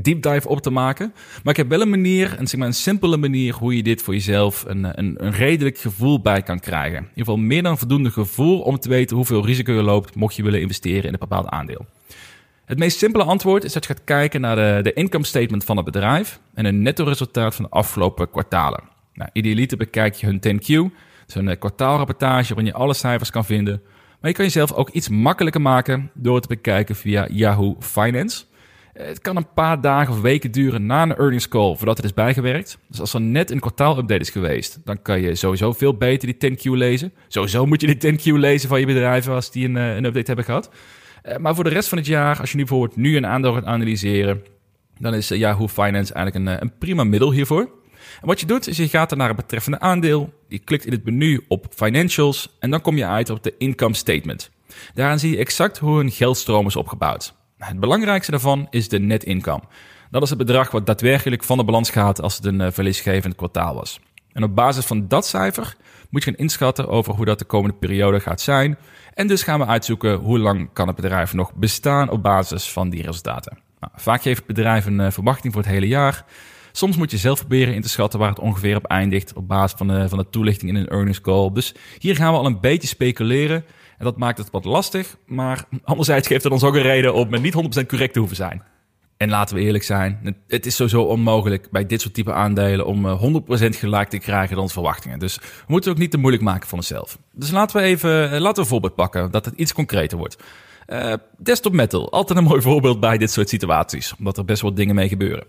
deep 0.02 0.22
dive 0.22 0.48
op 0.48 0.60
te 0.60 0.70
maken. 0.70 1.12
Maar 1.42 1.52
ik 1.52 1.56
heb 1.56 1.68
wel 1.68 1.80
een 1.80 1.90
manier, 1.90 2.34
een, 2.38 2.46
zeg 2.46 2.58
maar 2.58 2.68
een 2.68 2.74
simpele 2.74 3.16
manier, 3.16 3.54
hoe 3.54 3.76
je 3.76 3.82
dit 3.82 4.02
voor 4.02 4.14
jezelf 4.14 4.64
een, 4.66 4.98
een, 4.98 5.24
een 5.24 5.32
redelijk 5.32 5.78
gevoel 5.78 6.20
bij 6.20 6.42
kan 6.42 6.60
krijgen. 6.60 6.98
In 6.98 7.08
ieder 7.08 7.24
geval 7.24 7.36
meer 7.36 7.62
dan 7.62 7.78
voldoende 7.78 8.10
gevoel 8.10 8.60
om 8.60 8.78
te 8.78 8.88
weten 8.88 9.16
hoeveel 9.16 9.46
risico 9.46 9.72
je 9.72 9.82
loopt, 9.82 10.14
mocht 10.14 10.36
je 10.36 10.42
willen 10.42 10.60
investeren 10.60 11.04
in 11.04 11.12
een 11.12 11.18
bepaald 11.18 11.48
aandeel. 11.48 11.86
Het 12.64 12.78
meest 12.78 12.98
simpele 12.98 13.24
antwoord 13.24 13.64
is 13.64 13.72
dat 13.72 13.86
je 13.86 13.94
gaat 13.94 14.04
kijken 14.04 14.40
naar 14.40 14.56
de, 14.56 14.82
de 14.82 14.92
income 14.92 15.24
statement 15.24 15.64
van 15.64 15.76
het 15.76 15.84
bedrijf 15.84 16.40
en 16.54 16.64
een 16.64 16.82
netto 16.82 17.04
resultaat 17.04 17.54
van 17.54 17.64
de 17.64 17.70
afgelopen 17.70 18.30
kwartalen. 18.30 18.82
Nou, 19.14 19.30
idealiter 19.32 19.76
bekijk 19.76 20.14
je 20.14 20.26
hun 20.26 20.40
10Q, 20.46 20.92
zo'n 21.26 21.48
eh, 21.48 21.58
kwartaalrapportage 21.58 22.54
waarin 22.54 22.72
je 22.72 22.78
alle 22.78 22.94
cijfers 22.94 23.30
kan 23.30 23.44
vinden. 23.44 23.82
Maar 24.20 24.30
je 24.30 24.36
kan 24.36 24.44
jezelf 24.44 24.72
ook 24.72 24.90
iets 24.90 25.08
makkelijker 25.08 25.60
maken 25.60 26.10
door 26.14 26.34
het 26.34 26.42
te 26.42 26.48
bekijken 26.48 26.96
via 26.96 27.28
Yahoo 27.30 27.76
Finance. 27.80 28.44
Eh, 28.92 29.06
het 29.06 29.20
kan 29.20 29.36
een 29.36 29.52
paar 29.54 29.80
dagen 29.80 30.14
of 30.14 30.20
weken 30.20 30.50
duren 30.50 30.86
na 30.86 31.02
een 31.02 31.16
earnings 31.16 31.48
call 31.48 31.76
voordat 31.76 31.96
het 31.96 32.06
is 32.06 32.14
bijgewerkt. 32.14 32.78
Dus 32.88 33.00
als 33.00 33.14
er 33.14 33.20
net 33.20 33.50
een 33.50 33.60
kwartaalupdate 33.60 34.20
is 34.20 34.30
geweest, 34.30 34.80
dan 34.84 35.02
kan 35.02 35.20
je 35.20 35.34
sowieso 35.34 35.72
veel 35.72 35.96
beter 35.96 36.38
die 36.38 36.50
10Q 36.50 36.62
lezen. 36.70 37.12
Sowieso 37.28 37.66
moet 37.66 37.80
je 37.80 37.86
die 37.96 38.12
10Q 38.12 38.24
lezen 38.24 38.68
van 38.68 38.80
je 38.80 38.86
bedrijven 38.86 39.34
als 39.34 39.50
die 39.50 39.68
een, 39.68 39.76
eh, 39.76 39.96
een 39.96 40.04
update 40.04 40.26
hebben 40.26 40.44
gehad. 40.44 40.70
Maar 41.38 41.54
voor 41.54 41.64
de 41.64 41.70
rest 41.70 41.88
van 41.88 41.98
het 41.98 42.06
jaar, 42.06 42.40
als 42.40 42.50
je 42.50 42.56
nu 42.56 42.64
bijvoorbeeld 42.64 42.96
nu 42.96 43.16
een 43.16 43.26
aandeel 43.26 43.52
gaat 43.52 43.64
analyseren, 43.64 44.42
dan 44.98 45.14
is 45.14 45.28
Yahoo 45.28 45.68
Finance 45.68 46.14
eigenlijk 46.14 46.46
een, 46.46 46.62
een 46.62 46.78
prima 46.78 47.04
middel 47.04 47.32
hiervoor. 47.32 47.70
En 48.20 48.26
wat 48.26 48.40
je 48.40 48.46
doet, 48.46 48.68
is 48.68 48.76
je 48.76 48.88
gaat 48.88 49.16
naar 49.16 49.28
het 49.28 49.36
betreffende 49.36 49.80
aandeel, 49.80 50.32
je 50.48 50.58
klikt 50.58 50.86
in 50.86 50.92
het 50.92 51.04
menu 51.04 51.44
op 51.48 51.66
Financials 51.74 52.56
en 52.60 52.70
dan 52.70 52.80
kom 52.80 52.96
je 52.96 53.06
uit 53.06 53.30
op 53.30 53.42
de 53.42 53.54
Income 53.58 53.94
Statement. 53.94 54.50
Daaraan 54.94 55.18
zie 55.18 55.30
je 55.30 55.36
exact 55.36 55.78
hoe 55.78 56.00
een 56.00 56.10
geldstroom 56.10 56.66
is 56.66 56.76
opgebouwd. 56.76 57.34
Het 57.58 57.80
belangrijkste 57.80 58.30
daarvan 58.30 58.66
is 58.70 58.88
de 58.88 58.98
net 58.98 59.24
income. 59.24 59.62
Dat 60.10 60.22
is 60.22 60.28
het 60.28 60.38
bedrag 60.38 60.70
wat 60.70 60.86
daadwerkelijk 60.86 61.44
van 61.44 61.58
de 61.58 61.64
balans 61.64 61.90
gaat 61.90 62.22
als 62.22 62.36
het 62.36 62.44
een 62.44 62.60
uh, 62.60 62.66
verliesgevend 62.70 63.34
kwartaal 63.34 63.74
was. 63.74 64.00
En 64.32 64.42
op 64.42 64.54
basis 64.54 64.84
van 64.84 65.08
dat 65.08 65.26
cijfer 65.26 65.76
moet 66.10 66.24
je 66.24 66.30
gaan 66.30 66.38
inschatten 66.38 66.88
over 66.88 67.14
hoe 67.14 67.24
dat 67.24 67.38
de 67.38 67.44
komende 67.44 67.76
periode 67.76 68.20
gaat 68.20 68.40
zijn. 68.40 68.78
En 69.14 69.26
dus 69.26 69.42
gaan 69.42 69.58
we 69.58 69.66
uitzoeken 69.66 70.14
hoe 70.14 70.38
lang 70.38 70.68
kan 70.72 70.86
het 70.86 70.96
bedrijf 70.96 71.32
nog 71.32 71.54
bestaan 71.54 72.10
op 72.10 72.22
basis 72.22 72.72
van 72.72 72.90
die 72.90 73.02
resultaten. 73.02 73.58
Nou, 73.80 73.92
vaak 73.96 74.22
geeft 74.22 74.36
het 74.36 74.46
bedrijf 74.46 74.86
een 74.86 75.00
uh, 75.00 75.10
verwachting 75.10 75.52
voor 75.52 75.62
het 75.62 75.70
hele 75.70 75.88
jaar. 75.88 76.24
Soms 76.76 76.96
moet 76.96 77.10
je 77.10 77.16
zelf 77.16 77.38
proberen 77.38 77.74
in 77.74 77.82
te 77.82 77.88
schatten 77.88 78.18
waar 78.18 78.28
het 78.28 78.38
ongeveer 78.38 78.76
op 78.76 78.84
eindigt 78.84 79.32
op 79.32 79.48
basis 79.48 79.78
van 79.78 79.88
de, 79.88 80.08
van 80.08 80.18
de 80.18 80.30
toelichting 80.30 80.70
in 80.70 80.76
een 80.76 80.88
earnings 80.88 81.20
call. 81.20 81.50
Dus 81.52 81.74
hier 81.98 82.16
gaan 82.16 82.32
we 82.32 82.38
al 82.38 82.46
een 82.46 82.60
beetje 82.60 82.88
speculeren. 82.88 83.64
En 83.98 84.04
dat 84.04 84.16
maakt 84.16 84.38
het 84.38 84.50
wat 84.50 84.64
lastig, 84.64 85.16
maar 85.26 85.64
anderzijds 85.84 86.28
geeft 86.28 86.42
het 86.42 86.52
ons 86.52 86.62
ook 86.62 86.74
een 86.74 86.82
reden 86.82 87.14
om 87.14 87.40
niet 87.40 87.80
100% 87.82 87.86
correct 87.86 88.12
te 88.12 88.18
hoeven 88.18 88.36
zijn. 88.36 88.62
En 89.16 89.28
laten 89.28 89.56
we 89.56 89.62
eerlijk 89.62 89.84
zijn, 89.84 90.36
het 90.48 90.66
is 90.66 90.76
sowieso 90.76 91.02
onmogelijk 91.02 91.70
bij 91.70 91.86
dit 91.86 92.00
soort 92.00 92.14
type 92.14 92.32
aandelen 92.32 92.86
om 92.86 93.18
100% 93.46 93.48
eh, 93.48 93.72
gelijk 93.72 94.08
te 94.08 94.18
krijgen 94.18 94.54
dan 94.54 94.62
onze 94.62 94.74
verwachtingen. 94.74 95.18
Dus 95.18 95.36
we 95.36 95.42
moeten 95.66 95.90
het 95.90 95.98
ook 95.98 96.04
niet 96.04 96.10
te 96.10 96.18
moeilijk 96.18 96.42
maken 96.42 96.68
voor 96.68 96.78
onszelf. 96.78 97.18
Dus 97.32 97.50
laten 97.50 97.76
we 97.76 97.82
even 97.82 98.32
eh, 98.32 98.40
laten 98.40 98.54
we 98.54 98.60
een 98.60 98.66
voorbeeld 98.66 98.94
pakken, 98.94 99.30
dat 99.30 99.44
het 99.44 99.54
iets 99.56 99.72
concreter 99.72 100.18
wordt. 100.18 100.36
Uh, 100.88 101.12
desktop 101.38 101.72
Metal, 101.72 102.12
altijd 102.12 102.38
een 102.38 102.44
mooi 102.44 102.62
voorbeeld 102.62 103.00
bij 103.00 103.18
dit 103.18 103.30
soort 103.30 103.48
situaties, 103.48 104.14
omdat 104.18 104.38
er 104.38 104.44
best 104.44 104.62
wel 104.62 104.74
dingen 104.74 104.94
mee 104.94 105.08
gebeuren. 105.08 105.46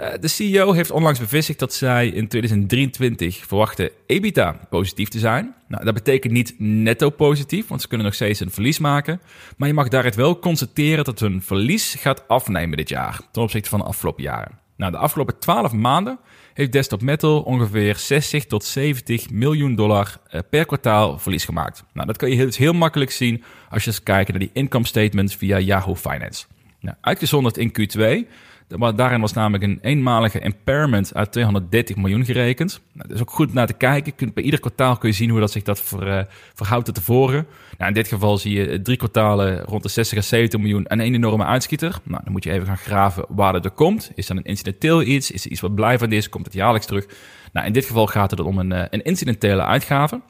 Uh, 0.00 0.08
de 0.20 0.28
CEO 0.28 0.72
heeft 0.72 0.90
onlangs 0.90 1.18
bevestigd 1.18 1.58
dat 1.58 1.74
zij 1.74 2.08
in 2.08 2.28
2023 2.28 3.46
verwachten 3.46 3.90
EBITDA 4.06 4.60
positief 4.70 5.08
te 5.08 5.18
zijn. 5.18 5.54
Nou, 5.68 5.84
dat 5.84 5.94
betekent 5.94 6.32
niet 6.32 6.54
netto 6.58 7.10
positief, 7.10 7.68
want 7.68 7.80
ze 7.80 7.88
kunnen 7.88 8.06
nog 8.06 8.14
steeds 8.14 8.40
een 8.40 8.50
verlies 8.50 8.78
maken. 8.78 9.20
Maar 9.56 9.68
je 9.68 9.74
mag 9.74 9.88
daaruit 9.88 10.14
wel 10.14 10.38
constateren 10.38 11.04
dat 11.04 11.20
hun 11.20 11.42
verlies 11.42 11.94
gaat 11.94 12.28
afnemen 12.28 12.76
dit 12.76 12.88
jaar 12.88 13.20
ten 13.32 13.42
opzichte 13.42 13.68
van 13.68 13.78
de 13.78 13.84
afgelopen 13.84 14.22
jaren. 14.22 14.58
Nou, 14.76 14.92
de 14.92 14.98
afgelopen 14.98 15.38
12 15.38 15.72
maanden 15.72 16.18
heeft 16.54 16.72
Desktop 16.72 17.02
Metal 17.02 17.42
ongeveer 17.42 17.96
60 17.96 18.44
tot 18.44 18.64
70 18.64 19.30
miljoen 19.30 19.74
dollar 19.74 20.20
uh, 20.30 20.40
per 20.50 20.66
kwartaal 20.66 21.18
verlies 21.18 21.44
gemaakt. 21.44 21.84
Nou, 21.92 22.06
dat 22.06 22.16
kan 22.16 22.30
je 22.30 22.36
dus 22.36 22.56
heel 22.56 22.72
makkelijk 22.72 23.10
zien 23.10 23.44
als 23.68 23.84
je 23.84 23.90
eens 23.90 24.02
kijkt 24.02 24.30
naar 24.30 24.38
die 24.38 24.50
income 24.52 24.86
statements 24.86 25.36
via 25.36 25.58
Yahoo 25.58 25.94
Finance. 25.94 26.44
Nou, 26.80 26.96
uitgezonderd 27.00 27.56
in 27.56 27.72
Q2 27.72 28.28
Daarin 28.68 29.20
was 29.20 29.32
namelijk 29.32 29.64
een 29.64 29.78
eenmalige 29.82 30.40
impairment 30.40 31.14
uit 31.14 31.32
230 31.32 31.96
miljoen 31.96 32.24
gerekend. 32.24 32.80
Nou, 32.92 33.08
dat 33.08 33.16
is 33.16 33.22
ook 33.22 33.30
goed 33.30 33.52
naar 33.52 33.66
te 33.66 33.72
kijken. 33.72 34.32
bij 34.34 34.44
ieder 34.44 34.60
kwartaal 34.60 34.96
kun 34.96 35.08
je 35.08 35.14
zien 35.14 35.30
hoe 35.30 35.40
dat 35.40 35.50
zich 35.50 35.62
dat 35.62 35.92
uh, 36.02 36.20
verhoudt 36.54 36.84
tot 36.84 36.94
tevoren. 36.94 37.46
Nou, 37.78 37.88
in 37.88 37.94
dit 37.94 38.08
geval 38.08 38.38
zie 38.38 38.54
je 38.54 38.82
drie 38.82 38.96
kwartalen 38.96 39.60
rond 39.60 39.82
de 39.82 39.88
60 39.88 40.18
à 40.18 40.22
70 40.22 40.60
miljoen 40.60 40.86
en 40.86 41.00
één 41.00 41.14
enorme 41.14 41.44
uitschieter. 41.44 41.98
Nou, 42.02 42.20
dan 42.24 42.32
moet 42.32 42.44
je 42.44 42.52
even 42.52 42.66
gaan 42.66 42.76
graven 42.76 43.24
waar 43.28 43.52
dat 43.52 43.64
er 43.64 43.70
komt. 43.70 44.10
Is 44.14 44.26
dat 44.26 44.36
een 44.36 44.44
incidenteel 44.44 45.02
iets? 45.02 45.30
Is 45.30 45.44
er 45.44 45.50
iets 45.50 45.60
wat 45.60 45.74
blijvend 45.74 46.12
is? 46.12 46.28
Komt 46.28 46.44
het 46.44 46.54
jaarlijks 46.54 46.86
terug? 46.86 47.06
Nou, 47.52 47.66
in 47.66 47.72
dit 47.72 47.84
geval 47.84 48.06
gaat 48.06 48.30
het 48.30 48.40
om 48.40 48.58
een, 48.58 48.70
uh, 48.70 48.82
een 48.90 49.02
incidentele 49.02 49.64
uitgave. 49.64 50.20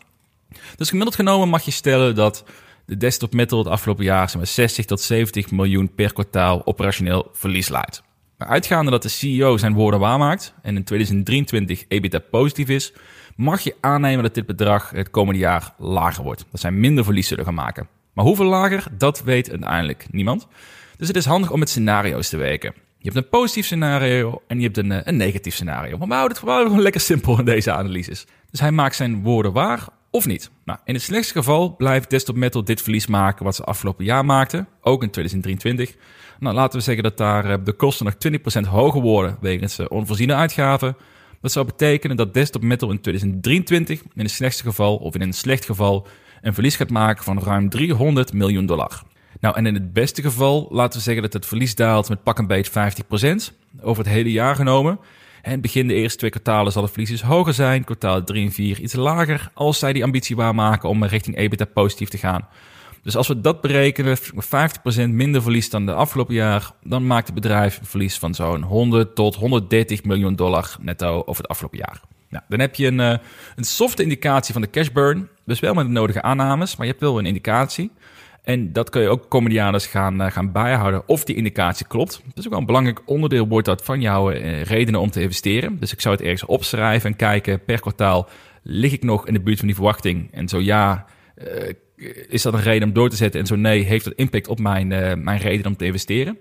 Dus 0.77 0.88
gemiddeld 0.88 1.16
genomen 1.16 1.49
mag 1.49 1.62
je 1.62 1.70
stellen 1.70 2.14
dat 2.14 2.44
de 2.87 2.97
desktop 2.97 3.33
metal 3.33 3.59
het 3.59 3.68
afgelopen 3.68 4.05
jaar 4.05 4.33
60 4.42 4.85
tot 4.85 5.01
70 5.01 5.51
miljoen 5.51 5.94
per 5.94 6.12
kwartaal 6.12 6.66
operationeel 6.66 7.29
verlies 7.33 7.68
leidt. 7.68 8.04
Uitgaande 8.46 8.90
dat 8.90 9.02
de 9.02 9.09
CEO 9.09 9.57
zijn 9.57 9.74
woorden 9.74 10.00
waarmaakt 10.00 10.54
en 10.62 10.76
in 10.76 10.85
2023 10.85 11.85
EBITDA 11.88 12.18
positief 12.18 12.68
is, 12.68 12.92
mag 13.37 13.61
je 13.61 13.74
aannemen 13.80 14.22
dat 14.22 14.35
dit 14.35 14.46
bedrag 14.46 14.90
het 14.90 15.11
komende 15.11 15.40
jaar 15.40 15.74
lager 15.78 16.24
wordt. 16.24 16.44
Dat 16.50 16.61
zijn 16.61 16.80
minder 16.80 17.04
verlies 17.04 17.28
zullen 17.28 17.44
gaan 17.44 17.54
maken. 17.54 17.88
Maar 18.12 18.24
hoeveel 18.24 18.46
lager, 18.46 18.87
dat 18.98 19.22
weet 19.22 19.50
uiteindelijk 19.50 20.07
niemand. 20.11 20.46
Dus 20.96 21.09
het 21.09 21.16
is 21.16 21.24
handig 21.24 21.50
om 21.50 21.59
met 21.59 21.68
scenario's 21.68 22.28
te 22.28 22.37
werken. 22.37 22.74
Je 22.98 23.11
hebt 23.11 23.24
een 23.24 23.30
positief 23.30 23.64
scenario 23.64 24.42
en 24.46 24.57
je 24.59 24.64
hebt 24.64 24.76
een, 24.76 24.92
eh, 24.92 25.12
negatief 25.12 25.54
scenario. 25.54 25.98
Maar 25.98 26.09
we 26.09 26.14
houden 26.14 26.37
het 26.37 26.48
gewoon 26.48 26.80
lekker 26.80 27.00
simpel 27.00 27.38
in 27.38 27.44
deze 27.44 27.72
analyses. 27.72 28.26
Dus 28.50 28.61
hij 28.61 28.72
maakt 28.72 28.96
zijn 28.96 29.22
woorden 29.22 29.52
waar 29.52 29.88
of 30.14 30.27
niet. 30.27 30.50
Nou, 30.64 30.79
in 30.85 30.94
het 30.94 31.03
slechtste 31.03 31.35
geval 31.35 31.77
blijft 31.77 32.11
Desktop 32.11 32.37
Metal 32.37 32.64
dit 32.64 32.83
verlies 32.83 33.07
maken 33.07 33.44
wat 33.44 33.55
ze 33.55 33.64
afgelopen 33.64 34.05
jaar 34.05 34.24
maakten, 34.24 34.68
ook 34.81 35.03
in 35.03 35.11
2023. 35.11 35.94
Nou, 36.38 36.55
laten 36.55 36.79
we 36.79 36.85
zeggen 36.85 37.03
dat 37.03 37.16
daar 37.16 37.50
eh, 37.50 37.59
de 37.64 37.72
kosten 37.72 38.05
nog 38.07 38.14
20% 38.64 38.68
hoger 38.68 39.00
worden 39.00 39.37
wegens 39.40 39.79
eh, 39.79 39.87
onvoorziene 39.88 40.35
uitgaven. 40.35 40.96
Dat 41.40 41.53
zou 41.53 41.66
betekenen 41.66 42.16
dat 42.16 42.35
Desktop 42.35 42.62
Metal 42.62 42.90
in 42.90 43.00
2023 43.00 44.03
in 44.03 44.22
het 44.22 44.31
slechtste 44.31 44.62
geval 44.62 44.96
of 44.96 45.14
in 45.14 45.20
een 45.20 45.33
slecht 45.33 45.64
geval 45.64 46.07
een 46.42 46.55
verlies 46.55 46.77
gaat 46.77 46.90
maken 46.90 47.24
van 47.24 47.42
ruim 47.42 47.68
300 47.68 48.33
miljoen 48.33 48.66
dollar. 48.66 49.03
Nou, 49.40 49.57
en 49.57 49.66
in 49.66 49.74
het 49.74 49.92
beste 49.92 50.22
geval 50.22 50.68
laten 50.70 50.98
we 50.98 51.05
zeggen 51.05 51.22
dat 51.22 51.33
het 51.33 51.46
verlies 51.46 51.74
daalt 51.74 52.09
met 52.09 52.22
pak 52.22 52.38
een 52.38 52.46
beet 52.46 52.70
50% 52.70 52.72
over 53.81 54.05
het 54.05 54.12
hele 54.12 54.33
jaar 54.33 54.57
genomen. 54.57 54.98
En 55.44 55.61
begin 55.61 55.88
de 55.88 55.94
eerste 55.94 56.18
twee 56.18 56.30
kwartalen 56.30 56.72
zal 56.72 56.83
het 56.83 56.90
verlies 56.90 57.11
dus 57.11 57.22
hoger 57.22 57.54
zijn, 57.54 57.85
kwartaal 57.85 58.24
3 58.24 58.44
en 58.44 58.52
4 58.52 58.80
iets 58.80 58.94
lager, 58.94 59.50
als 59.54 59.78
zij 59.78 59.92
die 59.92 60.04
ambitie 60.04 60.37
waarmaken 60.37 60.88
om 60.88 61.04
richting 61.04 61.37
EBITDA 61.37 61.64
positief 61.64 62.09
te 62.09 62.18
gaan. 62.18 62.48
Dus 63.02 63.16
als 63.16 63.28
we 63.28 63.40
dat 63.40 63.61
berekenen, 63.61 64.18
50% 64.18 64.20
minder 65.09 65.42
verlies 65.42 65.70
dan 65.70 65.87
de 65.87 65.92
afgelopen 65.92 66.35
jaar, 66.35 66.70
dan 66.83 67.07
maakt 67.07 67.26
het 67.26 67.35
bedrijf 67.35 67.78
een 67.78 67.87
verlies 67.87 68.18
van 68.18 68.35
zo'n 68.35 68.62
100 68.62 69.14
tot 69.14 69.35
130 69.35 70.04
miljoen 70.04 70.37
dollar 70.37 70.76
netto 70.80 71.22
over 71.26 71.42
het 71.42 71.50
afgelopen 71.50 71.78
jaar. 71.78 72.00
Nou, 72.28 72.44
dan 72.48 72.61
heb 72.61 72.74
je 72.74 72.87
een, 72.87 72.98
uh, 72.98 73.16
een 73.57 73.64
softe 73.64 74.02
indicatie 74.02 74.52
van 74.52 74.62
de 74.62 74.70
cash 74.70 74.88
burn, 74.88 75.28
dus 75.44 75.61
wel 75.61 75.74
met 75.74 75.87
de 75.87 75.92
nodige 75.92 76.22
aannames, 76.22 76.76
maar 76.76 76.87
je 76.87 76.92
hebt 76.92 77.04
wel 77.04 77.18
een 77.18 77.26
indicatie. 77.26 77.90
En 78.44 78.72
dat 78.72 78.90
kun 78.90 79.02
je 79.02 79.09
ook 79.09 79.30
dus 79.72 79.87
gaan, 79.87 80.20
uh, 80.20 80.30
gaan 80.30 80.52
bijhouden 80.52 81.09
of 81.09 81.24
die 81.24 81.37
indicatie 81.37 81.87
klopt. 81.87 82.22
Dat 82.24 82.38
is 82.38 82.44
ook 82.44 82.50
wel 82.50 82.61
een 82.61 82.66
belangrijk 82.66 83.00
onderdeel 83.04 83.48
wordt 83.48 83.66
dat 83.66 83.85
van 83.85 84.00
jouw 84.00 84.33
uh, 84.33 84.62
redenen 84.62 85.00
om 85.00 85.11
te 85.11 85.20
investeren. 85.20 85.76
Dus 85.80 85.92
ik 85.92 86.00
zou 86.00 86.14
het 86.14 86.24
ergens 86.24 86.44
opschrijven 86.44 87.11
en 87.11 87.16
kijken 87.16 87.64
per 87.64 87.80
kwartaal, 87.80 88.28
lig 88.62 88.92
ik 88.92 89.02
nog 89.02 89.26
in 89.26 89.33
de 89.33 89.40
buurt 89.40 89.59
van 89.59 89.66
die 89.66 89.76
verwachting? 89.76 90.28
En 90.33 90.48
zo 90.48 90.61
ja, 90.61 91.07
is 92.28 92.42
dat 92.42 92.54
een 92.54 92.62
reden 92.62 92.88
om 92.88 92.94
door 92.94 93.09
te 93.09 93.16
zetten? 93.16 93.40
En 93.40 93.46
zo 93.46 93.57
nee, 93.57 93.83
heeft 93.83 94.04
dat 94.04 94.14
impact 94.16 94.48
op 94.48 94.59
mijn, 94.59 94.88
mijn 95.24 95.38
reden 95.38 95.66
om 95.66 95.76
te 95.76 95.85
investeren? 95.85 96.38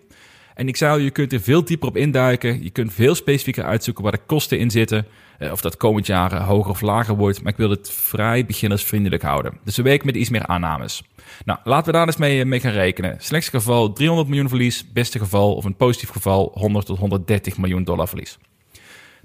En 0.53 0.67
ik 0.67 0.75
zou, 0.75 1.01
je 1.01 1.11
kunt 1.11 1.33
er 1.33 1.41
veel 1.41 1.65
dieper 1.65 1.87
op 1.87 1.97
induiken. 1.97 2.63
Je 2.63 2.69
kunt 2.69 2.93
veel 2.93 3.15
specifieker 3.15 3.63
uitzoeken 3.63 4.03
waar 4.03 4.11
de 4.11 4.21
kosten 4.25 4.59
in 4.59 4.71
zitten. 4.71 5.05
Uh, 5.39 5.51
of 5.51 5.61
dat 5.61 5.77
komend 5.77 6.05
jaar 6.05 6.43
hoger 6.43 6.71
of 6.71 6.81
lager 6.81 7.15
wordt. 7.15 7.43
Maar 7.43 7.51
ik 7.51 7.57
wil 7.57 7.69
het 7.69 7.91
vrij 7.91 8.45
beginnersvriendelijk 8.45 9.21
houden. 9.21 9.57
Dus 9.63 9.75
we 9.75 9.83
werken 9.83 10.05
met 10.05 10.15
iets 10.15 10.29
meer 10.29 10.45
aannames. 10.45 11.03
Nou, 11.45 11.59
laten 11.63 11.85
we 11.85 11.91
daar 11.91 12.07
eens 12.07 12.17
mee, 12.17 12.45
mee 12.45 12.59
gaan 12.59 12.71
rekenen. 12.71 13.15
Slechtste 13.19 13.57
geval 13.57 13.93
300 13.93 14.29
miljoen 14.29 14.49
verlies. 14.49 14.91
Beste 14.91 15.19
geval 15.19 15.55
of 15.55 15.65
een 15.65 15.75
positief 15.75 16.09
geval 16.09 16.51
100 16.53 16.85
tot 16.85 16.99
130 16.99 17.57
miljoen 17.57 17.83
dollar 17.83 18.07
verlies. 18.07 18.37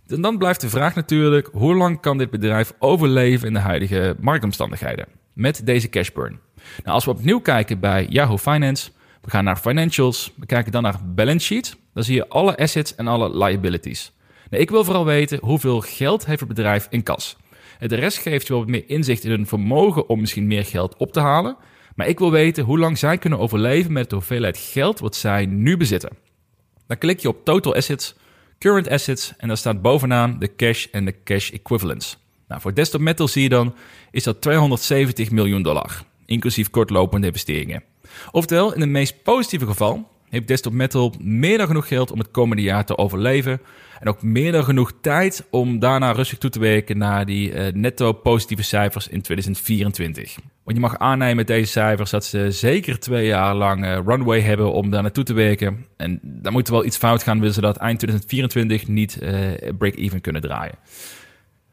En 0.06 0.20
dan 0.20 0.38
blijft 0.38 0.60
de 0.60 0.68
vraag 0.68 0.94
natuurlijk, 0.94 1.48
hoe 1.52 1.74
lang 1.74 2.00
kan 2.00 2.18
dit 2.18 2.30
bedrijf 2.30 2.72
overleven 2.78 3.46
in 3.46 3.52
de 3.52 3.60
huidige 3.60 4.16
marktomstandigheden? 4.20 5.06
met 5.38 5.66
deze 5.66 5.88
cash 5.88 6.10
burn. 6.10 6.40
Nou, 6.84 6.94
als 6.94 7.04
we 7.04 7.10
opnieuw 7.10 7.40
kijken 7.40 7.80
bij 7.80 8.06
Yahoo 8.08 8.38
Finance, 8.38 8.90
we 9.22 9.30
gaan 9.30 9.44
naar 9.44 9.56
financials, 9.56 10.32
we 10.36 10.46
kijken 10.46 10.72
dan 10.72 10.82
naar 10.82 11.00
balance 11.14 11.46
sheet, 11.46 11.76
dan 11.94 12.04
zie 12.04 12.14
je 12.14 12.28
alle 12.28 12.56
assets 12.56 12.94
en 12.94 13.06
alle 13.06 13.38
liabilities. 13.44 14.12
Nou, 14.50 14.62
ik 14.62 14.70
wil 14.70 14.84
vooral 14.84 15.04
weten 15.04 15.38
hoeveel 15.42 15.80
geld 15.80 16.26
heeft 16.26 16.40
het 16.40 16.48
bedrijf 16.48 16.86
in 16.90 17.02
kas. 17.02 17.36
De 17.78 17.94
rest 17.94 18.18
geeft 18.18 18.46
je 18.46 18.52
wel 18.52 18.62
wat 18.62 18.70
meer 18.70 18.84
inzicht 18.86 19.24
in 19.24 19.30
hun 19.30 19.46
vermogen 19.46 20.08
om 20.08 20.20
misschien 20.20 20.46
meer 20.46 20.64
geld 20.64 20.96
op 20.96 21.12
te 21.12 21.20
halen. 21.20 21.56
Maar 21.94 22.08
ik 22.08 22.18
wil 22.18 22.30
weten 22.30 22.64
hoe 22.64 22.78
lang 22.78 22.98
zij 22.98 23.18
kunnen 23.18 23.38
overleven 23.38 23.92
met 23.92 24.10
de 24.10 24.16
hoeveelheid 24.16 24.58
geld 24.58 24.98
wat 24.98 25.16
zij 25.16 25.46
nu 25.46 25.76
bezitten. 25.76 26.16
Dan 26.86 26.98
klik 26.98 27.20
je 27.20 27.28
op 27.28 27.44
Total 27.44 27.74
Assets, 27.74 28.14
Current 28.58 28.88
Assets 28.88 29.32
en 29.36 29.48
daar 29.48 29.56
staat 29.56 29.82
bovenaan 29.82 30.38
de 30.38 30.54
cash 30.54 30.86
en 30.92 31.04
de 31.04 31.22
cash 31.24 31.50
equivalents. 31.50 32.18
Nou, 32.48 32.60
voor 32.60 32.74
Desktop 32.74 33.00
Metal 33.00 33.28
zie 33.28 33.42
je 33.42 33.48
dan, 33.48 33.74
is 34.10 34.22
dat 34.22 34.40
270 34.40 35.30
miljoen 35.30 35.62
dollar, 35.62 36.02
inclusief 36.26 36.70
kortlopende 36.70 37.26
investeringen. 37.26 37.82
Oftewel, 38.30 38.74
in 38.74 38.80
het 38.80 38.90
meest 38.90 39.22
positieve 39.22 39.66
geval 39.66 40.08
heeft 40.30 40.48
Desktop 40.48 40.72
Metal 40.72 41.14
meer 41.20 41.58
dan 41.58 41.66
genoeg 41.66 41.88
geld 41.88 42.10
om 42.10 42.18
het 42.18 42.30
komende 42.30 42.62
jaar 42.62 42.84
te 42.84 42.98
overleven. 42.98 43.60
En 44.00 44.08
ook 44.08 44.22
meer 44.22 44.52
dan 44.52 44.64
genoeg 44.64 44.92
tijd 45.00 45.46
om 45.50 45.78
daarna 45.78 46.12
rustig 46.12 46.38
toe 46.38 46.50
te 46.50 46.58
werken 46.58 46.98
naar 46.98 47.26
die 47.26 47.52
uh, 47.52 47.72
netto 47.72 48.12
positieve 48.12 48.62
cijfers 48.62 49.08
in 49.08 49.22
2024. 49.22 50.34
Want 50.64 50.76
je 50.76 50.82
mag 50.82 50.98
aannemen 50.98 51.36
met 51.36 51.46
deze 51.46 51.70
cijfers 51.70 52.10
dat 52.10 52.24
ze 52.24 52.50
zeker 52.50 52.98
twee 52.98 53.26
jaar 53.26 53.54
lang 53.54 53.84
uh, 53.84 53.98
runway 54.06 54.40
hebben 54.40 54.72
om 54.72 54.90
daar 54.90 55.02
naartoe 55.02 55.24
te 55.24 55.32
werken. 55.32 55.86
En 55.96 56.20
dan 56.22 56.52
moet 56.52 56.66
er 56.66 56.72
wel 56.72 56.84
iets 56.84 56.96
fout 56.96 57.22
gaan, 57.22 57.38
willen 57.38 57.54
ze 57.54 57.60
dat 57.60 57.76
eind 57.76 57.98
2024 57.98 58.88
niet 58.88 59.18
uh, 59.22 59.30
break-even 59.78 60.20
kunnen 60.20 60.42
draaien. 60.42 60.74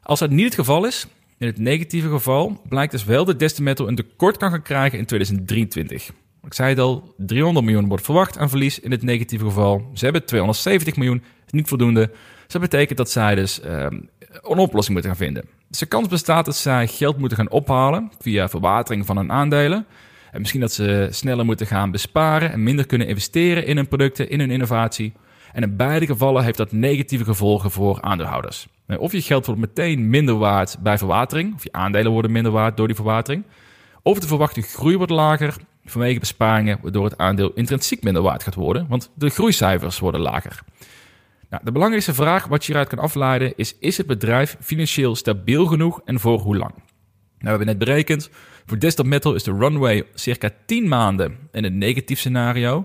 Als 0.02 0.18
dat 0.18 0.30
niet 0.30 0.44
het 0.44 0.54
geval 0.54 0.86
is, 0.86 1.06
in 1.38 1.46
het 1.46 1.58
negatieve 1.58 2.08
geval, 2.08 2.60
blijkt 2.68 2.92
dus 2.92 3.04
wel 3.04 3.24
dat 3.24 3.38
Destined 3.38 3.68
Metal 3.68 3.88
een 3.88 3.94
tekort 3.94 4.36
kan 4.36 4.50
gaan 4.50 4.62
krijgen 4.62 4.98
in 4.98 5.04
2023. 5.04 6.10
Ik 6.46 6.54
zei 6.54 6.68
het 6.68 6.78
al, 6.78 7.14
300 7.16 7.66
miljoen 7.66 7.88
wordt 7.88 8.04
verwacht 8.04 8.38
aan 8.38 8.48
verlies 8.48 8.80
in 8.80 8.90
het 8.90 9.02
negatieve 9.02 9.44
geval. 9.44 9.90
Ze 9.94 10.04
hebben 10.04 10.24
270 10.24 10.96
miljoen, 10.96 11.22
niet 11.50 11.68
voldoende. 11.68 12.06
Dus 12.06 12.52
dat 12.52 12.60
betekent 12.60 12.98
dat 12.98 13.10
zij 13.10 13.34
dus 13.34 13.60
ehm, 13.60 14.00
een 14.42 14.58
oplossing 14.58 14.92
moeten 14.92 15.10
gaan 15.10 15.26
vinden. 15.26 15.44
Dus 15.68 15.78
de 15.78 15.86
kans 15.86 16.08
bestaat 16.08 16.44
dat 16.44 16.56
zij 16.56 16.86
geld 16.86 17.18
moeten 17.18 17.38
gaan 17.38 17.50
ophalen 17.50 18.10
via 18.20 18.48
verwatering 18.48 19.06
van 19.06 19.16
hun 19.16 19.32
aandelen. 19.32 19.86
En 20.32 20.38
misschien 20.38 20.60
dat 20.60 20.72
ze 20.72 21.08
sneller 21.10 21.44
moeten 21.44 21.66
gaan 21.66 21.90
besparen 21.90 22.52
en 22.52 22.62
minder 22.62 22.86
kunnen 22.86 23.08
investeren 23.08 23.66
in 23.66 23.76
hun 23.76 23.88
producten, 23.88 24.30
in 24.30 24.40
hun 24.40 24.50
innovatie. 24.50 25.12
En 25.52 25.62
in 25.62 25.76
beide 25.76 26.06
gevallen 26.06 26.44
heeft 26.44 26.56
dat 26.56 26.72
negatieve 26.72 27.24
gevolgen 27.24 27.70
voor 27.70 28.00
aandeelhouders. 28.00 28.66
Of 28.98 29.12
je 29.12 29.22
geld 29.22 29.46
wordt 29.46 29.60
meteen 29.60 30.08
minder 30.08 30.38
waard 30.38 30.76
bij 30.80 30.98
verwatering, 30.98 31.54
of 31.54 31.62
je 31.62 31.72
aandelen 31.72 32.12
worden 32.12 32.32
minder 32.32 32.52
waard 32.52 32.76
door 32.76 32.86
die 32.86 32.96
verwatering. 32.96 33.44
Of 34.02 34.18
de 34.18 34.26
verwachte 34.26 34.62
groei 34.62 34.96
wordt 34.96 35.12
lager 35.12 35.56
vanwege 35.90 36.18
besparingen, 36.18 36.78
waardoor 36.82 37.04
het 37.04 37.18
aandeel 37.18 37.52
intrinsiek 37.54 38.02
minder 38.02 38.22
waard 38.22 38.42
gaat 38.42 38.54
worden, 38.54 38.86
want 38.88 39.10
de 39.14 39.28
groeicijfers 39.28 39.98
worden 39.98 40.20
lager. 40.20 40.62
Nou, 41.50 41.64
de 41.64 41.72
belangrijkste 41.72 42.14
vraag 42.14 42.46
wat 42.46 42.60
je 42.60 42.66
hieruit 42.66 42.88
kan 42.88 42.98
afleiden 42.98 43.52
is: 43.56 43.76
is 43.80 43.96
het 43.96 44.06
bedrijf 44.06 44.56
financieel 44.60 45.16
stabiel 45.16 45.66
genoeg 45.66 46.00
en 46.04 46.20
voor 46.20 46.38
hoe 46.38 46.56
lang? 46.56 46.74
Nou, 46.74 46.84
we 47.38 47.48
hebben 47.48 47.66
net 47.66 47.78
berekend. 47.78 48.30
Voor 48.66 48.78
Desktop 48.78 49.06
Metal 49.06 49.34
is 49.34 49.42
de 49.42 49.52
runway 49.52 50.04
circa 50.14 50.50
10 50.66 50.88
maanden 50.88 51.38
in 51.52 51.64
het 51.64 51.72
negatief 51.72 52.18
scenario. 52.18 52.76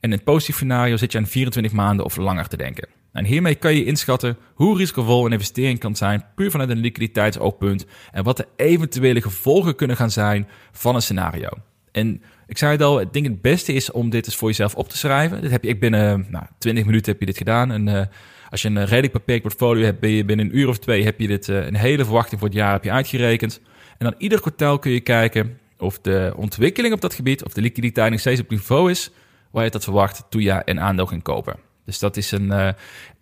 En 0.00 0.10
in 0.10 0.10
het 0.10 0.24
positief 0.24 0.54
scenario 0.54 0.96
zit 0.96 1.12
je 1.12 1.18
aan 1.18 1.26
24 1.26 1.72
maanden 1.72 2.04
of 2.04 2.16
langer 2.16 2.48
te 2.48 2.56
denken. 2.56 2.88
En 3.12 3.24
hiermee 3.24 3.54
kan 3.54 3.74
je 3.74 3.84
inschatten 3.84 4.36
hoe 4.54 4.76
risicovol 4.76 5.26
een 5.26 5.32
investering 5.32 5.78
kan 5.78 5.96
zijn, 5.96 6.24
puur 6.34 6.50
vanuit 6.50 6.70
een 6.70 6.78
liquiditeitsoogpunt. 6.78 7.86
En 8.12 8.24
wat 8.24 8.36
de 8.36 8.48
eventuele 8.56 9.22
gevolgen 9.22 9.76
kunnen 9.76 9.96
gaan 9.96 10.10
zijn 10.10 10.48
van 10.72 10.94
een 10.94 11.02
scenario. 11.02 11.48
En 11.92 12.22
ik 12.46 12.58
zei 12.58 12.72
het 12.72 12.82
al, 12.82 13.00
ik 13.00 13.12
denk 13.12 13.26
het 13.26 13.40
beste 13.40 13.72
is 13.72 13.90
om 13.90 14.10
dit 14.10 14.26
eens 14.26 14.36
voor 14.36 14.48
jezelf 14.48 14.74
op 14.74 14.88
te 14.88 14.96
schrijven. 14.96 15.40
Dit 15.40 15.50
heb 15.50 15.62
je, 15.62 15.68
ik 15.68 15.80
binnen 15.80 16.26
nou, 16.28 16.44
20 16.58 16.84
minuten 16.84 17.12
heb 17.12 17.20
je 17.20 17.26
dit 17.26 17.36
gedaan. 17.36 17.72
En 17.72 17.86
uh, 17.86 18.02
als 18.50 18.62
je 18.62 18.68
een 18.68 18.84
redelijk 18.84 19.12
beperkt 19.12 19.42
portfolio 19.42 19.84
hebt, 19.84 20.00
ben 20.00 20.10
je 20.10 20.24
binnen 20.24 20.46
een 20.46 20.58
uur 20.58 20.68
of 20.68 20.78
twee 20.78 21.04
heb 21.04 21.20
je 21.20 21.26
dit 21.26 21.48
een 21.48 21.76
hele 21.76 22.04
verwachting 22.04 22.40
voor 22.40 22.48
het 22.48 22.58
jaar 22.58 22.72
heb 22.72 22.84
je 22.84 22.90
uitgerekend. 22.90 23.60
En 23.98 24.06
dan 24.06 24.14
ieder 24.18 24.40
kwartaal 24.40 24.78
kun 24.78 24.90
je 24.90 25.00
kijken 25.00 25.58
of 25.78 25.98
de 25.98 26.32
ontwikkeling 26.36 26.94
op 26.94 27.00
dat 27.00 27.14
gebied, 27.14 27.44
of 27.44 27.52
de 27.52 27.60
liquiditeit 27.60 28.10
nog 28.10 28.20
steeds 28.20 28.40
op 28.40 28.50
niveau 28.50 28.90
is 28.90 29.10
waar 29.50 29.64
je 29.64 29.70
dat 29.70 29.84
verwacht 29.84 30.24
toen 30.28 30.42
je 30.42 30.62
een 30.64 30.80
aandeel 30.80 31.06
ging 31.06 31.22
kopen. 31.22 31.56
Dus 31.84 31.98
dat 31.98 32.16
is 32.16 32.30
een, 32.30 32.74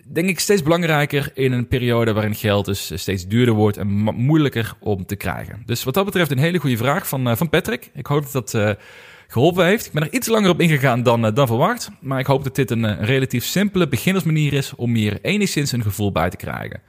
denk 0.06 0.28
ik, 0.28 0.40
steeds 0.40 0.62
belangrijker 0.62 1.30
in 1.34 1.52
een 1.52 1.68
periode 1.68 2.12
waarin 2.12 2.34
geld 2.34 2.64
dus 2.64 2.92
steeds 2.94 3.26
duurder 3.26 3.54
wordt 3.54 3.76
en 3.76 3.88
moeilijker 4.14 4.72
om 4.80 5.06
te 5.06 5.16
krijgen. 5.16 5.62
Dus 5.66 5.84
wat 5.84 5.94
dat 5.94 6.04
betreft 6.04 6.30
een 6.30 6.38
hele 6.38 6.58
goede 6.58 6.76
vraag 6.76 7.08
van, 7.08 7.36
van 7.36 7.48
Patrick. 7.48 7.90
Ik 7.94 8.06
hoop 8.06 8.32
dat 8.32 8.50
dat 8.50 8.76
geholpen 9.30 9.64
heeft. 9.64 9.86
Ik 9.86 9.92
ben 9.92 10.02
er 10.02 10.12
iets 10.12 10.28
langer 10.28 10.50
op 10.50 10.60
ingegaan 10.60 11.02
dan, 11.02 11.34
dan 11.34 11.46
verwacht. 11.46 11.90
Maar 12.00 12.18
ik 12.18 12.26
hoop 12.26 12.44
dat 12.44 12.54
dit 12.54 12.70
een, 12.70 12.82
een 12.82 13.04
relatief 13.04 13.44
simpele 13.44 13.88
beginnersmanier 13.88 14.52
is 14.52 14.74
om 14.74 14.94
hier 14.94 15.18
enigszins 15.22 15.72
een 15.72 15.82
gevoel 15.82 16.12
bij 16.12 16.30
te 16.30 16.36
krijgen. 16.36 16.80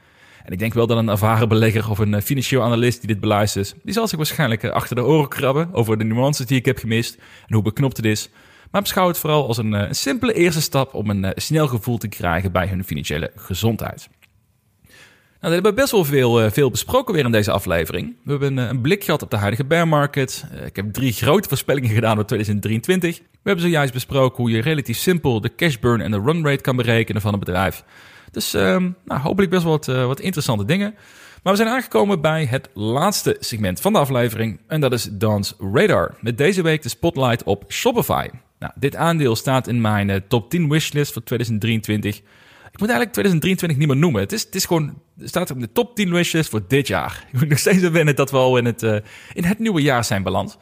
En 0.44 0.52
ik 0.52 0.60
denk 0.60 0.74
wel 0.74 0.88
dat 0.88 0.98
een 0.98 1.10
ervaren 1.10 1.50
belegger 1.50 1.90
of 1.90 2.00
een 2.00 2.22
financieel 2.22 2.64
analist 2.64 3.00
die 3.00 3.08
dit 3.08 3.20
beluistert, 3.20 3.76
die 3.84 3.94
zal 3.94 4.08
zich 4.08 4.18
waarschijnlijk 4.18 4.66
achter 4.66 4.96
de 4.96 5.04
oren 5.04 5.30
krabben 5.30 5.74
over 5.74 5.98
de 5.98 6.04
nuances 6.04 6.46
die 6.46 6.58
ik 6.58 6.66
heb 6.66 6.78
gemist 6.78 7.16
en 7.48 7.54
hoe 7.54 7.64
beknopt 7.64 7.98
het 7.98 8.06
is. 8.06 8.30
Maar 8.72 8.82
beschouw 8.82 9.08
het 9.08 9.18
vooral 9.18 9.48
als 9.48 9.58
een 9.58 9.96
simpele 9.96 10.34
eerste 10.34 10.62
stap 10.62 10.94
om 10.94 11.10
een 11.10 11.32
snel 11.36 11.68
gevoel 11.68 11.98
te 11.98 12.08
krijgen 12.08 12.52
bij 12.52 12.68
hun 12.68 12.84
financiële 12.84 13.32
gezondheid. 13.36 14.10
Nou, 15.42 15.54
we 15.54 15.60
hebben 15.62 15.82
best 15.82 15.92
wel 15.92 16.06
veel, 16.06 16.44
uh, 16.44 16.52
veel 16.52 16.70
besproken 16.70 17.14
weer 17.14 17.26
in 17.26 17.32
deze 17.32 17.52
aflevering. 17.52 18.16
We 18.24 18.32
hebben 18.32 18.58
een, 18.58 18.70
een 18.70 18.82
blik 18.82 19.04
gehad 19.04 19.22
op 19.22 19.30
de 19.30 19.38
huidige 19.38 19.66
bear 19.66 19.88
market. 19.88 20.46
Uh, 20.54 20.66
ik 20.66 20.76
heb 20.76 20.94
drie 20.94 21.14
grote 21.14 21.48
voorspellingen 21.48 21.90
gedaan 22.00 22.16
voor 22.16 22.26
2023. 22.26 23.18
We 23.18 23.24
hebben 23.44 23.64
zojuist 23.64 23.94
besproken 23.94 24.38
hoe 24.38 24.52
je 24.52 24.62
relatief 24.62 24.98
simpel 24.98 25.42
de 25.42 25.56
cash 25.56 25.78
burn 25.78 26.02
en 26.02 26.12
de 26.12 26.22
run 26.26 26.46
rate 26.46 26.62
kan 26.62 26.76
berekenen 26.76 27.22
van 27.22 27.34
een 27.34 27.40
bedrijf. 27.40 27.84
Dus 28.32 28.56
uh, 28.56 28.62
nou, 29.06 29.22
hopelijk 29.22 29.52
best 29.52 29.64
wel 29.64 29.72
wat, 29.72 29.86
wat 29.86 30.20
interessante 30.20 30.66
dingen. 30.66 30.96
Maar 31.44 31.54
we 31.54 31.60
zijn 31.60 31.74
aangekomen 31.74 32.22
bij 32.22 32.46
het 32.46 32.70
laatste 32.74 33.38
segment 33.40 33.82
van 33.82 33.94
de 33.94 34.00
aflevering. 34.00 34.60
En 34.68 34.82
dat 34.82 34.94
is 34.94 35.10
Dan's 35.12 35.56
Radar. 35.74 36.16
Met 36.20 36.38
deze 36.38 36.62
week 36.62 36.82
de 36.82 36.90
spotlight 36.90 37.44
op 37.44 37.64
Shopify. 37.68 38.28
Nou, 38.60 38.74
dit 38.76 38.96
aandeel 38.96 39.36
staat 39.36 39.68
in 39.68 39.82
mijn 39.82 40.24
top 40.28 40.50
10 40.50 40.70
wishlist 40.70 41.14
voor 41.14 41.24
2023. 41.24 42.22
Ik 42.72 42.80
moet 42.80 42.90
eigenlijk 42.90 43.12
2023 43.12 43.78
niet 43.78 43.88
meer 43.88 43.98
noemen. 43.98 44.22
Het, 44.22 44.32
is, 44.32 44.44
het 44.44 44.56
is 44.56 44.66
gewoon, 44.66 45.02
staat 45.24 45.52
op 45.52 45.60
de 45.60 45.72
top 45.72 45.96
10 45.96 46.12
wishes 46.12 46.48
voor 46.48 46.62
dit 46.68 46.88
jaar. 46.88 47.26
Ik 47.32 47.40
moet 47.40 47.50
nog 47.56 47.60
steeds 47.60 47.90
wennen 47.90 48.16
dat 48.16 48.32
we 48.32 48.38
al 48.38 48.58
in 48.58 48.66
het, 48.66 48.84
uh, 48.84 48.96
in 49.34 49.44
het 49.44 49.60
nieuwe 49.60 49.82
jaar 49.82 50.04
zijn 50.04 50.24
beland. 50.24 50.58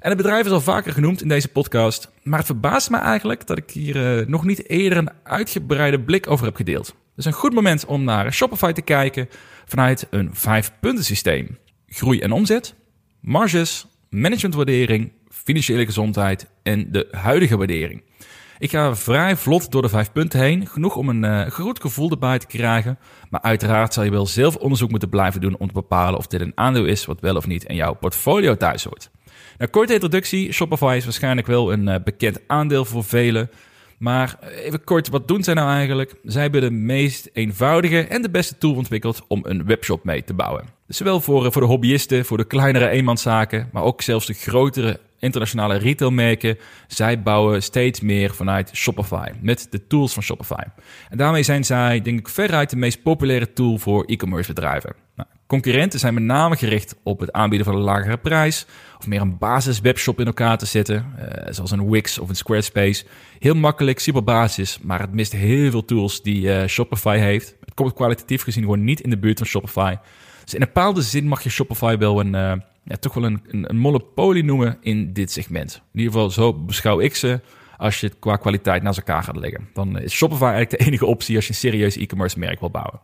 En 0.00 0.08
het 0.08 0.16
bedrijf 0.16 0.46
is 0.46 0.52
al 0.52 0.60
vaker 0.60 0.92
genoemd 0.92 1.22
in 1.22 1.28
deze 1.28 1.48
podcast. 1.48 2.10
Maar 2.22 2.38
het 2.38 2.46
verbaast 2.46 2.90
me 2.90 2.96
eigenlijk 2.96 3.46
dat 3.46 3.58
ik 3.58 3.70
hier 3.70 4.18
uh, 4.20 4.26
nog 4.26 4.44
niet 4.44 4.68
eerder 4.68 4.98
een 4.98 5.10
uitgebreide 5.22 6.00
blik 6.00 6.30
over 6.30 6.46
heb 6.46 6.56
gedeeld. 6.56 6.94
Dus 7.16 7.24
een 7.24 7.32
goed 7.32 7.54
moment 7.54 7.86
om 7.86 8.04
naar 8.04 8.32
Shopify 8.32 8.72
te 8.72 8.82
kijken 8.82 9.28
vanuit 9.66 10.06
een 10.10 10.30
vijf 10.32 10.72
punten 10.80 11.04
systeem. 11.04 11.58
Groei 11.86 12.20
en 12.20 12.32
omzet, 12.32 12.74
marges, 13.20 13.86
managementwaardering, 14.10 15.12
financiële 15.28 15.84
gezondheid 15.84 16.46
en 16.62 16.92
de 16.92 17.08
huidige 17.10 17.56
waardering. 17.56 18.02
Ik 18.58 18.70
ga 18.70 18.96
vrij 18.96 19.36
vlot 19.36 19.70
door 19.70 19.82
de 19.82 19.88
vijf 19.88 20.12
punten 20.12 20.40
heen, 20.40 20.66
genoeg 20.66 20.96
om 20.96 21.08
een 21.08 21.24
uh, 21.24 21.50
goed 21.50 21.80
gevoel 21.80 22.10
erbij 22.10 22.38
te 22.38 22.46
krijgen. 22.46 22.98
Maar 23.30 23.40
uiteraard 23.40 23.94
zal 23.94 24.04
je 24.04 24.10
wel 24.10 24.26
zelf 24.26 24.56
onderzoek 24.56 24.90
moeten 24.90 25.08
blijven 25.08 25.40
doen 25.40 25.56
om 25.58 25.66
te 25.66 25.72
bepalen 25.72 26.18
of 26.18 26.26
dit 26.26 26.40
een 26.40 26.52
aandeel 26.54 26.84
is 26.84 27.04
wat 27.04 27.20
wel 27.20 27.36
of 27.36 27.46
niet 27.46 27.64
in 27.64 27.74
jouw 27.74 27.94
portfolio 27.94 28.56
thuis 28.56 28.84
hoort. 28.84 29.10
Nou, 29.58 29.70
korte 29.70 29.92
introductie. 29.92 30.52
Shopify 30.52 30.94
is 30.96 31.04
waarschijnlijk 31.04 31.46
wel 31.46 31.72
een 31.72 31.88
uh, 31.88 31.94
bekend 32.04 32.40
aandeel 32.46 32.84
voor 32.84 33.04
velen. 33.04 33.50
Maar 33.98 34.38
even 34.42 34.84
kort, 34.84 35.08
wat 35.08 35.28
doen 35.28 35.42
zij 35.42 35.54
nou 35.54 35.70
eigenlijk? 35.70 36.14
Zij 36.22 36.42
hebben 36.42 36.60
de 36.60 36.70
meest 36.70 37.30
eenvoudige 37.32 38.00
en 38.00 38.22
de 38.22 38.30
beste 38.30 38.58
tool 38.58 38.74
ontwikkeld 38.74 39.24
om 39.28 39.40
een 39.42 39.64
webshop 39.64 40.04
mee 40.04 40.24
te 40.24 40.34
bouwen. 40.34 40.64
Zowel 40.86 41.20
voor, 41.20 41.44
eh, 41.44 41.50
voor 41.50 41.62
de 41.62 41.68
hobbyisten, 41.68 42.24
voor 42.24 42.36
de 42.36 42.44
kleinere 42.44 42.88
eenmanszaken, 42.88 43.68
maar 43.72 43.82
ook 43.82 44.02
zelfs 44.02 44.26
de 44.26 44.34
grotere 44.34 45.00
internationale 45.18 45.76
retailmerken, 45.76 46.58
zij 46.86 47.22
bouwen 47.22 47.62
steeds 47.62 48.00
meer 48.00 48.34
vanuit 48.34 48.70
Shopify, 48.74 49.28
met 49.40 49.66
de 49.70 49.86
tools 49.86 50.12
van 50.12 50.22
Shopify. 50.22 50.62
En 51.08 51.18
daarmee 51.18 51.42
zijn 51.42 51.64
zij, 51.64 52.00
denk 52.00 52.18
ik, 52.18 52.28
veruit 52.28 52.70
de 52.70 52.76
meest 52.76 53.02
populaire 53.02 53.52
tool 53.52 53.78
voor 53.78 54.04
e-commerce 54.04 54.52
bedrijven. 54.52 54.94
Nou, 55.16 55.28
concurrenten 55.46 55.98
zijn 55.98 56.14
met 56.14 56.22
name 56.22 56.56
gericht 56.56 56.96
op 57.02 57.20
het 57.20 57.32
aanbieden 57.32 57.66
van 57.66 57.76
een 57.76 57.82
lagere 57.82 58.16
prijs, 58.16 58.66
of 58.98 59.06
meer 59.06 59.20
een 59.20 59.38
basis 59.38 59.80
webshop 59.80 60.20
in 60.20 60.26
elkaar 60.26 60.58
te 60.58 60.66
zetten, 60.66 61.14
uh, 61.18 61.52
zoals 61.52 61.70
een 61.70 61.90
Wix 61.90 62.18
of 62.18 62.28
een 62.28 62.36
Squarespace. 62.36 63.04
Heel 63.38 63.54
makkelijk, 63.54 63.98
super 63.98 64.24
basis, 64.24 64.78
maar 64.82 65.00
het 65.00 65.12
mist 65.12 65.32
heel 65.32 65.70
veel 65.70 65.84
tools 65.84 66.22
die 66.22 66.42
uh, 66.42 66.66
Shopify 66.66 67.16
heeft. 67.18 67.54
Het 67.60 67.74
komt 67.74 67.92
kwalitatief 67.92 68.42
gezien 68.42 68.62
gewoon 68.62 68.84
niet 68.84 69.00
in 69.00 69.10
de 69.10 69.18
buurt 69.18 69.38
van 69.38 69.46
Shopify. 69.46 69.94
Dus 70.44 70.54
in 70.54 70.60
een 70.60 70.72
bepaalde 70.74 71.02
zin 71.02 71.26
mag 71.26 71.42
je 71.42 71.50
Shopify 71.50 71.96
wel 71.96 72.20
een, 72.20 72.34
uh, 72.34 72.52
ja, 72.88 72.96
toch 72.96 73.14
wel 73.14 73.24
een, 73.24 73.40
een, 73.46 73.70
een, 73.70 73.78
monopolie 73.78 74.44
noemen 74.44 74.78
in 74.80 75.12
dit 75.12 75.30
segment. 75.30 75.82
In 75.92 75.98
ieder 75.98 76.12
geval, 76.12 76.30
zo 76.30 76.54
beschouw 76.54 77.00
ik 77.00 77.16
ze 77.16 77.40
als 77.76 78.00
je 78.00 78.06
het 78.06 78.16
qua 78.18 78.36
kwaliteit 78.36 78.82
naast 78.82 78.98
elkaar 78.98 79.22
gaat 79.22 79.36
leggen. 79.36 79.68
Dan 79.74 79.98
is 79.98 80.12
Shopify 80.12 80.42
eigenlijk 80.42 80.78
de 80.78 80.86
enige 80.86 81.06
optie 81.06 81.36
als 81.36 81.44
je 81.44 81.50
een 81.50 81.58
serieus 81.58 81.96
e-commerce 81.96 82.38
merk 82.38 82.60
wil 82.60 82.70
bouwen. 82.70 83.00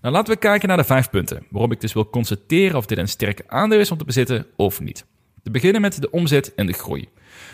Nou, 0.00 0.14
laten 0.14 0.32
we 0.32 0.38
kijken 0.38 0.68
naar 0.68 0.76
de 0.76 0.84
vijf 0.84 1.10
punten. 1.10 1.46
Waarom 1.50 1.72
ik 1.72 1.80
dus 1.80 1.92
wil 1.92 2.10
constateren 2.10 2.76
of 2.76 2.86
dit 2.86 2.98
een 2.98 3.08
sterke 3.08 3.44
aandeel 3.46 3.80
is 3.80 3.90
om 3.90 3.98
te 3.98 4.04
bezitten 4.04 4.46
of 4.56 4.80
niet. 4.80 5.06
Te 5.42 5.50
beginnen 5.50 5.80
met 5.80 6.00
de 6.00 6.10
omzet 6.10 6.54
en 6.54 6.66
de 6.66 6.72
groei. 6.72 7.08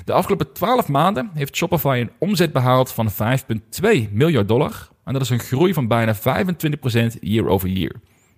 De 0.05 0.13
afgelopen 0.13 0.53
12 0.53 0.89
maanden 0.89 1.31
heeft 1.35 1.57
Shopify 1.57 1.99
een 2.01 2.11
omzet 2.19 2.53
behaald 2.53 2.93
van 2.93 3.11
5,2 3.11 4.11
miljard 4.11 4.49
dollar. 4.49 4.89
En 5.05 5.13
dat 5.13 5.23
is 5.23 5.31
een 5.31 5.39
groei 5.39 5.75
van 5.75 5.89
bijna 5.89 6.15
25% 6.17 6.19
year 7.21 7.49
over 7.49 7.69
year. 7.69 7.93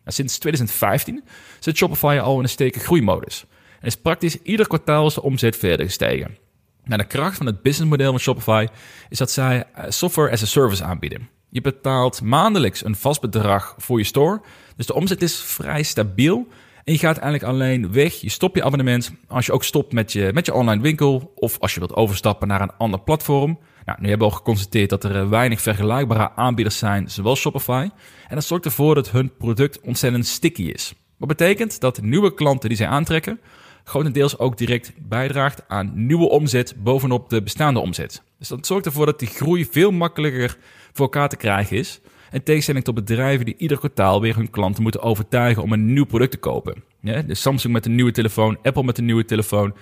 Nou, 0.07 0.19
sinds 0.19 0.39
2015 0.39 1.25
zit 1.61 1.77
Shopify 1.77 2.19
al 2.23 2.37
in 2.37 2.43
een 2.43 2.49
steken 2.49 2.81
groeimodus. 2.81 3.45
En 3.81 3.87
is 3.87 3.97
praktisch 3.97 4.43
ieder 4.43 4.67
kwartaal 4.67 5.07
is 5.07 5.15
de 5.15 5.23
omzet 5.23 5.57
verder 5.57 5.87
gestegen. 5.87 6.37
Nou, 6.85 7.03
de 7.03 7.07
kracht 7.07 7.37
van 7.37 7.47
het 7.47 7.63
businessmodel 7.63 8.11
van 8.11 8.21
Shopify 8.21 8.67
is 9.09 9.19
dat 9.19 9.31
zij 9.31 9.65
eh, 9.75 9.85
software 9.89 10.31
as 10.31 10.43
a 10.43 10.47
service 10.47 10.85
aanbieden. 10.85 11.29
Je 11.49 11.61
betaalt 11.61 12.23
maandelijks 12.23 12.85
een 12.85 12.97
vast 12.97 13.21
bedrag 13.21 13.75
voor 13.79 13.99
je 13.99 14.05
store. 14.05 14.41
Dus 14.77 14.87
de 14.87 14.95
omzet 14.95 15.23
is 15.23 15.37
vrij 15.37 15.83
stabiel. 15.83 16.47
En 16.85 16.93
je 16.93 16.99
gaat 16.99 17.19
eigenlijk 17.19 17.53
alleen 17.53 17.93
weg. 17.93 18.15
Je 18.15 18.29
stopt 18.29 18.57
je 18.57 18.65
abonnement 18.65 19.13
als 19.29 19.47
je 19.47 19.53
ook 19.53 19.65
stopt 19.65 19.93
met 19.93 20.13
je, 20.13 20.31
met 20.35 20.47
je 20.47 20.55
online 20.55 20.83
winkel. 20.83 21.33
Of 21.35 21.59
als 21.59 21.75
je 21.75 21.79
wilt 21.79 21.95
overstappen 21.95 22.49
naar 22.49 22.61
een 22.61 22.77
ander 22.79 23.01
platform. 23.01 23.59
Nou, 23.87 23.99
nu 24.01 24.09
hebben 24.09 24.27
we 24.27 24.33
al 24.33 24.39
geconstateerd 24.39 24.91
dat 24.91 25.05
er 25.05 25.17
eh, 25.17 25.29
weinig 25.29 25.61
vergelijkbare 25.61 26.33
aanbieders 26.35 26.79
zijn, 26.79 27.11
zoals 27.11 27.41
Shopify. 27.41 27.89
En 28.29 28.35
dat 28.35 28.45
zorgt 28.45 28.65
ervoor 28.65 28.95
dat 28.95 29.11
hun 29.11 29.37
product 29.39 29.81
ontzettend 29.81 30.27
sticky 30.27 30.63
is. 30.63 30.95
Wat 31.17 31.29
betekent 31.29 31.81
dat 31.81 32.03
nieuwe 32.03 32.35
klanten 32.35 32.69
die 32.69 32.79
zij 32.79 32.87
aantrekken, 32.87 33.41
grotendeels 33.85 34.39
ook 34.39 34.59
direct 34.59 34.93
bijdraagt 34.99 35.69
aan 35.69 35.93
nieuwe 35.95 36.29
omzet 36.29 36.75
bovenop 36.83 37.31
de 37.31 37.43
bestaande 37.43 37.81
omzet. 37.81 38.23
Dus 38.39 38.49
dat 38.49 38.67
zorgt 38.67 38.87
ervoor 38.87 39.07
dat 39.07 39.19
die 39.19 39.29
groei 39.29 39.67
veel 39.71 39.91
makkelijker 39.91 40.57
voor 40.93 41.05
elkaar 41.05 41.29
te 41.29 41.37
krijgen 41.37 41.77
is. 41.77 42.01
In 42.31 42.43
tegenstelling 42.43 42.85
tot 42.85 42.95
bedrijven 42.95 43.45
die 43.45 43.57
ieder 43.59 43.79
kwartaal 43.79 44.21
weer 44.21 44.37
hun 44.37 44.51
klanten 44.51 44.83
moeten 44.83 45.03
overtuigen 45.03 45.63
om 45.63 45.73
een 45.73 45.93
nieuw 45.93 46.05
product 46.05 46.31
te 46.31 46.39
kopen. 46.39 46.83
Ja, 47.01 47.23
dus 47.23 47.41
Samsung 47.41 47.73
met 47.73 47.87
een 47.87 47.95
nieuwe 47.95 48.13
telefoon, 48.13 48.59
Apple 48.63 48.85
met 48.85 48.99
een 48.99 49.05
nieuwe 49.05 49.25
telefoon. 49.25 49.75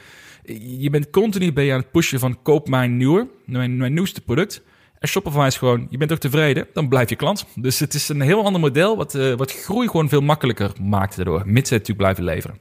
Je 0.79 0.91
bent 0.91 1.11
continu 1.11 1.53
ben 1.53 1.65
je 1.65 1.73
aan 1.73 1.79
het 1.79 1.91
pushen 1.91 2.19
van 2.19 2.43
koop 2.43 2.69
mijn 2.69 2.97
nieuwe, 2.97 3.29
mijn, 3.45 3.95
nieuwste 3.95 4.21
product. 4.21 4.63
En 4.99 5.09
Shopify 5.09 5.45
is 5.47 5.57
gewoon, 5.57 5.87
je 5.91 5.97
bent 5.97 6.13
ook 6.13 6.19
tevreden, 6.19 6.67
dan 6.73 6.89
blijf 6.89 7.09
je 7.09 7.17
klant. 7.17 7.47
Dus 7.55 7.79
het 7.79 7.95
is 7.95 8.09
een 8.09 8.21
heel 8.21 8.45
ander 8.45 8.61
model 8.61 8.97
wat, 8.97 9.15
uh, 9.15 9.35
wat 9.35 9.53
groei 9.53 9.89
gewoon 9.89 10.09
veel 10.09 10.21
makkelijker 10.21 10.73
maakt 10.83 11.17
daardoor. 11.17 11.43
Mits 11.47 11.69
ze 11.69 11.75
natuurlijk 11.75 11.99
blijven 11.99 12.25
leveren. 12.25 12.59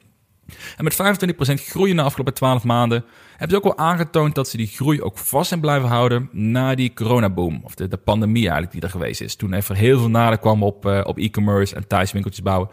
En 0.78 0.84
met 0.84 0.94
25% 0.94 1.62
groei 1.62 1.90
in 1.90 1.96
de 1.96 2.02
afgelopen 2.02 2.34
12 2.34 2.64
maanden 2.64 3.06
hebben 3.30 3.50
ze 3.50 3.56
ook 3.56 3.78
wel 3.78 3.86
aangetoond 3.86 4.36
dat 4.36 4.48
ze 4.48 4.58
die 4.58 4.68
groei 4.68 5.02
ook 5.02 5.18
vast 5.18 5.48
zijn 5.48 5.60
blijven 5.60 5.90
houden 5.90 6.30
na 6.32 6.76
die 6.76 6.94
coronaboom. 6.94 7.62
Of 7.64 7.76
de, 7.76 7.88
de 7.88 7.98
pandemie 7.98 8.42
eigenlijk 8.42 8.72
die 8.72 8.82
er 8.82 8.90
geweest 8.90 9.22
is. 9.22 9.36
Toen 9.36 9.54
even 9.54 9.76
heel 9.76 10.00
veel 10.00 10.10
nadruk 10.10 10.42
kwam 10.42 10.64
op, 10.64 10.86
uh, 10.86 11.02
op 11.04 11.18
e-commerce 11.18 11.76
en 11.76 11.88
thuiswinkeltjes 11.88 12.44
bouwen. 12.44 12.70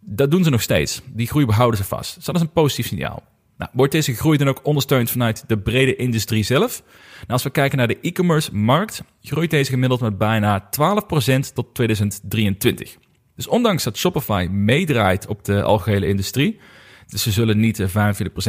Dat 0.00 0.30
doen 0.30 0.44
ze 0.44 0.50
nog 0.50 0.62
steeds. 0.62 1.02
Die 1.06 1.26
groei 1.26 1.46
behouden 1.46 1.78
ze 1.78 1.84
vast. 1.84 2.14
Dus 2.14 2.24
dat 2.24 2.34
is 2.34 2.40
een 2.40 2.52
positief 2.52 2.86
signaal. 2.86 3.22
Nou, 3.56 3.70
wordt 3.74 3.92
deze 3.92 4.14
groei 4.14 4.38
dan 4.38 4.48
ook 4.48 4.60
ondersteund 4.62 5.10
vanuit 5.10 5.44
de 5.46 5.58
brede 5.58 5.96
industrie 5.96 6.42
zelf? 6.42 6.82
Nou, 7.14 7.26
als 7.26 7.42
we 7.42 7.50
kijken 7.50 7.78
naar 7.78 7.88
de 7.88 7.98
e-commerce 8.00 8.54
markt, 8.54 9.02
groeit 9.22 9.50
deze 9.50 9.70
gemiddeld 9.70 10.00
met 10.00 10.18
bijna 10.18 10.68
12% 10.70 11.52
tot 11.54 11.74
2023. 11.74 12.96
Dus 13.36 13.46
ondanks 13.46 13.84
dat 13.84 13.96
Shopify 13.96 14.48
meedraait 14.50 15.26
op 15.26 15.44
de 15.44 15.62
algehele 15.62 16.06
industrie, 16.06 16.58
dus 17.06 17.22
ze 17.22 17.30
zullen 17.30 17.60
niet 17.60 17.82
45% 17.82 17.84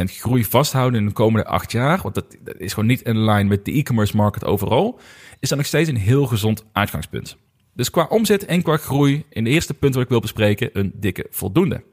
groei 0.04 0.46
vasthouden 0.46 1.00
in 1.00 1.06
de 1.06 1.12
komende 1.12 1.48
acht 1.48 1.72
jaar, 1.72 2.00
want 2.02 2.16
dat, 2.16 2.38
is 2.58 2.74
gewoon 2.74 2.90
niet 2.90 3.02
in 3.02 3.18
lijn 3.18 3.48
met 3.48 3.66
de 3.66 3.72
e-commerce 3.72 4.16
market 4.16 4.46
overal, 4.46 5.00
is 5.40 5.50
dat 5.50 5.58
nog 5.58 5.68
steeds 5.68 5.90
een 5.90 5.98
heel 5.98 6.26
gezond 6.26 6.66
uitgangspunt. 6.72 7.38
Dus 7.74 7.90
qua 7.90 8.06
omzet 8.10 8.46
en 8.46 8.62
qua 8.62 8.78
groei, 8.78 9.26
in 9.30 9.44
de 9.44 9.50
eerste 9.50 9.74
punt 9.74 9.94
wat 9.94 10.04
ik 10.04 10.10
wil 10.10 10.20
bespreken, 10.20 10.70
een 10.74 10.92
dikke 10.96 11.28
voldoende. 11.30 11.84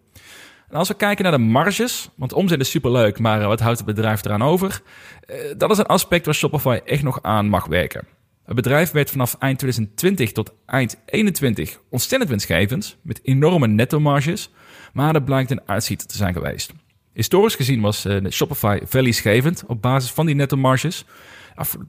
Als 0.75 0.89
we 0.89 0.95
kijken 0.95 1.25
naar 1.25 1.33
de 1.33 1.39
marges, 1.39 2.09
want 2.15 2.33
omzet 2.33 2.61
is 2.61 2.71
superleuk, 2.71 3.19
maar 3.19 3.41
eh, 3.41 3.47
wat 3.47 3.61
houdt 3.61 3.79
het 3.79 3.87
bedrijf 3.87 4.25
eraan 4.25 4.43
over? 4.43 4.83
Eh, 5.27 5.37
dat 5.57 5.71
is 5.71 5.79
een 5.79 5.87
aspect 5.87 6.25
waar 6.25 6.35
Shopify 6.35 6.81
echt 6.85 7.03
nog 7.03 7.23
aan 7.23 7.49
mag 7.49 7.67
werken. 7.67 8.07
Het 8.45 8.55
bedrijf 8.55 8.91
werd 8.91 9.11
vanaf 9.11 9.37
eind 9.39 9.59
2020 9.59 10.33
tot 10.33 10.53
eind 10.67 10.91
2021 10.91 11.81
ontzettend 11.91 12.31
winstgevend, 12.31 12.97
met 13.03 13.21
enorme 13.23 13.67
netto-marges, 13.67 14.51
maar 14.93 15.13
dat 15.13 15.25
blijkt 15.25 15.51
een 15.51 15.63
uitziet 15.67 16.09
te 16.09 16.17
zijn 16.17 16.33
geweest. 16.33 16.73
Historisch 17.13 17.55
gezien 17.55 17.81
was 17.81 18.07
uh, 18.07 18.31
Shopify 18.31 18.79
verliesgevend 18.85 19.65
op 19.67 19.83
basis 19.83 20.11
van 20.11 20.27
die 20.27 20.35
netto-marges. 20.35 21.05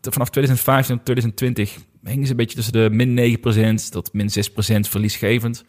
Vanaf 0.02 0.30
2015 0.30 0.96
tot 0.96 1.06
2020 1.06 1.78
hingen 2.04 2.26
ze 2.26 2.32
een 2.32 2.38
beetje 2.38 2.56
tussen 2.56 2.74
de 2.74 2.90
min 2.92 3.40
9% 3.80 3.90
tot 3.90 4.14
min 4.14 4.30
6% 4.30 4.90
verliesgevend. 4.90 5.66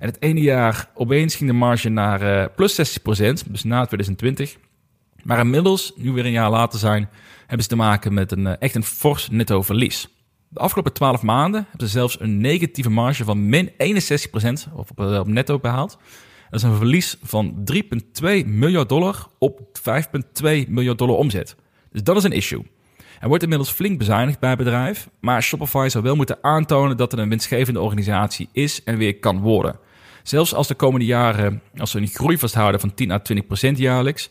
En 0.00 0.08
het 0.08 0.22
ene 0.22 0.40
jaar 0.40 0.90
opeens 0.94 1.34
ging 1.34 1.50
de 1.50 1.56
marge 1.56 1.88
naar 1.88 2.22
uh, 2.22 2.44
plus 2.56 2.98
60%, 2.98 3.02
dus 3.50 3.64
na 3.64 3.84
2020. 3.86 4.56
Maar 5.22 5.38
inmiddels, 5.38 5.92
nu 5.96 6.12
weer 6.12 6.24
een 6.24 6.30
jaar 6.30 6.50
later 6.50 6.78
zijn, 6.78 7.08
hebben 7.40 7.62
ze 7.62 7.68
te 7.68 7.76
maken 7.76 8.14
met 8.14 8.32
een, 8.32 8.46
uh, 8.46 8.52
echt 8.58 8.74
een 8.74 8.84
fors 8.84 9.28
netto 9.30 9.62
verlies. 9.62 10.08
De 10.48 10.60
afgelopen 10.60 10.92
12 10.92 11.22
maanden 11.22 11.66
hebben 11.70 11.86
ze 11.88 11.92
zelfs 11.92 12.20
een 12.20 12.40
negatieve 12.40 12.90
marge 12.90 13.24
van 13.24 13.48
min 13.48 13.70
61% 13.70 13.72
op, 14.72 14.90
op, 14.90 14.98
op 14.98 15.26
netto 15.26 15.58
behaald. 15.58 15.98
Dat 16.50 16.60
is 16.60 16.66
een 16.66 16.76
verlies 16.76 17.16
van 17.22 17.68
3,2 17.72 18.46
miljard 18.46 18.88
dollar 18.88 19.26
op 19.38 19.60
5,2 20.42 20.68
miljard 20.68 20.98
dollar 20.98 21.16
omzet. 21.16 21.56
Dus 21.92 22.02
dat 22.02 22.16
is 22.16 22.24
een 22.24 22.32
issue. 22.32 22.66
Er 23.20 23.28
wordt 23.28 23.42
inmiddels 23.42 23.70
flink 23.70 23.98
bezuinigd 23.98 24.38
bij 24.38 24.48
het 24.48 24.58
bedrijf, 24.58 25.08
maar 25.20 25.42
Shopify 25.42 25.88
zou 25.88 26.04
wel 26.04 26.16
moeten 26.16 26.38
aantonen 26.40 26.96
dat 26.96 27.10
het 27.10 27.20
een 27.20 27.28
winstgevende 27.28 27.80
organisatie 27.80 28.48
is 28.52 28.84
en 28.84 28.96
weer 28.96 29.18
kan 29.18 29.40
worden. 29.40 29.78
Zelfs 30.30 30.54
als 30.54 30.68
de 30.68 30.74
komende 30.74 31.06
jaren, 31.06 31.62
als 31.76 31.92
we 31.92 32.00
een 32.00 32.06
groei 32.06 32.38
vasthouden 32.38 32.80
van 32.80 32.94
10 32.94 33.10
à 33.10 33.18
20 33.18 33.46
procent 33.46 33.78
jaarlijks, 33.78 34.28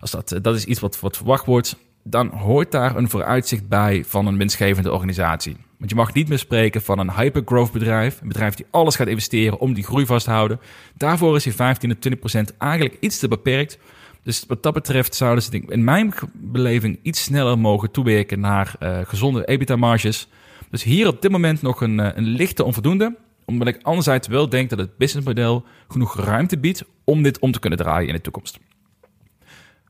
als 0.00 0.10
dat, 0.10 0.38
dat 0.42 0.54
is 0.54 0.64
iets 0.64 0.80
wat, 0.80 1.00
wat 1.00 1.16
verwacht 1.16 1.46
wordt, 1.46 1.76
dan 2.02 2.28
hoort 2.28 2.70
daar 2.70 2.96
een 2.96 3.10
vooruitzicht 3.10 3.68
bij 3.68 4.04
van 4.06 4.26
een 4.26 4.36
winstgevende 4.36 4.92
organisatie. 4.92 5.56
Want 5.78 5.90
je 5.90 5.96
mag 5.96 6.14
niet 6.14 6.28
meer 6.28 6.38
spreken 6.38 6.82
van 6.82 6.98
een 6.98 7.12
hypergrowth 7.12 7.72
bedrijf, 7.72 8.20
een 8.20 8.28
bedrijf 8.28 8.54
die 8.54 8.66
alles 8.70 8.96
gaat 8.96 9.06
investeren 9.06 9.60
om 9.60 9.74
die 9.74 9.84
groei 9.84 10.06
vast 10.06 10.24
te 10.24 10.30
houden. 10.30 10.60
Daarvoor 10.96 11.36
is 11.36 11.42
die 11.42 11.54
15 11.54 11.88
tot 11.88 12.00
20 12.00 12.20
procent 12.20 12.56
eigenlijk 12.56 12.96
iets 13.00 13.18
te 13.18 13.28
beperkt. 13.28 13.78
Dus 14.22 14.44
wat 14.48 14.62
dat 14.62 14.74
betreft 14.74 15.14
zouden 15.14 15.44
ze 15.44 15.62
in 15.68 15.84
mijn 15.84 16.14
beleving 16.32 16.98
iets 17.02 17.22
sneller 17.22 17.58
mogen 17.58 17.90
toewerken 17.90 18.40
naar 18.40 18.74
uh, 18.82 18.98
gezonde 19.02 19.44
EBITDA-marges. 19.44 20.28
Dus 20.70 20.82
hier 20.82 21.06
op 21.06 21.22
dit 21.22 21.30
moment 21.30 21.62
nog 21.62 21.80
een, 21.80 21.98
uh, 21.98 22.08
een 22.14 22.28
lichte 22.28 22.64
onvoldoende 22.64 23.16
omdat 23.50 23.68
ik 23.68 23.82
anderzijds 23.82 24.28
wel 24.28 24.48
denk 24.48 24.70
dat 24.70 24.78
het 24.78 24.96
businessmodel 24.96 25.64
genoeg 25.88 26.16
ruimte 26.16 26.58
biedt 26.58 26.84
om 27.04 27.22
dit 27.22 27.38
om 27.38 27.52
te 27.52 27.58
kunnen 27.58 27.78
draaien 27.78 28.08
in 28.08 28.14
de 28.14 28.20
toekomst. 28.20 28.58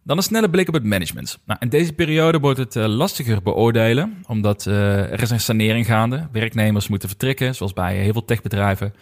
Dan 0.02 0.16
een 0.16 0.22
snelle 0.22 0.50
blik 0.50 0.68
op 0.68 0.74
het 0.74 0.84
management. 0.84 1.38
Nou, 1.44 1.60
in 1.62 1.68
deze 1.68 1.92
periode 1.92 2.38
wordt 2.38 2.58
het 2.58 2.76
uh, 2.76 2.86
lastiger 2.86 3.42
beoordelen, 3.42 4.22
omdat 4.26 4.66
uh, 4.66 5.12
er 5.12 5.22
is 5.22 5.30
een 5.30 5.40
sanering 5.40 5.86
gaande. 5.86 6.28
Werknemers 6.32 6.88
moeten 6.88 7.08
vertrekken, 7.08 7.54
zoals 7.54 7.72
bij 7.72 7.96
heel 7.96 8.12
veel 8.12 8.24
techbedrijven. 8.24 8.94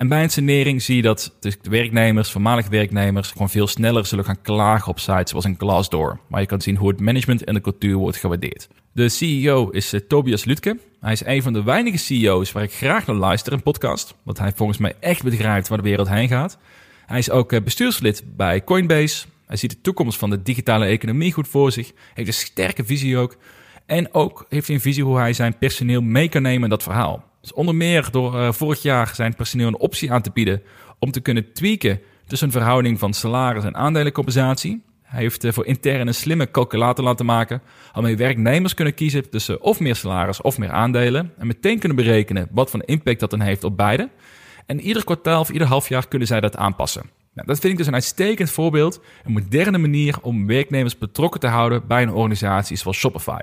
En 0.00 0.08
bij 0.08 0.22
een 0.22 0.30
sanering 0.30 0.82
zie 0.82 0.96
je 0.96 1.02
dat 1.02 1.36
de 1.40 1.56
werknemers, 1.62 2.30
voormalige 2.30 2.70
werknemers, 2.70 3.30
gewoon 3.30 3.50
veel 3.50 3.66
sneller 3.66 4.06
zullen 4.06 4.24
gaan 4.24 4.40
klagen 4.40 4.88
op 4.88 4.98
sites 4.98 5.30
zoals 5.30 5.44
een 5.44 5.56
Glassdoor, 5.58 6.20
waar 6.28 6.40
je 6.40 6.46
kan 6.46 6.60
zien 6.60 6.76
hoe 6.76 6.88
het 6.88 7.00
management 7.00 7.44
en 7.44 7.54
de 7.54 7.60
cultuur 7.60 7.96
wordt 7.96 8.16
gewaardeerd. 8.16 8.68
De 8.92 9.08
CEO 9.08 9.68
is 9.68 9.94
uh, 9.94 10.00
Tobias 10.00 10.44
Lutke. 10.44 10.78
Hij 11.00 11.12
is 11.12 11.24
een 11.24 11.42
van 11.42 11.52
de 11.52 11.62
weinige 11.62 11.96
CEO's 11.96 12.52
waar 12.52 12.62
ik 12.62 12.72
graag 12.72 13.06
naar 13.06 13.16
luister, 13.16 13.52
een 13.52 13.62
podcast, 13.62 14.14
want 14.22 14.38
hij 14.38 14.52
volgens 14.54 14.78
mij 14.78 14.94
echt 15.00 15.22
begrijpt 15.22 15.68
waar 15.68 15.78
de 15.78 15.88
wereld 15.88 16.08
heen 16.08 16.28
gaat. 16.28 16.58
Hij 17.06 17.18
is 17.18 17.30
ook 17.30 17.52
uh, 17.52 17.60
bestuurslid 17.60 18.22
bij 18.36 18.64
Coinbase. 18.64 19.26
Hij 19.46 19.56
ziet 19.56 19.70
de 19.70 19.80
toekomst 19.80 20.18
van 20.18 20.30
de 20.30 20.42
digitale 20.42 20.84
economie 20.84 21.32
goed 21.32 21.48
voor 21.48 21.72
zich, 21.72 21.92
heeft 22.14 22.28
een 22.28 22.34
sterke 22.34 22.84
visie 22.84 23.16
ook. 23.16 23.36
En 23.86 24.14
ook 24.14 24.46
heeft 24.48 24.66
hij 24.66 24.76
een 24.76 24.82
visie 24.82 25.04
hoe 25.04 25.18
hij 25.18 25.32
zijn 25.32 25.58
personeel 25.58 26.00
mee 26.00 26.28
kan 26.28 26.42
nemen 26.42 26.62
in 26.62 26.70
dat 26.70 26.82
verhaal. 26.82 27.29
Dus 27.40 27.52
onder 27.52 27.74
meer 27.74 28.08
door 28.10 28.34
uh, 28.34 28.52
vorig 28.52 28.82
jaar 28.82 29.14
zijn 29.14 29.34
personeel 29.34 29.66
een 29.66 29.78
optie 29.78 30.12
aan 30.12 30.22
te 30.22 30.30
bieden 30.30 30.62
om 30.98 31.10
te 31.10 31.20
kunnen 31.20 31.52
tweaken 31.52 32.00
tussen 32.26 32.46
een 32.46 32.52
verhouding 32.52 32.98
van 32.98 33.12
salaris 33.12 33.64
en 33.64 33.76
aandelencompensatie. 33.76 34.82
Hij 35.02 35.20
heeft 35.20 35.44
uh, 35.44 35.52
voor 35.52 35.66
intern 35.66 36.06
een 36.06 36.14
slimme 36.14 36.50
calculator 36.50 37.04
laten 37.04 37.26
maken, 37.26 37.62
waarmee 37.92 38.16
werknemers 38.16 38.74
kunnen 38.74 38.94
kiezen 38.94 39.30
tussen 39.30 39.62
of 39.62 39.80
meer 39.80 39.96
salaris 39.96 40.40
of 40.40 40.58
meer 40.58 40.70
aandelen 40.70 41.32
en 41.38 41.46
meteen 41.46 41.78
kunnen 41.78 41.96
berekenen 41.96 42.48
wat 42.50 42.70
voor 42.70 42.82
impact 42.84 43.20
dat 43.20 43.30
dan 43.30 43.40
heeft 43.40 43.64
op 43.64 43.76
beide. 43.76 44.10
En 44.66 44.80
ieder 44.80 45.04
kwartaal 45.04 45.40
of 45.40 45.50
ieder 45.50 45.68
half 45.68 45.88
jaar 45.88 46.08
kunnen 46.08 46.28
zij 46.28 46.40
dat 46.40 46.56
aanpassen. 46.56 47.02
Nou, 47.34 47.46
dat 47.46 47.58
vind 47.58 47.72
ik 47.72 47.78
dus 47.78 47.86
een 47.86 47.94
uitstekend 47.94 48.50
voorbeeld, 48.50 49.00
een 49.24 49.32
moderne 49.32 49.78
manier 49.78 50.16
om 50.22 50.46
werknemers 50.46 50.98
betrokken 50.98 51.40
te 51.40 51.46
houden 51.46 51.86
bij 51.86 52.02
een 52.02 52.12
organisatie 52.12 52.76
zoals 52.76 52.98
Shopify. 52.98 53.40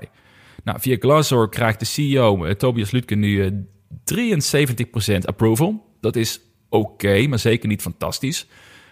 Nou, 0.64 0.80
via 0.80 0.96
Glassdoor 1.00 1.50
krijgt 1.50 1.78
de 1.78 1.84
CEO, 1.84 2.46
uh, 2.46 2.52
Tobias 2.52 2.90
Lutke, 2.90 3.14
nu 3.14 3.66
73% 3.90 5.18
approval. 5.24 5.86
Dat 6.00 6.16
is 6.16 6.40
oké, 6.68 7.26
maar 7.26 7.38
zeker 7.38 7.68
niet 7.68 7.82
fantastisch. 7.82 8.46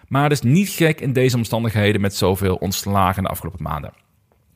Maar 0.09 0.23
het 0.23 0.33
is 0.33 0.41
niet 0.41 0.69
gek 0.69 1.01
in 1.01 1.13
deze 1.13 1.37
omstandigheden 1.37 2.01
met 2.01 2.15
zoveel 2.15 2.57
ontslagen 2.57 3.23
de 3.23 3.29
afgelopen 3.29 3.63
maanden. 3.63 3.93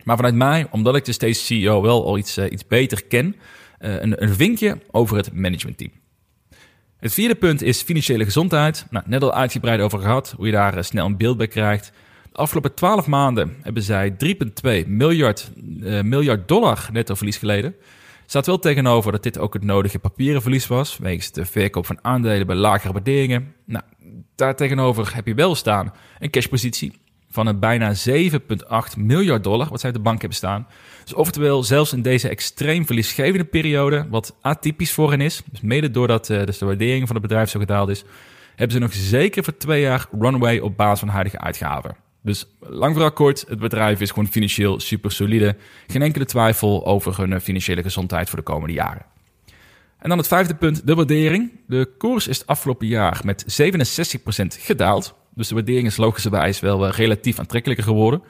Maar 0.04 0.16
vanuit 0.16 0.34
mij, 0.34 0.66
omdat 0.70 0.96
ik 0.96 1.04
dus 1.04 1.18
deze 1.18 1.40
CEO 1.40 1.82
wel 1.82 2.04
al 2.04 2.18
iets, 2.18 2.38
uh, 2.38 2.44
iets 2.50 2.66
beter 2.66 3.04
ken, 3.04 3.26
uh, 3.80 4.00
een, 4.00 4.22
een 4.22 4.34
vinkje 4.34 4.78
over 4.90 5.16
het 5.16 5.32
managementteam. 5.32 5.90
Het 6.96 7.12
vierde 7.12 7.34
punt 7.34 7.62
is 7.62 7.82
financiële 7.82 8.24
gezondheid. 8.24 8.86
Nou, 8.90 9.04
net 9.08 9.22
al 9.22 9.34
uitgebreid 9.34 9.80
over 9.80 9.98
gehad, 9.98 10.34
hoe 10.36 10.46
je 10.46 10.52
daar 10.52 10.76
uh, 10.76 10.82
snel 10.82 11.06
een 11.06 11.16
beeld 11.16 11.36
bij 11.36 11.48
krijgt. 11.48 11.92
De 12.32 12.36
afgelopen 12.36 12.74
12 12.74 13.06
maanden 13.06 13.56
hebben 13.62 13.82
zij 13.82 14.16
3,2 14.24 14.86
miljard, 14.86 15.50
miljard 16.02 16.48
dollar 16.48 16.88
netto 16.92 17.14
verlies 17.14 17.36
geleden 17.36 17.74
staat 18.30 18.46
wel 18.46 18.58
tegenover 18.58 19.12
dat 19.12 19.22
dit 19.22 19.38
ook 19.38 19.54
het 19.54 19.64
nodige 19.64 19.98
papieren 19.98 20.42
verlies 20.42 20.66
was, 20.66 20.98
wegens 20.98 21.32
de 21.32 21.44
verkoop 21.44 21.86
van 21.86 21.98
aandelen 22.02 22.46
bij 22.46 22.56
lagere 22.56 22.92
waarderingen. 22.92 23.54
Nou, 23.64 23.84
daar 24.34 24.56
tegenover 24.56 25.14
heb 25.14 25.26
je 25.26 25.34
wel 25.34 25.54
staan 25.54 25.92
een 26.18 26.30
cashpositie 26.30 26.92
van 27.30 27.46
een 27.46 27.58
bijna 27.58 27.94
7,8 28.08 28.96
miljard 28.96 29.44
dollar, 29.44 29.68
wat 29.68 29.80
zij 29.80 29.90
op 29.90 29.96
de 29.96 30.02
bank 30.02 30.20
hebben 30.20 30.38
staan. 30.38 30.66
Dus 31.04 31.14
oftewel, 31.14 31.62
zelfs 31.62 31.92
in 31.92 32.02
deze 32.02 32.28
extreem 32.28 32.86
verliesgevende 32.86 33.44
periode, 33.44 34.06
wat 34.10 34.36
atypisch 34.40 34.92
voor 34.92 35.10
hen 35.10 35.20
is, 35.20 35.42
dus 35.50 35.60
mede 35.60 35.90
doordat 35.90 36.28
uh, 36.28 36.44
dus 36.44 36.58
de 36.58 36.66
waardering 36.66 37.06
van 37.06 37.16
het 37.16 37.26
bedrijf 37.26 37.50
zo 37.50 37.58
gedaald 37.58 37.88
is, 37.88 38.04
hebben 38.48 38.72
ze 38.72 38.78
nog 38.78 38.92
zeker 38.92 39.44
voor 39.44 39.56
twee 39.56 39.80
jaar 39.80 40.06
runway 40.20 40.58
op 40.58 40.76
basis 40.76 41.00
van 41.00 41.08
huidige 41.08 41.38
uitgaven. 41.38 41.96
Dus 42.22 42.46
lang 42.60 42.92
vooral 42.92 43.12
kort, 43.12 43.44
het 43.48 43.58
bedrijf 43.58 44.00
is 44.00 44.10
gewoon 44.10 44.28
financieel 44.28 44.80
super 44.80 45.12
solide. 45.12 45.56
Geen 45.86 46.02
enkele 46.02 46.24
twijfel 46.24 46.86
over 46.86 47.18
hun 47.18 47.32
eh, 47.32 47.40
financiële 47.40 47.82
gezondheid 47.82 48.28
voor 48.28 48.38
de 48.38 48.44
komende 48.44 48.74
jaren. 48.74 49.06
En 49.98 50.08
dan 50.08 50.18
het 50.18 50.26
vijfde 50.26 50.54
punt, 50.54 50.86
de 50.86 50.94
waardering. 50.94 51.52
De 51.66 51.90
koers 51.98 52.28
is 52.28 52.38
het 52.38 52.46
afgelopen 52.46 52.86
jaar 52.86 53.20
met 53.24 53.62
67% 53.62 54.46
gedaald. 54.58 55.14
Dus 55.34 55.48
de 55.48 55.54
waardering 55.54 55.86
is 55.86 55.96
logischerwijs 55.96 56.60
wel 56.60 56.86
eh, 56.86 56.92
relatief 56.92 57.38
aantrekkelijker 57.38 57.86
geworden. 57.86 58.22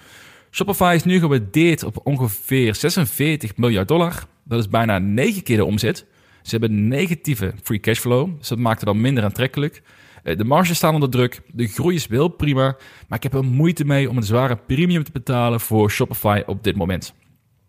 Shopify 0.50 0.92
is 0.96 1.04
nu 1.04 1.18
gewaardeerd 1.18 1.84
op 1.84 2.00
ongeveer 2.04 2.74
46 2.74 3.56
miljard 3.56 3.88
dollar. 3.88 4.24
Dat 4.44 4.58
is 4.58 4.68
bijna 4.68 4.98
9 4.98 5.42
keer 5.42 5.56
de 5.56 5.64
omzet. 5.64 6.04
Ze 6.42 6.50
hebben 6.50 6.88
negatieve 6.88 7.54
free 7.62 7.80
cash 7.80 7.98
flow, 7.98 8.38
dus 8.38 8.48
dat 8.48 8.58
maakt 8.58 8.80
het 8.80 8.88
dan 8.88 9.00
minder 9.00 9.24
aantrekkelijk. 9.24 9.82
Eh, 10.22 10.36
de 10.36 10.44
marges 10.44 10.76
staan 10.76 10.94
onder 10.94 11.10
druk, 11.10 11.40
de 11.52 11.66
groei 11.66 11.94
is 11.94 12.06
wel 12.06 12.28
prima, 12.28 12.76
maar 13.08 13.18
ik 13.18 13.22
heb 13.22 13.34
er 13.34 13.44
moeite 13.44 13.84
mee 13.84 14.08
om 14.10 14.16
een 14.16 14.22
zware 14.22 14.56
premium 14.56 15.04
te 15.04 15.12
betalen 15.12 15.60
voor 15.60 15.90
Shopify 15.90 16.42
op 16.46 16.64
dit 16.64 16.76
moment. 16.76 17.14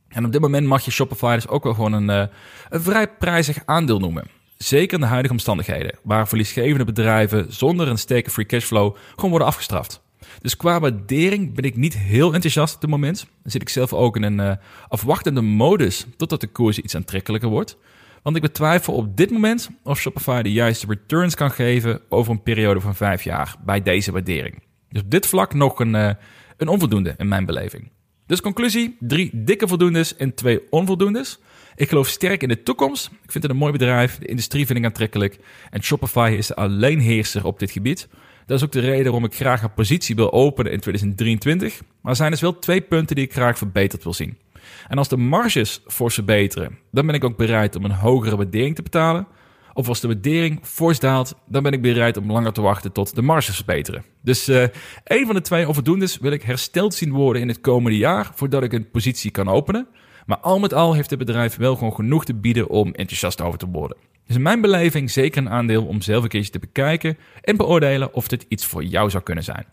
En 0.08 0.26
op 0.26 0.32
dit 0.32 0.42
moment 0.42 0.68
mag 0.68 0.86
je 0.86 0.92
Shopify 0.92 1.36
dus 1.36 1.48
ook 1.48 1.64
wel 1.64 1.74
gewoon 1.74 1.94
een, 1.94 2.10
eh, 2.10 2.28
vrij 2.70 3.08
prijzig 3.08 3.58
aandeel 3.66 4.00
noemen. 4.00 4.28
Zeker 4.58 4.94
in 4.94 5.00
de 5.00 5.10
huidige 5.10 5.34
omstandigheden, 5.34 5.98
waar 6.04 6.28
verliesgevende 6.28 6.86
bedrijven 6.86 7.54
zonder 7.54 7.88
een 7.88 7.98
sterke 7.98 8.30
free 8.30 8.46
cashflow 8.46 8.96
gewoon 9.16 9.30
worden 9.30 9.48
afgestraft. 9.48 10.02
Dus 10.42 10.58
qua 10.58 10.80
waardering 10.80 11.56
ben 11.56 11.64
ik 11.64 11.76
niet 11.76 11.98
heel 11.98 12.34
enthousiast 12.34 12.76
op 12.76 12.82
dit 12.82 12.90
moment. 12.90 13.28
Dan 13.42 13.52
zit 13.52 13.62
ik 13.62 13.70
zelf 13.70 13.94
ook 13.94 14.16
in 14.16 14.24
een 14.24 14.40
uh, 14.40 14.52
afwachtende 14.88 15.42
modus 15.42 16.06
totdat 16.18 16.42
de 16.42 16.48
koers 16.48 16.80
iets 16.80 16.96
aantrekkelijker 16.96 17.50
wordt. 17.50 17.78
Want 18.22 18.36
ik 18.36 18.42
betwijfel 18.42 18.94
op 18.94 19.18
dit 19.18 19.32
moment 19.32 19.70
of 19.84 20.00
Shopify 20.00 20.42
de 20.42 20.52
juiste 20.52 20.88
returns 20.88 21.36
kan 21.36 21.52
geven 21.52 22.02
over 22.10 22.32
een 22.32 22.44
periode 22.44 22.80
van 22.80 22.96
vijf 22.96 23.24
jaar 23.24 23.56
bij 23.66 23.82
deze 23.82 24.12
waardering. 24.12 24.64
Dus 24.90 25.02
op 25.02 25.12
dit 25.12 25.28
vlak 25.28 25.54
nog 25.54 25.80
een, 25.80 25.94
uh, 25.94 26.12
een 26.58 26.68
onvoldoende 26.68 27.14
in 27.18 27.28
mijn 27.28 27.46
beleving. 27.46 27.92
Dus 28.26 28.42
conclusie, 28.42 28.96
drie 29.00 29.30
dikke 29.34 29.68
voldoendes 29.68 30.16
en 30.16 30.34
twee 30.34 30.62
onvoldoendes. 30.70 31.40
Ik 31.76 31.90
geloof 31.90 32.08
sterk 32.08 32.42
in 32.44 32.48
de 32.48 32.64
toekomst. 32.64 33.10
Ik 33.24 33.32
vind 33.32 33.44
het 33.44 33.52
een 33.52 33.58
mooi 33.58 33.72
bedrijf. 33.72 34.18
De 34.18 34.26
industrie 34.26 34.66
vind 34.66 34.80
ik 34.80 34.86
aantrekkelijk. 34.86 35.40
En 35.70 35.84
Shopify 35.84 36.36
is 36.38 36.48
de 36.48 36.56
alleenheerser 36.56 37.46
op 37.46 37.60
dit 37.60 37.72
gebied. 37.72 38.08
Dat 38.46 38.58
is 38.58 38.66
ook 38.66 38.72
de 38.72 38.80
reden 38.80 39.04
waarom 39.04 39.24
ik 39.24 39.36
graag 39.36 39.64
een 39.64 39.74
positie 39.74 40.16
wil 40.16 40.32
openen 40.32 40.72
in 40.72 40.80
2023. 40.80 41.82
Maar 42.02 42.12
er 42.12 42.18
zijn 42.18 42.32
dus 42.32 42.42
wel 42.42 42.60
twee 42.60 42.82
punten 42.82 43.16
die 43.16 43.26
ik 43.26 43.34
graag 43.34 43.58
verbeterd 43.58 44.04
wil 44.04 44.14
zien. 44.14 44.38
En 44.88 44.98
als 44.98 45.08
de 45.08 45.18
marges 45.18 45.82
fors 45.88 46.14
verbeteren, 46.14 46.78
dan 46.92 47.06
ben 47.06 47.16
ik 47.16 47.24
ook 47.24 47.38
bereid 47.38 47.76
om 47.76 47.86
een 47.86 47.92
hogere 47.92 48.38
waardering 48.38 48.76
te 48.76 48.82
betalen. 48.82 49.28
Of 49.74 49.88
als 49.88 50.00
de 50.00 50.08
waardering 50.08 50.60
fors 50.64 51.00
daalt, 51.00 51.36
dan 51.48 51.64
ben 51.64 51.72
ik 51.72 51.82
bereid 51.82 52.18
om 52.18 52.32
langer 52.32 52.54
te 52.54 52.62
wachten 52.62 52.92
tot 52.92 53.16
de 53.16 53.22
marges 53.22 53.56
verbeteren. 53.56 54.04
Dus 54.22 54.50
uh, 54.50 54.62
een 55.04 55.26
van 55.26 55.36
de 55.36 55.42
twee 55.42 55.68
onvoldoendes 55.68 56.18
wil 56.18 56.32
ik 56.32 56.42
hersteld 56.42 56.94
zien 56.94 57.12
worden 57.12 57.42
in 57.42 57.48
het 57.48 57.62
komende 57.62 57.98
jaar 57.98 58.32
voordat 58.36 58.64
ik 58.64 58.74
een 58.74 58.92
positie 58.92 59.32
kan 59.32 59.50
openen. 59.50 59.88
Maar 60.26 60.38
al 60.38 60.60
met 60.60 60.74
al 60.74 60.94
heeft 60.94 61.10
het 61.10 61.20
bedrijf 61.20 61.56
wel 61.56 61.76
gewoon 61.76 61.94
genoeg 61.94 62.26
te 62.26 62.34
bieden 62.34 62.70
om 62.70 62.88
enthousiast 62.88 63.42
over 63.42 63.60
te 63.60 63.68
worden. 63.68 63.98
Dus 64.26 64.36
in 64.36 64.42
mijn 64.42 64.62
beleving 64.62 65.12
zeker 65.12 65.42
een 65.42 65.50
aandeel 65.50 65.86
om 65.86 66.02
zelf 66.02 66.24
een 66.24 66.30
keertje 66.30 66.52
te 66.52 66.60
bekijken 66.60 67.18
en 67.42 67.58
beoordelen 67.58 68.14
of 68.14 68.28
dit 68.28 68.46
iets 68.48 68.66
voor 68.66 68.84
jou 68.84 69.10
zou 69.10 69.24
kunnen 69.24 69.44
zijn. 69.44 69.66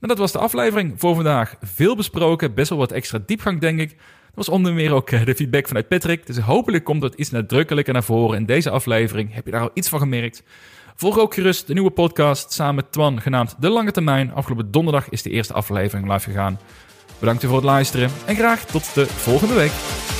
Nou, 0.00 0.12
dat 0.12 0.18
was 0.18 0.32
de 0.32 0.38
aflevering 0.38 0.94
voor 0.96 1.14
vandaag. 1.14 1.56
Veel 1.62 1.96
besproken, 1.96 2.54
best 2.54 2.68
wel 2.68 2.78
wat 2.78 2.92
extra 2.92 3.18
diepgang 3.26 3.60
denk 3.60 3.80
ik. 3.80 3.88
Dat 3.88 4.46
was 4.46 4.48
onder 4.48 4.72
meer 4.72 4.92
ook 4.92 5.10
eh, 5.10 5.24
de 5.24 5.34
feedback 5.34 5.66
vanuit 5.66 5.88
Patrick. 5.88 6.26
Dus 6.26 6.38
hopelijk 6.38 6.84
komt 6.84 7.00
dat 7.00 7.14
iets 7.14 7.30
nadrukkelijker 7.30 7.92
naar 7.92 8.04
voren 8.04 8.38
in 8.38 8.46
deze 8.46 8.70
aflevering. 8.70 9.34
Heb 9.34 9.44
je 9.44 9.50
daar 9.50 9.60
al 9.60 9.70
iets 9.74 9.88
van 9.88 9.98
gemerkt? 9.98 10.42
Volg 10.94 11.18
ook 11.18 11.34
gerust 11.34 11.66
de 11.66 11.72
nieuwe 11.72 11.90
podcast 11.90 12.52
samen 12.52 12.74
met 12.74 12.92
Twan, 12.92 13.20
genaamd 13.20 13.56
De 13.58 13.68
Lange 13.68 13.90
Termijn. 13.90 14.32
Afgelopen 14.32 14.70
donderdag 14.70 15.08
is 15.08 15.22
de 15.22 15.30
eerste 15.30 15.52
aflevering 15.52 16.12
live 16.12 16.30
gegaan. 16.30 16.58
Bedankt 17.18 17.44
voor 17.44 17.54
het 17.54 17.64
luisteren 17.64 18.10
en 18.26 18.36
graag 18.36 18.64
tot 18.64 18.94
de 18.94 19.06
volgende 19.06 19.54
week. 19.54 20.15